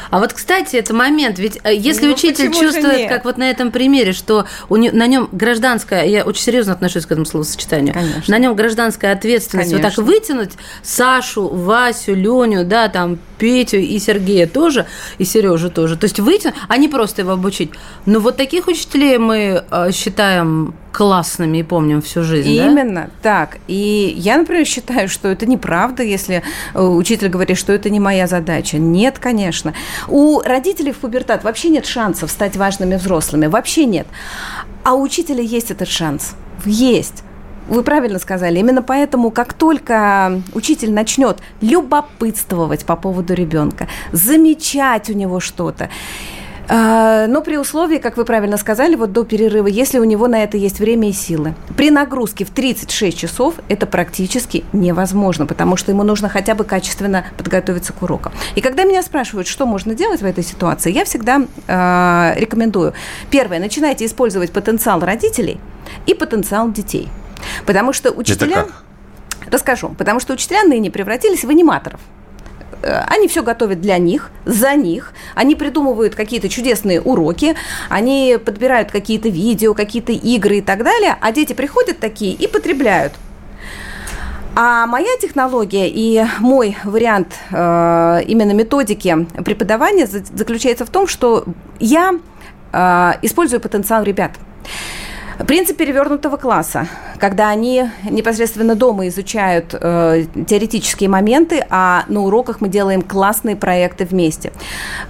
А 0.10 0.20
вот, 0.20 0.34
кстати, 0.34 0.76
это 0.76 0.94
момент, 0.94 1.38
ведь 1.38 1.60
э, 1.64 1.76
если 1.76 2.08
ну, 2.08 2.14
учитель 2.14 2.52
чувствует, 2.52 3.10
как 3.10 3.26
вот 3.26 3.38
на 3.38 3.50
этом 3.50 3.72
примере, 3.72 4.12
что 4.14 4.46
у 4.68 4.76
не, 4.76 4.90
на 4.90 5.06
нем 5.06 5.30
гражданская, 5.32 6.06
я 6.06 6.24
очень 6.24 6.42
серьезно 6.42 6.74
отношусь 6.74 7.06
к 7.06 7.12
этому 7.12 7.26
словосочетанию, 7.26 7.94
Конечно. 7.94 8.24
на 8.28 8.40
нем 8.40 8.56
гражданская 8.56 9.14
ответственность, 9.14 9.70
Конечно. 9.70 9.90
вот 9.90 9.96
так 9.96 10.06
вытянуть 10.06 10.52
Сашу, 10.82 11.48
Васю, 11.48 12.16
Леню, 12.16 12.66
да, 12.66 12.88
там 12.88 13.20
Петю 13.38 13.78
и 13.78 14.00
Сергея 14.00 14.48
тоже, 14.48 14.88
и 15.20 15.26
Сережу 15.26 15.70
тоже, 15.70 15.96
то 15.96 16.06
есть 16.06 16.20
вытянуть, 16.20 16.56
а 16.68 16.78
не 16.78 16.88
просто 16.88 17.22
его 17.22 17.34
обучить. 17.34 17.70
Но 18.06 18.20
вот 18.20 18.36
таких 18.36 18.68
учителей 18.68 19.20
мы 19.20 19.64
э, 19.70 19.92
считаем 19.92 20.74
классными 20.92 21.60
и 21.60 21.64
помним 21.64 22.02
всю 22.02 22.24
жизнь. 22.24 22.50
Именно 22.50 23.02
да? 23.02 23.10
так. 23.22 23.58
И 23.68 24.14
я, 24.18 24.38
например, 24.38 24.66
считаю, 24.66 25.08
что 25.08 25.28
это 25.28 25.46
неправда, 25.46 26.04
если 26.04 26.44
э, 26.74 26.82
учитель 26.82 27.30
говорит, 27.30 27.58
что 27.58 27.74
это 27.74 27.90
не 27.90 28.00
моя 28.00 28.28
задача. 28.28 28.78
Нет, 28.78 29.20
конечно. 29.20 29.74
У 30.08 30.42
родителей 30.42 30.92
в 30.92 30.98
пубертат 30.98 31.44
вообще 31.44 31.70
нет 31.70 31.86
шансов 31.86 32.32
стать 32.32 32.58
важными 32.58 32.96
взрослыми. 32.96 33.48
Вообще 33.48 33.86
нет. 33.86 34.08
А 34.84 34.94
у 34.94 35.02
учителя 35.02 35.42
есть 35.42 35.72
этот 35.72 35.88
шанс. 35.88 36.36
Есть. 36.66 37.24
Вы 37.68 37.84
правильно 37.84 38.18
сказали. 38.18 38.60
Именно 38.60 38.82
поэтому, 38.82 39.30
как 39.30 39.54
только 39.54 40.42
учитель 40.54 40.92
начнет 40.92 41.38
любопытствовать 41.62 42.84
по 42.86 42.96
поводу 42.96 43.36
ребенка, 43.36 43.88
замечать 44.12 45.10
у 45.10 45.14
него 45.14 45.40
что-то, 45.40 45.90
а, 46.70 47.26
но 47.26 47.42
при 47.42 47.58
условии, 47.58 47.98
как 47.98 48.16
вы 48.16 48.26
правильно 48.26 48.56
сказали, 48.58 48.96
вот 48.96 49.12
до 49.12 49.24
перерыва, 49.24 49.66
если 49.66 49.98
у 49.98 50.04
него 50.04 50.28
на 50.28 50.44
это 50.44 50.56
есть 50.56 50.80
время 50.80 51.10
и 51.10 51.12
силы. 51.12 51.56
При 51.76 51.90
нагрузке 51.90 52.46
в 52.46 52.52
36 52.52 53.18
часов 53.18 53.56
это 53.70 53.88
практически 53.88 54.64
невозможно, 54.72 55.48
потому 55.48 55.78
что 55.78 55.92
ему 55.92 56.04
нужно 56.04 56.30
хотя 56.30 56.54
бы 56.54 56.64
качественно 56.64 57.26
подготовиться 57.38 57.92
к 57.92 58.04
урокам. 58.04 58.34
И 58.56 58.62
когда 58.62 58.84
меня 58.84 59.02
спрашивают, 59.02 59.48
что 59.48 59.66
можно 59.66 59.96
делать 59.96 60.22
в 60.22 60.26
этой 60.26 60.44
ситуации, 60.44 60.92
я 60.92 61.06
всегда 61.06 61.42
э, 61.68 62.40
рекомендую. 62.40 62.94
Первое, 63.32 63.60
начинайте 63.60 64.06
использовать 64.06 64.52
потенциал 64.52 65.00
родителей 65.00 65.60
и 66.06 66.14
потенциал 66.14 66.72
детей. 66.72 67.10
Потому 67.66 67.94
что 67.94 68.12
учителя... 68.12 68.60
Это 68.60 68.64
как? 68.66 68.84
Расскажу. 69.52 69.96
Потому 69.98 70.20
что 70.20 70.34
учителя 70.34 70.64
ныне 70.64 70.92
превратились 70.92 71.44
в 71.44 71.50
аниматоров. 71.50 72.00
Э, 72.82 73.04
они 73.08 73.28
все 73.28 73.44
готовят 73.44 73.82
для 73.82 73.98
них, 73.98 74.32
за 74.46 74.76
них, 74.76 75.14
они 75.36 75.56
придумывают 75.56 76.16
какие-то 76.16 76.50
чудесные 76.50 77.02
уроки, 77.02 77.56
они 77.90 78.38
подбирают 78.44 78.92
какие-то 78.92 79.30
видео, 79.30 79.74
какие-то 79.74 80.12
игры 80.12 80.58
и 80.58 80.62
так 80.62 80.84
далее, 80.84 81.16
а 81.20 81.32
дети 81.32 81.54
приходят 81.54 82.00
такие 82.00 82.34
и 82.34 82.48
потребляют. 82.48 83.14
А 84.56 84.88
моя 84.88 85.16
технология 85.22 85.88
и 85.88 86.26
мой 86.40 86.78
вариант 86.84 87.36
э, 87.52 88.22
именно 88.28 88.52
методики 88.52 89.28
преподавания 89.46 90.08
заключается 90.08 90.86
в 90.86 90.90
том, 90.90 91.08
что 91.08 91.46
я 91.80 92.16
э, 92.72 93.12
использую 93.22 93.62
потенциал 93.62 94.04
ребят. 94.04 94.32
Принцип 95.48 95.78
перевернутого 95.78 96.36
класса, 96.36 96.88
когда 97.18 97.48
они 97.48 97.90
непосредственно 98.04 98.76
дома 98.76 99.08
изучают 99.08 99.74
э, 99.74 100.26
теоретические 100.46 101.08
моменты, 101.10 101.66
а 101.70 102.04
на 102.10 102.22
уроках 102.22 102.60
мы 102.60 102.68
делаем 102.68 103.02
классные 103.02 103.56
проекты 103.56 104.04
вместе. 104.04 104.52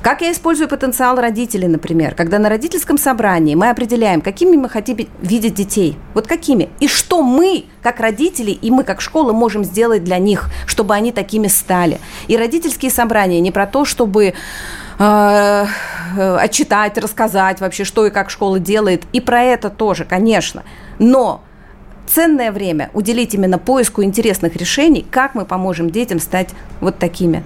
Как 0.04 0.22
я 0.22 0.32
использую 0.32 0.70
потенциал 0.70 1.20
родителей, 1.20 1.68
например, 1.68 2.14
когда 2.14 2.38
на 2.38 2.48
родительском 2.48 3.00
собрании 3.00 3.56
мы 3.56 3.70
определяем, 3.72 4.22
какими 4.22 4.56
мы 4.56 4.70
хотим 4.70 4.98
видеть 5.20 5.56
детей, 5.56 5.98
вот 6.14 6.28
какими, 6.28 6.70
и 6.80 6.88
что 6.88 7.24
мы, 7.24 7.66
как 7.82 8.00
родители, 8.00 8.52
и 8.52 8.70
мы, 8.70 8.84
как 8.84 9.02
школа, 9.02 9.34
можем 9.34 9.64
сделать 9.64 10.04
для 10.04 10.20
них, 10.20 10.50
чтобы 10.68 10.94
они 10.94 11.12
такими 11.12 11.48
стали. 11.48 12.00
И 12.28 12.38
родительские 12.38 12.92
собрания 12.92 13.40
не 13.40 13.52
про 13.52 13.66
то, 13.66 13.84
чтобы 13.84 14.36
э, 15.00 15.66
отчитать, 16.18 16.98
рассказать 16.98 17.62
вообще, 17.62 17.84
что 17.84 18.06
и 18.06 18.10
как 18.10 18.30
школа 18.30 18.60
делает. 18.60 19.04
И 19.14 19.22
про 19.22 19.42
это 19.42 19.70
тоже, 19.70 20.06
конечно. 20.06 20.64
Но 21.00 21.42
ценное 22.08 22.52
время 22.52 22.90
уделить 22.94 23.34
именно 23.34 23.58
поиску 23.58 24.04
интересных 24.04 24.56
решений, 24.56 25.06
как 25.10 25.36
мы 25.36 25.46
поможем 25.46 25.90
детям 25.90 26.20
стать 26.20 26.50
вот 26.82 26.98
такими. 27.00 27.44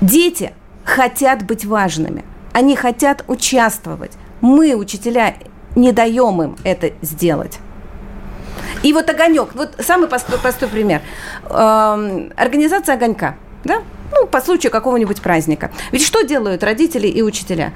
Дети 0.00 0.52
хотят 0.84 1.44
быть 1.44 1.64
важными, 1.64 2.24
они 2.52 2.76
хотят 2.76 3.24
участвовать. 3.26 4.12
Мы, 4.40 4.74
учителя, 4.74 5.34
не 5.74 5.92
даем 5.92 6.42
им 6.42 6.56
это 6.64 6.92
сделать. 7.02 7.58
И 8.82 8.92
вот 8.92 9.08
огонек, 9.08 9.54
вот 9.54 9.76
самый 9.80 10.08
простой, 10.08 10.38
простой 10.38 10.68
пример. 10.68 11.00
Эм, 11.48 12.32
организация 12.36 12.94
огонька, 12.94 13.36
да? 13.64 13.82
Ну, 14.12 14.26
по 14.26 14.40
случаю 14.40 14.70
какого-нибудь 14.70 15.20
праздника. 15.20 15.70
Ведь 15.92 16.04
что 16.04 16.22
делают 16.22 16.62
родители 16.62 17.08
и 17.08 17.22
учителя? 17.22 17.72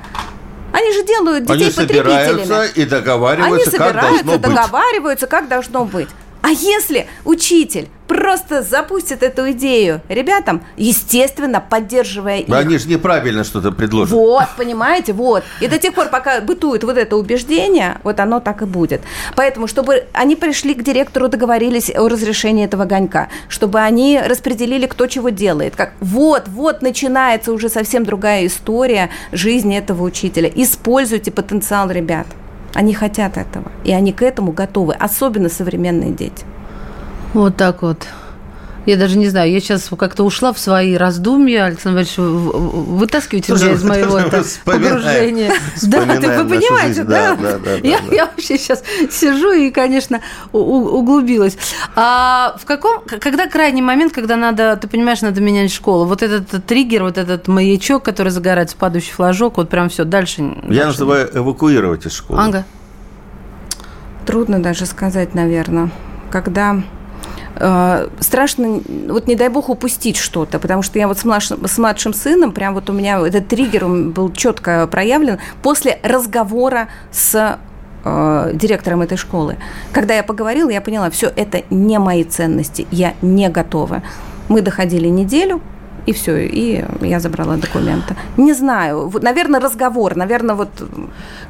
Они 0.73 0.93
же 0.93 1.05
делают 1.05 1.47
детей 1.47 1.65
Они 1.65 1.71
собираются 1.71 2.65
и 2.65 2.85
договариваются, 2.85 3.71
Они 3.71 3.79
как 3.79 4.01
должно 4.01 4.33
быть. 4.33 4.41
договариваются, 4.41 5.27
как 5.27 5.49
должно 5.49 5.85
быть. 5.85 6.09
А 6.43 6.51
если 6.51 7.07
учитель 7.25 7.89
просто 8.07 8.63
запустит 8.63 9.23
эту 9.23 9.51
идею 9.53 10.01
ребятам, 10.09 10.63
естественно, 10.77 11.61
поддерживая 11.61 12.39
их. 12.39 12.55
Они 12.55 12.79
же 12.79 12.89
неправильно 12.89 13.45
что-то 13.45 13.71
предложат. 13.71 14.17
Вот, 14.17 14.47
понимаете, 14.57 15.13
вот. 15.13 15.45
И 15.61 15.69
до 15.69 15.79
тех 15.79 15.95
пор, 15.95 16.09
пока 16.09 16.41
бытует 16.41 16.85
вот 16.85 16.97
это 16.97 17.17
убеждение, 17.17 17.99
вот 18.03 18.19
оно 18.19 18.41
так 18.41 18.63
и 18.63 18.65
будет. 18.65 19.03
Поэтому, 19.37 19.67
чтобы 19.67 20.07
они 20.13 20.37
пришли 20.37 20.75
к 20.75 20.83
директору, 20.83 21.29
договорились 21.29 21.91
о 21.95 22.09
разрешении 22.09 22.65
этого 22.65 22.85
огонька, 22.85 23.29
чтобы 23.49 23.81
они 23.81 24.19
распределили, 24.19 24.87
кто 24.87 25.07
чего 25.07 25.29
делает. 25.29 25.77
Как, 25.77 25.93
вот, 26.01 26.49
вот 26.49 26.83
начинается 26.83 27.53
уже 27.53 27.69
совсем 27.69 28.05
другая 28.05 28.47
история 28.47 29.11
жизни 29.33 29.77
этого 29.77 30.03
учителя. 30.03 30.51
Используйте 30.55 31.31
потенциал 31.31 31.91
ребят. 31.91 32.27
Они 32.79 32.95
хотят 32.95 33.37
этого, 33.37 33.73
и 33.83 33.91
они 33.91 34.13
к 34.13 34.23
этому 34.23 34.53
готовы, 34.53 34.95
особенно 34.95 35.49
современные 35.49 36.13
дети. 36.13 36.45
Вот 37.35 37.57
так 37.57 37.83
вот. 37.83 38.07
Я 38.89 38.97
даже 38.97 39.19
не 39.19 39.29
знаю, 39.29 39.53
я 39.53 39.61
сейчас 39.61 39.91
как-то 39.99 40.25
ушла 40.25 40.55
в 40.55 40.59
свои 40.59 40.97
раздумья, 40.97 41.67
Александр 41.67 42.01
Иванович, 42.01 42.15
вытаскивайте 42.17 43.53
меня 43.53 43.73
из 43.73 43.85
моего 43.85 44.17
это, 44.19 44.43
погружения. 44.65 45.53
Да, 45.83 46.17
ты, 46.17 46.43
вы 46.43 46.57
понимаете, 46.57 47.05
да? 47.05 47.37
Да, 47.37 47.59
да, 47.59 47.75
я, 47.75 48.01
вообще 48.25 48.57
сейчас 48.57 48.83
сижу 49.11 49.53
и, 49.53 49.71
конечно, 49.71 50.23
углубилась. 50.53 51.59
А 51.97 52.57
в 52.59 52.65
каком, 52.65 53.03
когда 53.03 53.47
крайний 53.47 53.83
момент, 53.83 54.15
когда 54.15 54.37
надо, 54.37 54.75
ты 54.81 54.89
понимаешь, 54.89 55.21
надо 55.21 55.43
менять 55.43 55.71
школу, 55.71 56.07
вот 56.07 56.23
этот 56.23 56.65
триггер, 56.65 57.03
вот 57.03 57.19
этот 57.19 57.47
маячок, 57.47 58.03
который 58.03 58.31
загорается, 58.31 58.75
падающий 58.75 59.13
флажок, 59.13 59.59
вот 59.59 59.69
прям 59.69 59.91
все, 59.91 60.05
дальше. 60.05 60.41
Я 60.41 60.69
дальше. 60.69 60.87
называю 60.87 61.31
эвакуировать 61.37 62.07
из 62.07 62.15
школы. 62.15 62.41
Ага. 62.41 62.65
Трудно 64.25 64.63
даже 64.63 64.87
сказать, 64.87 65.35
наверное, 65.35 65.91
когда 66.31 66.81
Э, 67.61 68.09
страшно, 68.21 68.81
вот 69.09 69.27
не 69.27 69.35
дай 69.35 69.49
бог 69.49 69.69
упустить 69.69 70.17
что-то, 70.17 70.59
потому 70.59 70.83
что 70.83 70.99
я 70.99 71.09
вот 71.09 71.19
с 71.19 71.25
младшим, 71.25 71.67
с 71.67 71.79
младшим 71.79 72.15
сыном, 72.15 72.53
прям 72.53 72.75
вот 72.75 72.89
у 72.89 72.93
меня 72.93 73.19
этот 73.27 73.49
триггер 73.49 73.87
был 73.89 74.33
четко 74.33 74.87
проявлен 74.87 75.39
после 75.61 75.99
разговора 76.05 76.89
с 77.11 77.59
э, 78.05 78.51
директором 78.55 79.03
этой 79.03 79.19
школы. 79.19 79.57
Когда 79.93 80.15
я 80.15 80.23
поговорила, 80.23 80.71
я 80.71 80.81
поняла, 80.81 81.11
все 81.11 81.33
это 81.35 81.63
не 81.71 81.99
мои 81.99 82.23
ценности, 82.23 82.87
я 82.93 83.15
не 83.23 83.49
готова. 83.49 84.03
Мы 84.49 84.63
доходили 84.63 85.09
неделю, 85.09 85.61
и 86.09 86.13
все, 86.15 86.39
и 86.47 86.85
я 87.03 87.21
забрала 87.21 87.57
документы. 87.57 88.17
Не 88.39 88.55
знаю, 88.55 89.13
наверное, 89.21 89.61
разговор, 89.61 90.17
наверное, 90.17 90.55
вот... 90.55 90.71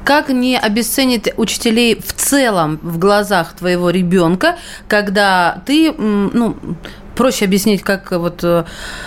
Как 0.04 0.30
не 0.30 0.58
обесценить 0.58 1.32
учителей 1.36 2.00
в 2.00 2.12
целом 2.12 2.78
в 2.82 2.98
глазах 2.98 3.52
твоего 3.52 3.90
ребенка, 3.90 4.56
когда 4.88 5.62
ты, 5.66 5.92
ну, 5.92 6.56
проще 7.14 7.44
объяснить, 7.44 7.82
как 7.82 8.10
вот 8.12 8.42
э, 8.42 8.64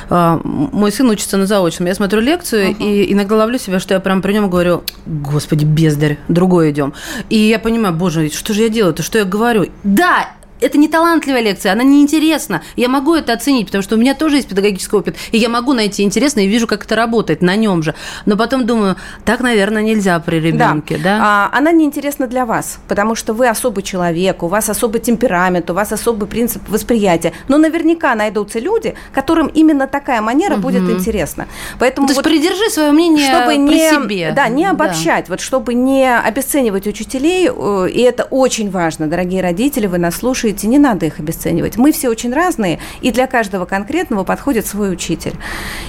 э, 0.09 0.39
мой 0.43 0.91
сын 0.91 1.09
учится 1.09 1.37
на 1.37 1.45
заочном. 1.45 1.87
Я 1.87 1.95
смотрю 1.95 2.21
лекцию, 2.21 2.69
uh-huh. 2.69 2.83
и 2.83 3.13
иногда 3.13 3.37
ловлю 3.37 3.57
себя, 3.57 3.79
что 3.79 3.93
я 3.93 3.99
прям 3.99 4.21
при 4.21 4.33
нем 4.33 4.49
говорю, 4.49 4.83
господи, 5.05 5.65
бездарь, 5.65 6.17
другой 6.27 6.71
идем. 6.71 6.93
И 7.29 7.37
я 7.37 7.57
понимаю, 7.57 7.95
боже, 7.95 8.29
что 8.29 8.53
же 8.53 8.63
я 8.63 8.69
делаю-то, 8.69 9.01
что 9.01 9.17
я 9.17 9.25
говорю? 9.25 9.67
Да, 9.83 10.27
это 10.61 10.77
не 10.77 10.87
талантливая 10.87 11.41
лекция, 11.41 11.73
она 11.73 11.83
неинтересна. 11.83 12.61
Я 12.75 12.87
могу 12.87 13.15
это 13.15 13.33
оценить, 13.33 13.65
потому 13.65 13.81
что 13.81 13.95
у 13.95 13.99
меня 13.99 14.13
тоже 14.13 14.37
есть 14.37 14.47
педагогический 14.47 14.95
опыт, 14.95 15.15
и 15.31 15.37
я 15.37 15.49
могу 15.49 15.73
найти 15.73 16.03
интересно 16.03 16.41
и 16.41 16.47
вижу, 16.47 16.67
как 16.67 16.85
это 16.85 16.95
работает 16.95 17.41
на 17.41 17.55
нем 17.55 17.83
же. 17.83 17.95
Но 18.25 18.37
потом 18.37 18.65
думаю, 18.65 18.95
так, 19.25 19.41
наверное, 19.41 19.81
нельзя 19.81 20.19
при 20.19 20.37
ребенке, 20.37 20.97
да? 20.97 21.17
да? 21.17 21.19
А, 21.21 21.57
она 21.57 21.71
неинтересна 21.71 22.27
для 22.27 22.45
вас, 22.45 22.79
потому 22.87 23.15
что 23.15 23.33
вы 23.33 23.47
особый 23.47 23.83
человек, 23.83 24.43
у 24.43 24.47
вас 24.47 24.69
особый 24.69 25.01
темперамент, 25.01 25.69
у 25.69 25.73
вас 25.73 25.91
особый 25.91 26.27
принцип 26.27 26.61
восприятия. 26.69 27.33
Но 27.47 27.57
наверняка 27.57 28.13
найдутся 28.15 28.59
люди, 28.59 28.95
которым 29.13 29.47
именно 29.47 29.87
такая 29.87 30.21
манера 30.21 30.53
угу. 30.53 30.63
будет 30.63 30.89
интересна. 30.89 31.47
Поэтому 31.79 32.07
То 32.07 32.13
вот, 32.13 32.25
есть 32.25 32.41
придержи 32.41 32.69
свое 32.69 32.91
мнение 32.91 33.27
чтобы 33.27 33.57
не, 33.57 33.89
себе. 33.89 34.33
Да, 34.35 34.47
не 34.47 34.65
обобщать, 34.65 35.25
да. 35.25 35.33
вот 35.33 35.41
чтобы 35.41 35.73
не 35.73 36.07
обесценивать 36.15 36.87
учителей, 36.87 37.49
э, 37.49 37.89
и 37.89 38.01
это 38.01 38.23
очень 38.25 38.69
важно, 38.69 39.07
дорогие 39.07 39.41
родители, 39.41 39.87
вы 39.87 39.97
нас 39.97 40.17
слушаете, 40.17 40.50
слушайте, 40.51 40.67
не 40.67 40.79
надо 40.79 41.05
их 41.05 41.19
обесценивать. 41.19 41.77
Мы 41.77 41.91
все 41.91 42.09
очень 42.09 42.33
разные, 42.33 42.79
и 43.01 43.11
для 43.11 43.27
каждого 43.27 43.65
конкретного 43.65 44.23
подходит 44.23 44.65
свой 44.65 44.91
учитель. 44.91 45.33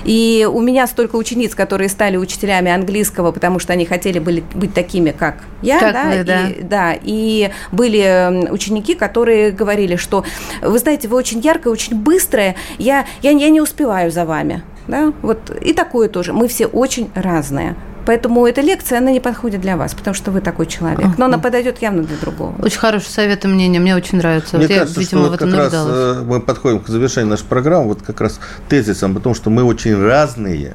И 0.05 0.49
у 0.51 0.61
меня 0.61 0.87
столько 0.87 1.17
учениц, 1.17 1.55
которые 1.55 1.89
стали 1.89 2.17
учителями 2.17 2.71
английского, 2.71 3.33
потому 3.33 3.59
что 3.59 3.73
они 3.73 3.85
хотели 3.85 4.21
были 4.21 4.45
быть 4.55 4.73
такими, 4.73 5.11
как 5.11 5.37
я, 5.63 5.81
как 5.81 5.93
да, 5.93 6.05
вы, 6.05 6.25
да. 6.25 6.49
И, 6.49 6.63
да, 6.63 6.95
и 7.03 7.51
были 7.73 8.49
ученики, 8.51 8.95
которые 8.95 9.51
говорили, 9.51 9.97
что, 9.97 10.25
вы 10.63 10.79
знаете, 10.79 11.09
вы 11.09 11.17
очень 11.17 11.41
яркая, 11.41 11.73
очень 11.73 11.97
быстрая, 11.97 12.55
я, 12.79 13.07
я, 13.23 13.31
я 13.31 13.51
не 13.51 13.61
успеваю 13.61 14.11
за 14.11 14.25
вами. 14.25 14.63
Да? 14.87 15.13
Вот, 15.23 15.51
и 15.61 15.73
такое 15.73 16.09
тоже. 16.09 16.33
Мы 16.33 16.47
все 16.49 16.67
очень 16.67 17.11
разные. 17.15 17.75
Поэтому 18.07 18.47
эта 18.47 18.61
лекция, 18.61 18.99
она 18.99 19.11
не 19.11 19.21
подходит 19.21 19.61
для 19.61 19.77
вас, 19.77 19.95
потому 19.95 20.15
что 20.15 20.31
вы 20.31 20.41
такой 20.41 20.67
человек. 20.67 21.19
Но 21.19 21.27
она 21.27 21.39
подойдет 21.39 21.81
явно 21.83 22.03
для 22.03 22.17
другого. 22.17 22.55
Очень 22.63 22.79
хороший 22.79 23.11
совет 23.11 23.45
и 23.45 23.49
мнение, 23.49 23.81
мне 23.81 23.95
очень 23.95 24.19
нравится. 24.19 24.57
Мне 24.57 24.67
вот 24.67 24.77
кажется, 24.77 25.01
я, 25.01 25.05
видимо, 25.05 25.23
что 25.23 25.31
вот 25.31 25.39
как 25.39 25.55
раз 25.55 25.73
э, 25.75 26.23
мы 26.27 26.41
подходим 26.41 26.81
к 26.81 26.89
завершению 26.89 27.31
нашей 27.31 27.47
программы 27.47 27.89
вот 27.89 28.03
как 28.03 28.21
раз 28.21 28.41
тезисом, 28.69 29.15
потому 29.15 29.35
что 29.35 29.51
мы 29.51 29.63
очень 29.63 30.01
разные, 30.01 30.75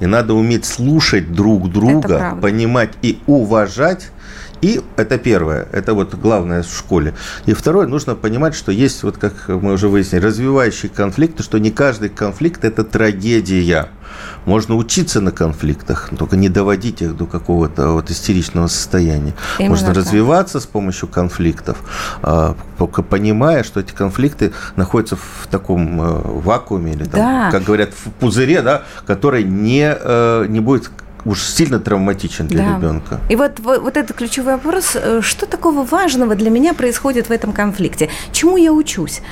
и 0.00 0.06
надо 0.06 0.34
уметь 0.34 0.64
слушать 0.64 1.32
друг 1.32 1.70
друга, 1.70 2.38
понимать 2.40 2.90
и 3.02 3.20
уважать 3.26 4.10
и 4.62 4.80
это 4.96 5.18
первое, 5.18 5.66
это 5.72 5.92
вот 5.92 6.14
главное 6.14 6.62
в 6.62 6.66
школе. 6.66 7.14
И 7.46 7.52
второе, 7.52 7.88
нужно 7.88 8.14
понимать, 8.14 8.54
что 8.54 8.70
есть, 8.70 9.02
вот 9.02 9.18
как 9.18 9.48
мы 9.48 9.72
уже 9.72 9.88
выяснили, 9.88 10.22
развивающие 10.22 10.88
конфликты, 10.88 11.42
что 11.42 11.58
не 11.58 11.72
каждый 11.72 12.10
конфликт– 12.10 12.64
это 12.64 12.84
трагедия. 12.84 13.88
Можно 14.44 14.76
учиться 14.76 15.20
на 15.20 15.32
конфликтах, 15.32 16.10
только 16.16 16.36
не 16.36 16.48
доводить 16.48 17.02
их 17.02 17.16
до 17.16 17.26
какого-то 17.26 17.88
вот 17.88 18.10
истеричного 18.10 18.68
состояния. 18.68 19.34
Именно 19.58 19.70
Можно 19.70 19.88
так. 19.88 19.96
развиваться 19.96 20.60
с 20.60 20.66
помощью 20.66 21.08
конфликтов, 21.08 21.78
а, 22.22 22.54
понимая, 22.78 23.64
что 23.64 23.80
эти 23.80 23.92
конфликты 23.92 24.52
находятся 24.76 25.16
в 25.16 25.48
таком 25.50 26.00
э, 26.00 26.20
вакууме 26.24 26.92
или, 26.92 27.04
там, 27.04 27.20
да. 27.20 27.50
как 27.50 27.64
говорят, 27.64 27.90
в 27.94 28.10
пузыре, 28.10 28.62
да, 28.62 28.82
который 29.06 29.42
не, 29.42 29.96
э, 29.98 30.46
не 30.48 30.60
будет 30.60 30.90
уж 31.24 31.42
сильно 31.42 31.78
травматичен 31.78 32.46
для 32.46 32.64
да. 32.64 32.76
ребенка. 32.76 33.20
И 33.28 33.36
вот, 33.36 33.60
вот, 33.60 33.82
вот 33.82 33.96
этот 33.96 34.16
ключевой 34.16 34.54
вопрос, 34.54 34.96
э, 34.96 35.20
что 35.22 35.46
такого 35.46 35.84
важного 35.84 36.34
для 36.34 36.50
меня 36.50 36.74
происходит 36.74 37.28
в 37.28 37.32
этом 37.32 37.52
конфликте? 37.52 38.08
Чему 38.32 38.56
я 38.56 38.72
учусь? 38.72 39.22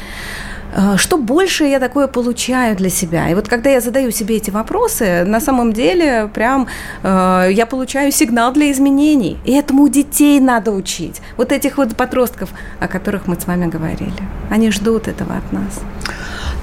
Э, 0.74 0.96
что 0.96 1.18
больше 1.18 1.64
я 1.64 1.80
такое 1.80 2.06
получаю 2.06 2.76
для 2.76 2.90
себя? 2.90 3.28
И 3.28 3.34
вот 3.34 3.48
когда 3.48 3.70
я 3.70 3.80
задаю 3.80 4.10
себе 4.10 4.36
эти 4.36 4.50
вопросы, 4.50 5.24
на 5.24 5.40
самом 5.40 5.72
деле 5.72 6.30
прям 6.32 6.66
э, 7.02 7.48
я 7.52 7.66
получаю 7.66 8.12
сигнал 8.12 8.52
для 8.52 8.70
изменений. 8.70 9.38
И 9.44 9.52
этому 9.52 9.88
детей 9.88 10.40
надо 10.40 10.70
учить. 10.70 11.20
Вот 11.36 11.52
этих 11.52 11.76
вот 11.76 11.96
подростков, 11.96 12.50
о 12.80 12.88
которых 12.88 13.26
мы 13.26 13.36
с 13.40 13.46
вами 13.46 13.66
говорили. 13.66 14.12
Они 14.50 14.70
ждут 14.70 15.08
этого 15.08 15.36
от 15.36 15.52
нас. 15.52 15.80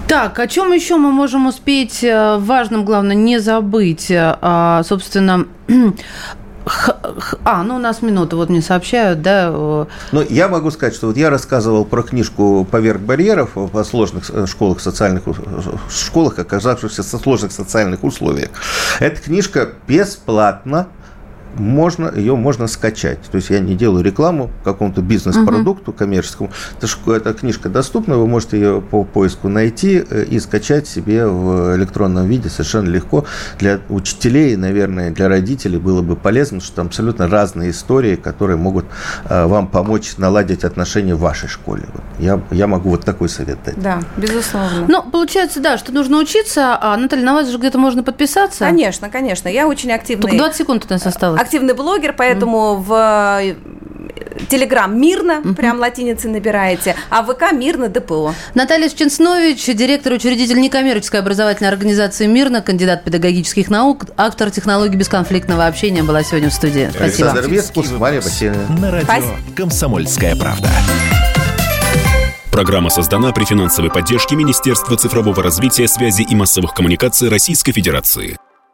Так, 0.07 0.39
о 0.39 0.47
чем 0.47 0.71
еще 0.71 0.95
мы 0.95 1.11
можем 1.11 1.47
успеть 1.47 2.01
э, 2.01 2.37
важным, 2.37 2.85
главное, 2.85 3.15
не 3.15 3.39
забыть? 3.39 4.07
А, 4.09 4.81
собственно, 4.83 5.45
А, 7.43 7.63
ну 7.63 7.75
у 7.75 7.79
нас 7.79 8.01
минута, 8.01 8.35
вот 8.35 8.49
мне 8.49 8.61
сообщают, 8.61 9.21
да. 9.21 9.49
Ну, 9.51 9.87
я 10.29 10.47
могу 10.47 10.71
сказать, 10.71 10.95
что 10.95 11.07
вот 11.07 11.17
я 11.17 11.29
рассказывал 11.29 11.85
про 11.85 12.03
книжку 12.03 12.67
«Поверх 12.69 12.99
барьеров» 12.99 13.51
по 13.51 13.83
сложных 13.83 14.29
э, 14.29 14.45
школах, 14.47 14.81
социальных 14.81 15.23
э, 15.27 15.31
школах, 15.89 16.39
оказавшихся 16.39 17.03
в 17.03 17.05
сложных 17.05 17.51
социальных 17.51 18.03
условиях. 18.03 18.49
Эта 18.99 19.21
книжка 19.21 19.69
бесплатно 19.87 20.87
можно, 21.55 22.11
ее 22.15 22.35
можно 22.35 22.67
скачать. 22.67 23.19
То 23.31 23.37
есть 23.37 23.49
я 23.49 23.59
не 23.59 23.75
делаю 23.75 24.03
рекламу 24.03 24.51
какому-то 24.63 25.01
бизнес-продукту 25.01 25.93
коммерческому. 25.93 26.51
Это, 26.81 26.87
эта 27.13 27.33
книжка 27.33 27.69
доступна, 27.69 28.17
вы 28.17 28.27
можете 28.27 28.57
ее 28.59 28.81
по 28.81 29.03
поиску 29.03 29.49
найти 29.49 30.03
э, 30.09 30.25
и 30.25 30.39
скачать 30.39 30.87
себе 30.87 31.25
в 31.25 31.75
электронном 31.75 32.27
виде 32.27 32.49
совершенно 32.49 32.89
легко. 32.89 33.25
Для 33.59 33.79
учителей, 33.89 34.55
наверное, 34.55 35.11
для 35.11 35.27
родителей 35.27 35.77
было 35.77 36.01
бы 36.01 36.15
полезно, 36.15 36.61
что 36.61 36.75
там 36.75 36.87
абсолютно 36.87 37.27
разные 37.27 37.71
истории, 37.71 38.15
которые 38.15 38.57
могут 38.57 38.85
э, 39.29 39.45
вам 39.45 39.67
помочь 39.67 40.17
наладить 40.17 40.63
отношения 40.63 41.15
в 41.15 41.19
вашей 41.19 41.49
школе. 41.49 41.83
Я, 42.19 42.41
я 42.51 42.67
могу 42.67 42.89
вот 42.89 43.05
такой 43.05 43.29
совет 43.29 43.57
дать. 43.65 43.79
Да, 43.81 44.01
безусловно. 44.17 44.85
Ну, 44.87 45.03
получается, 45.03 45.59
да, 45.59 45.77
что 45.77 45.91
нужно 45.91 46.17
учиться, 46.17 46.77
а, 46.79 46.97
Наталья, 46.97 47.23
на 47.25 47.33
вас 47.33 47.49
же 47.49 47.57
где-то 47.57 47.77
можно 47.77 48.03
подписаться. 48.03 48.59
Конечно, 48.59 49.09
конечно. 49.09 49.47
Я 49.47 49.67
очень 49.67 49.91
активный. 49.91 50.21
Только 50.21 50.37
20 50.37 50.57
секунд 50.57 50.85
у 50.89 50.93
нас 50.93 51.05
осталось 51.05 51.46
активный 51.47 51.73
блогер, 51.73 52.13
поэтому 52.13 52.75
в 52.75 52.93
э, 52.93 53.55
Телеграм 54.49 54.99
мирно, 54.99 55.39
угу. 55.39 55.53
прям 55.55 55.79
латиницей 55.79 56.29
набираете, 56.29 56.95
а 57.09 57.23
ВК 57.23 57.53
мирно 57.53 57.87
ДПО. 57.87 58.33
Наталья 58.53 58.89
Ченснович, 58.89 59.65
директор 59.65 60.13
учредитель 60.13 60.59
некоммерческой 60.59 61.21
образовательной 61.21 61.69
организации 61.69 62.27
«Мирно», 62.27 62.61
кандидат 62.61 63.03
педагогических 63.03 63.69
наук, 63.69 64.05
автор 64.17 64.51
технологий 64.51 64.97
бесконфликтного 64.97 65.65
общения 65.65 66.03
была 66.03 66.23
сегодня 66.23 66.49
в 66.49 66.53
студии. 66.53 66.89
Спасибо. 66.93 67.31
Александр 67.31 67.49
Вескус, 67.49 67.91
Мария 67.91 68.21
Васильевна. 68.21 68.77
На 68.77 68.91
радио. 68.91 69.23
«Комсомольская 69.55 70.35
правда». 70.35 70.69
Программа 72.51 72.89
создана 72.89 73.31
при 73.31 73.45
финансовой 73.45 73.91
поддержке 73.91 74.35
Министерства 74.35 74.97
цифрового 74.97 75.43
развития, 75.43 75.87
связи 75.87 76.23
и 76.23 76.35
массовых 76.35 76.73
коммуникаций 76.73 77.29
Российской 77.29 77.71
Федерации. 77.71 78.37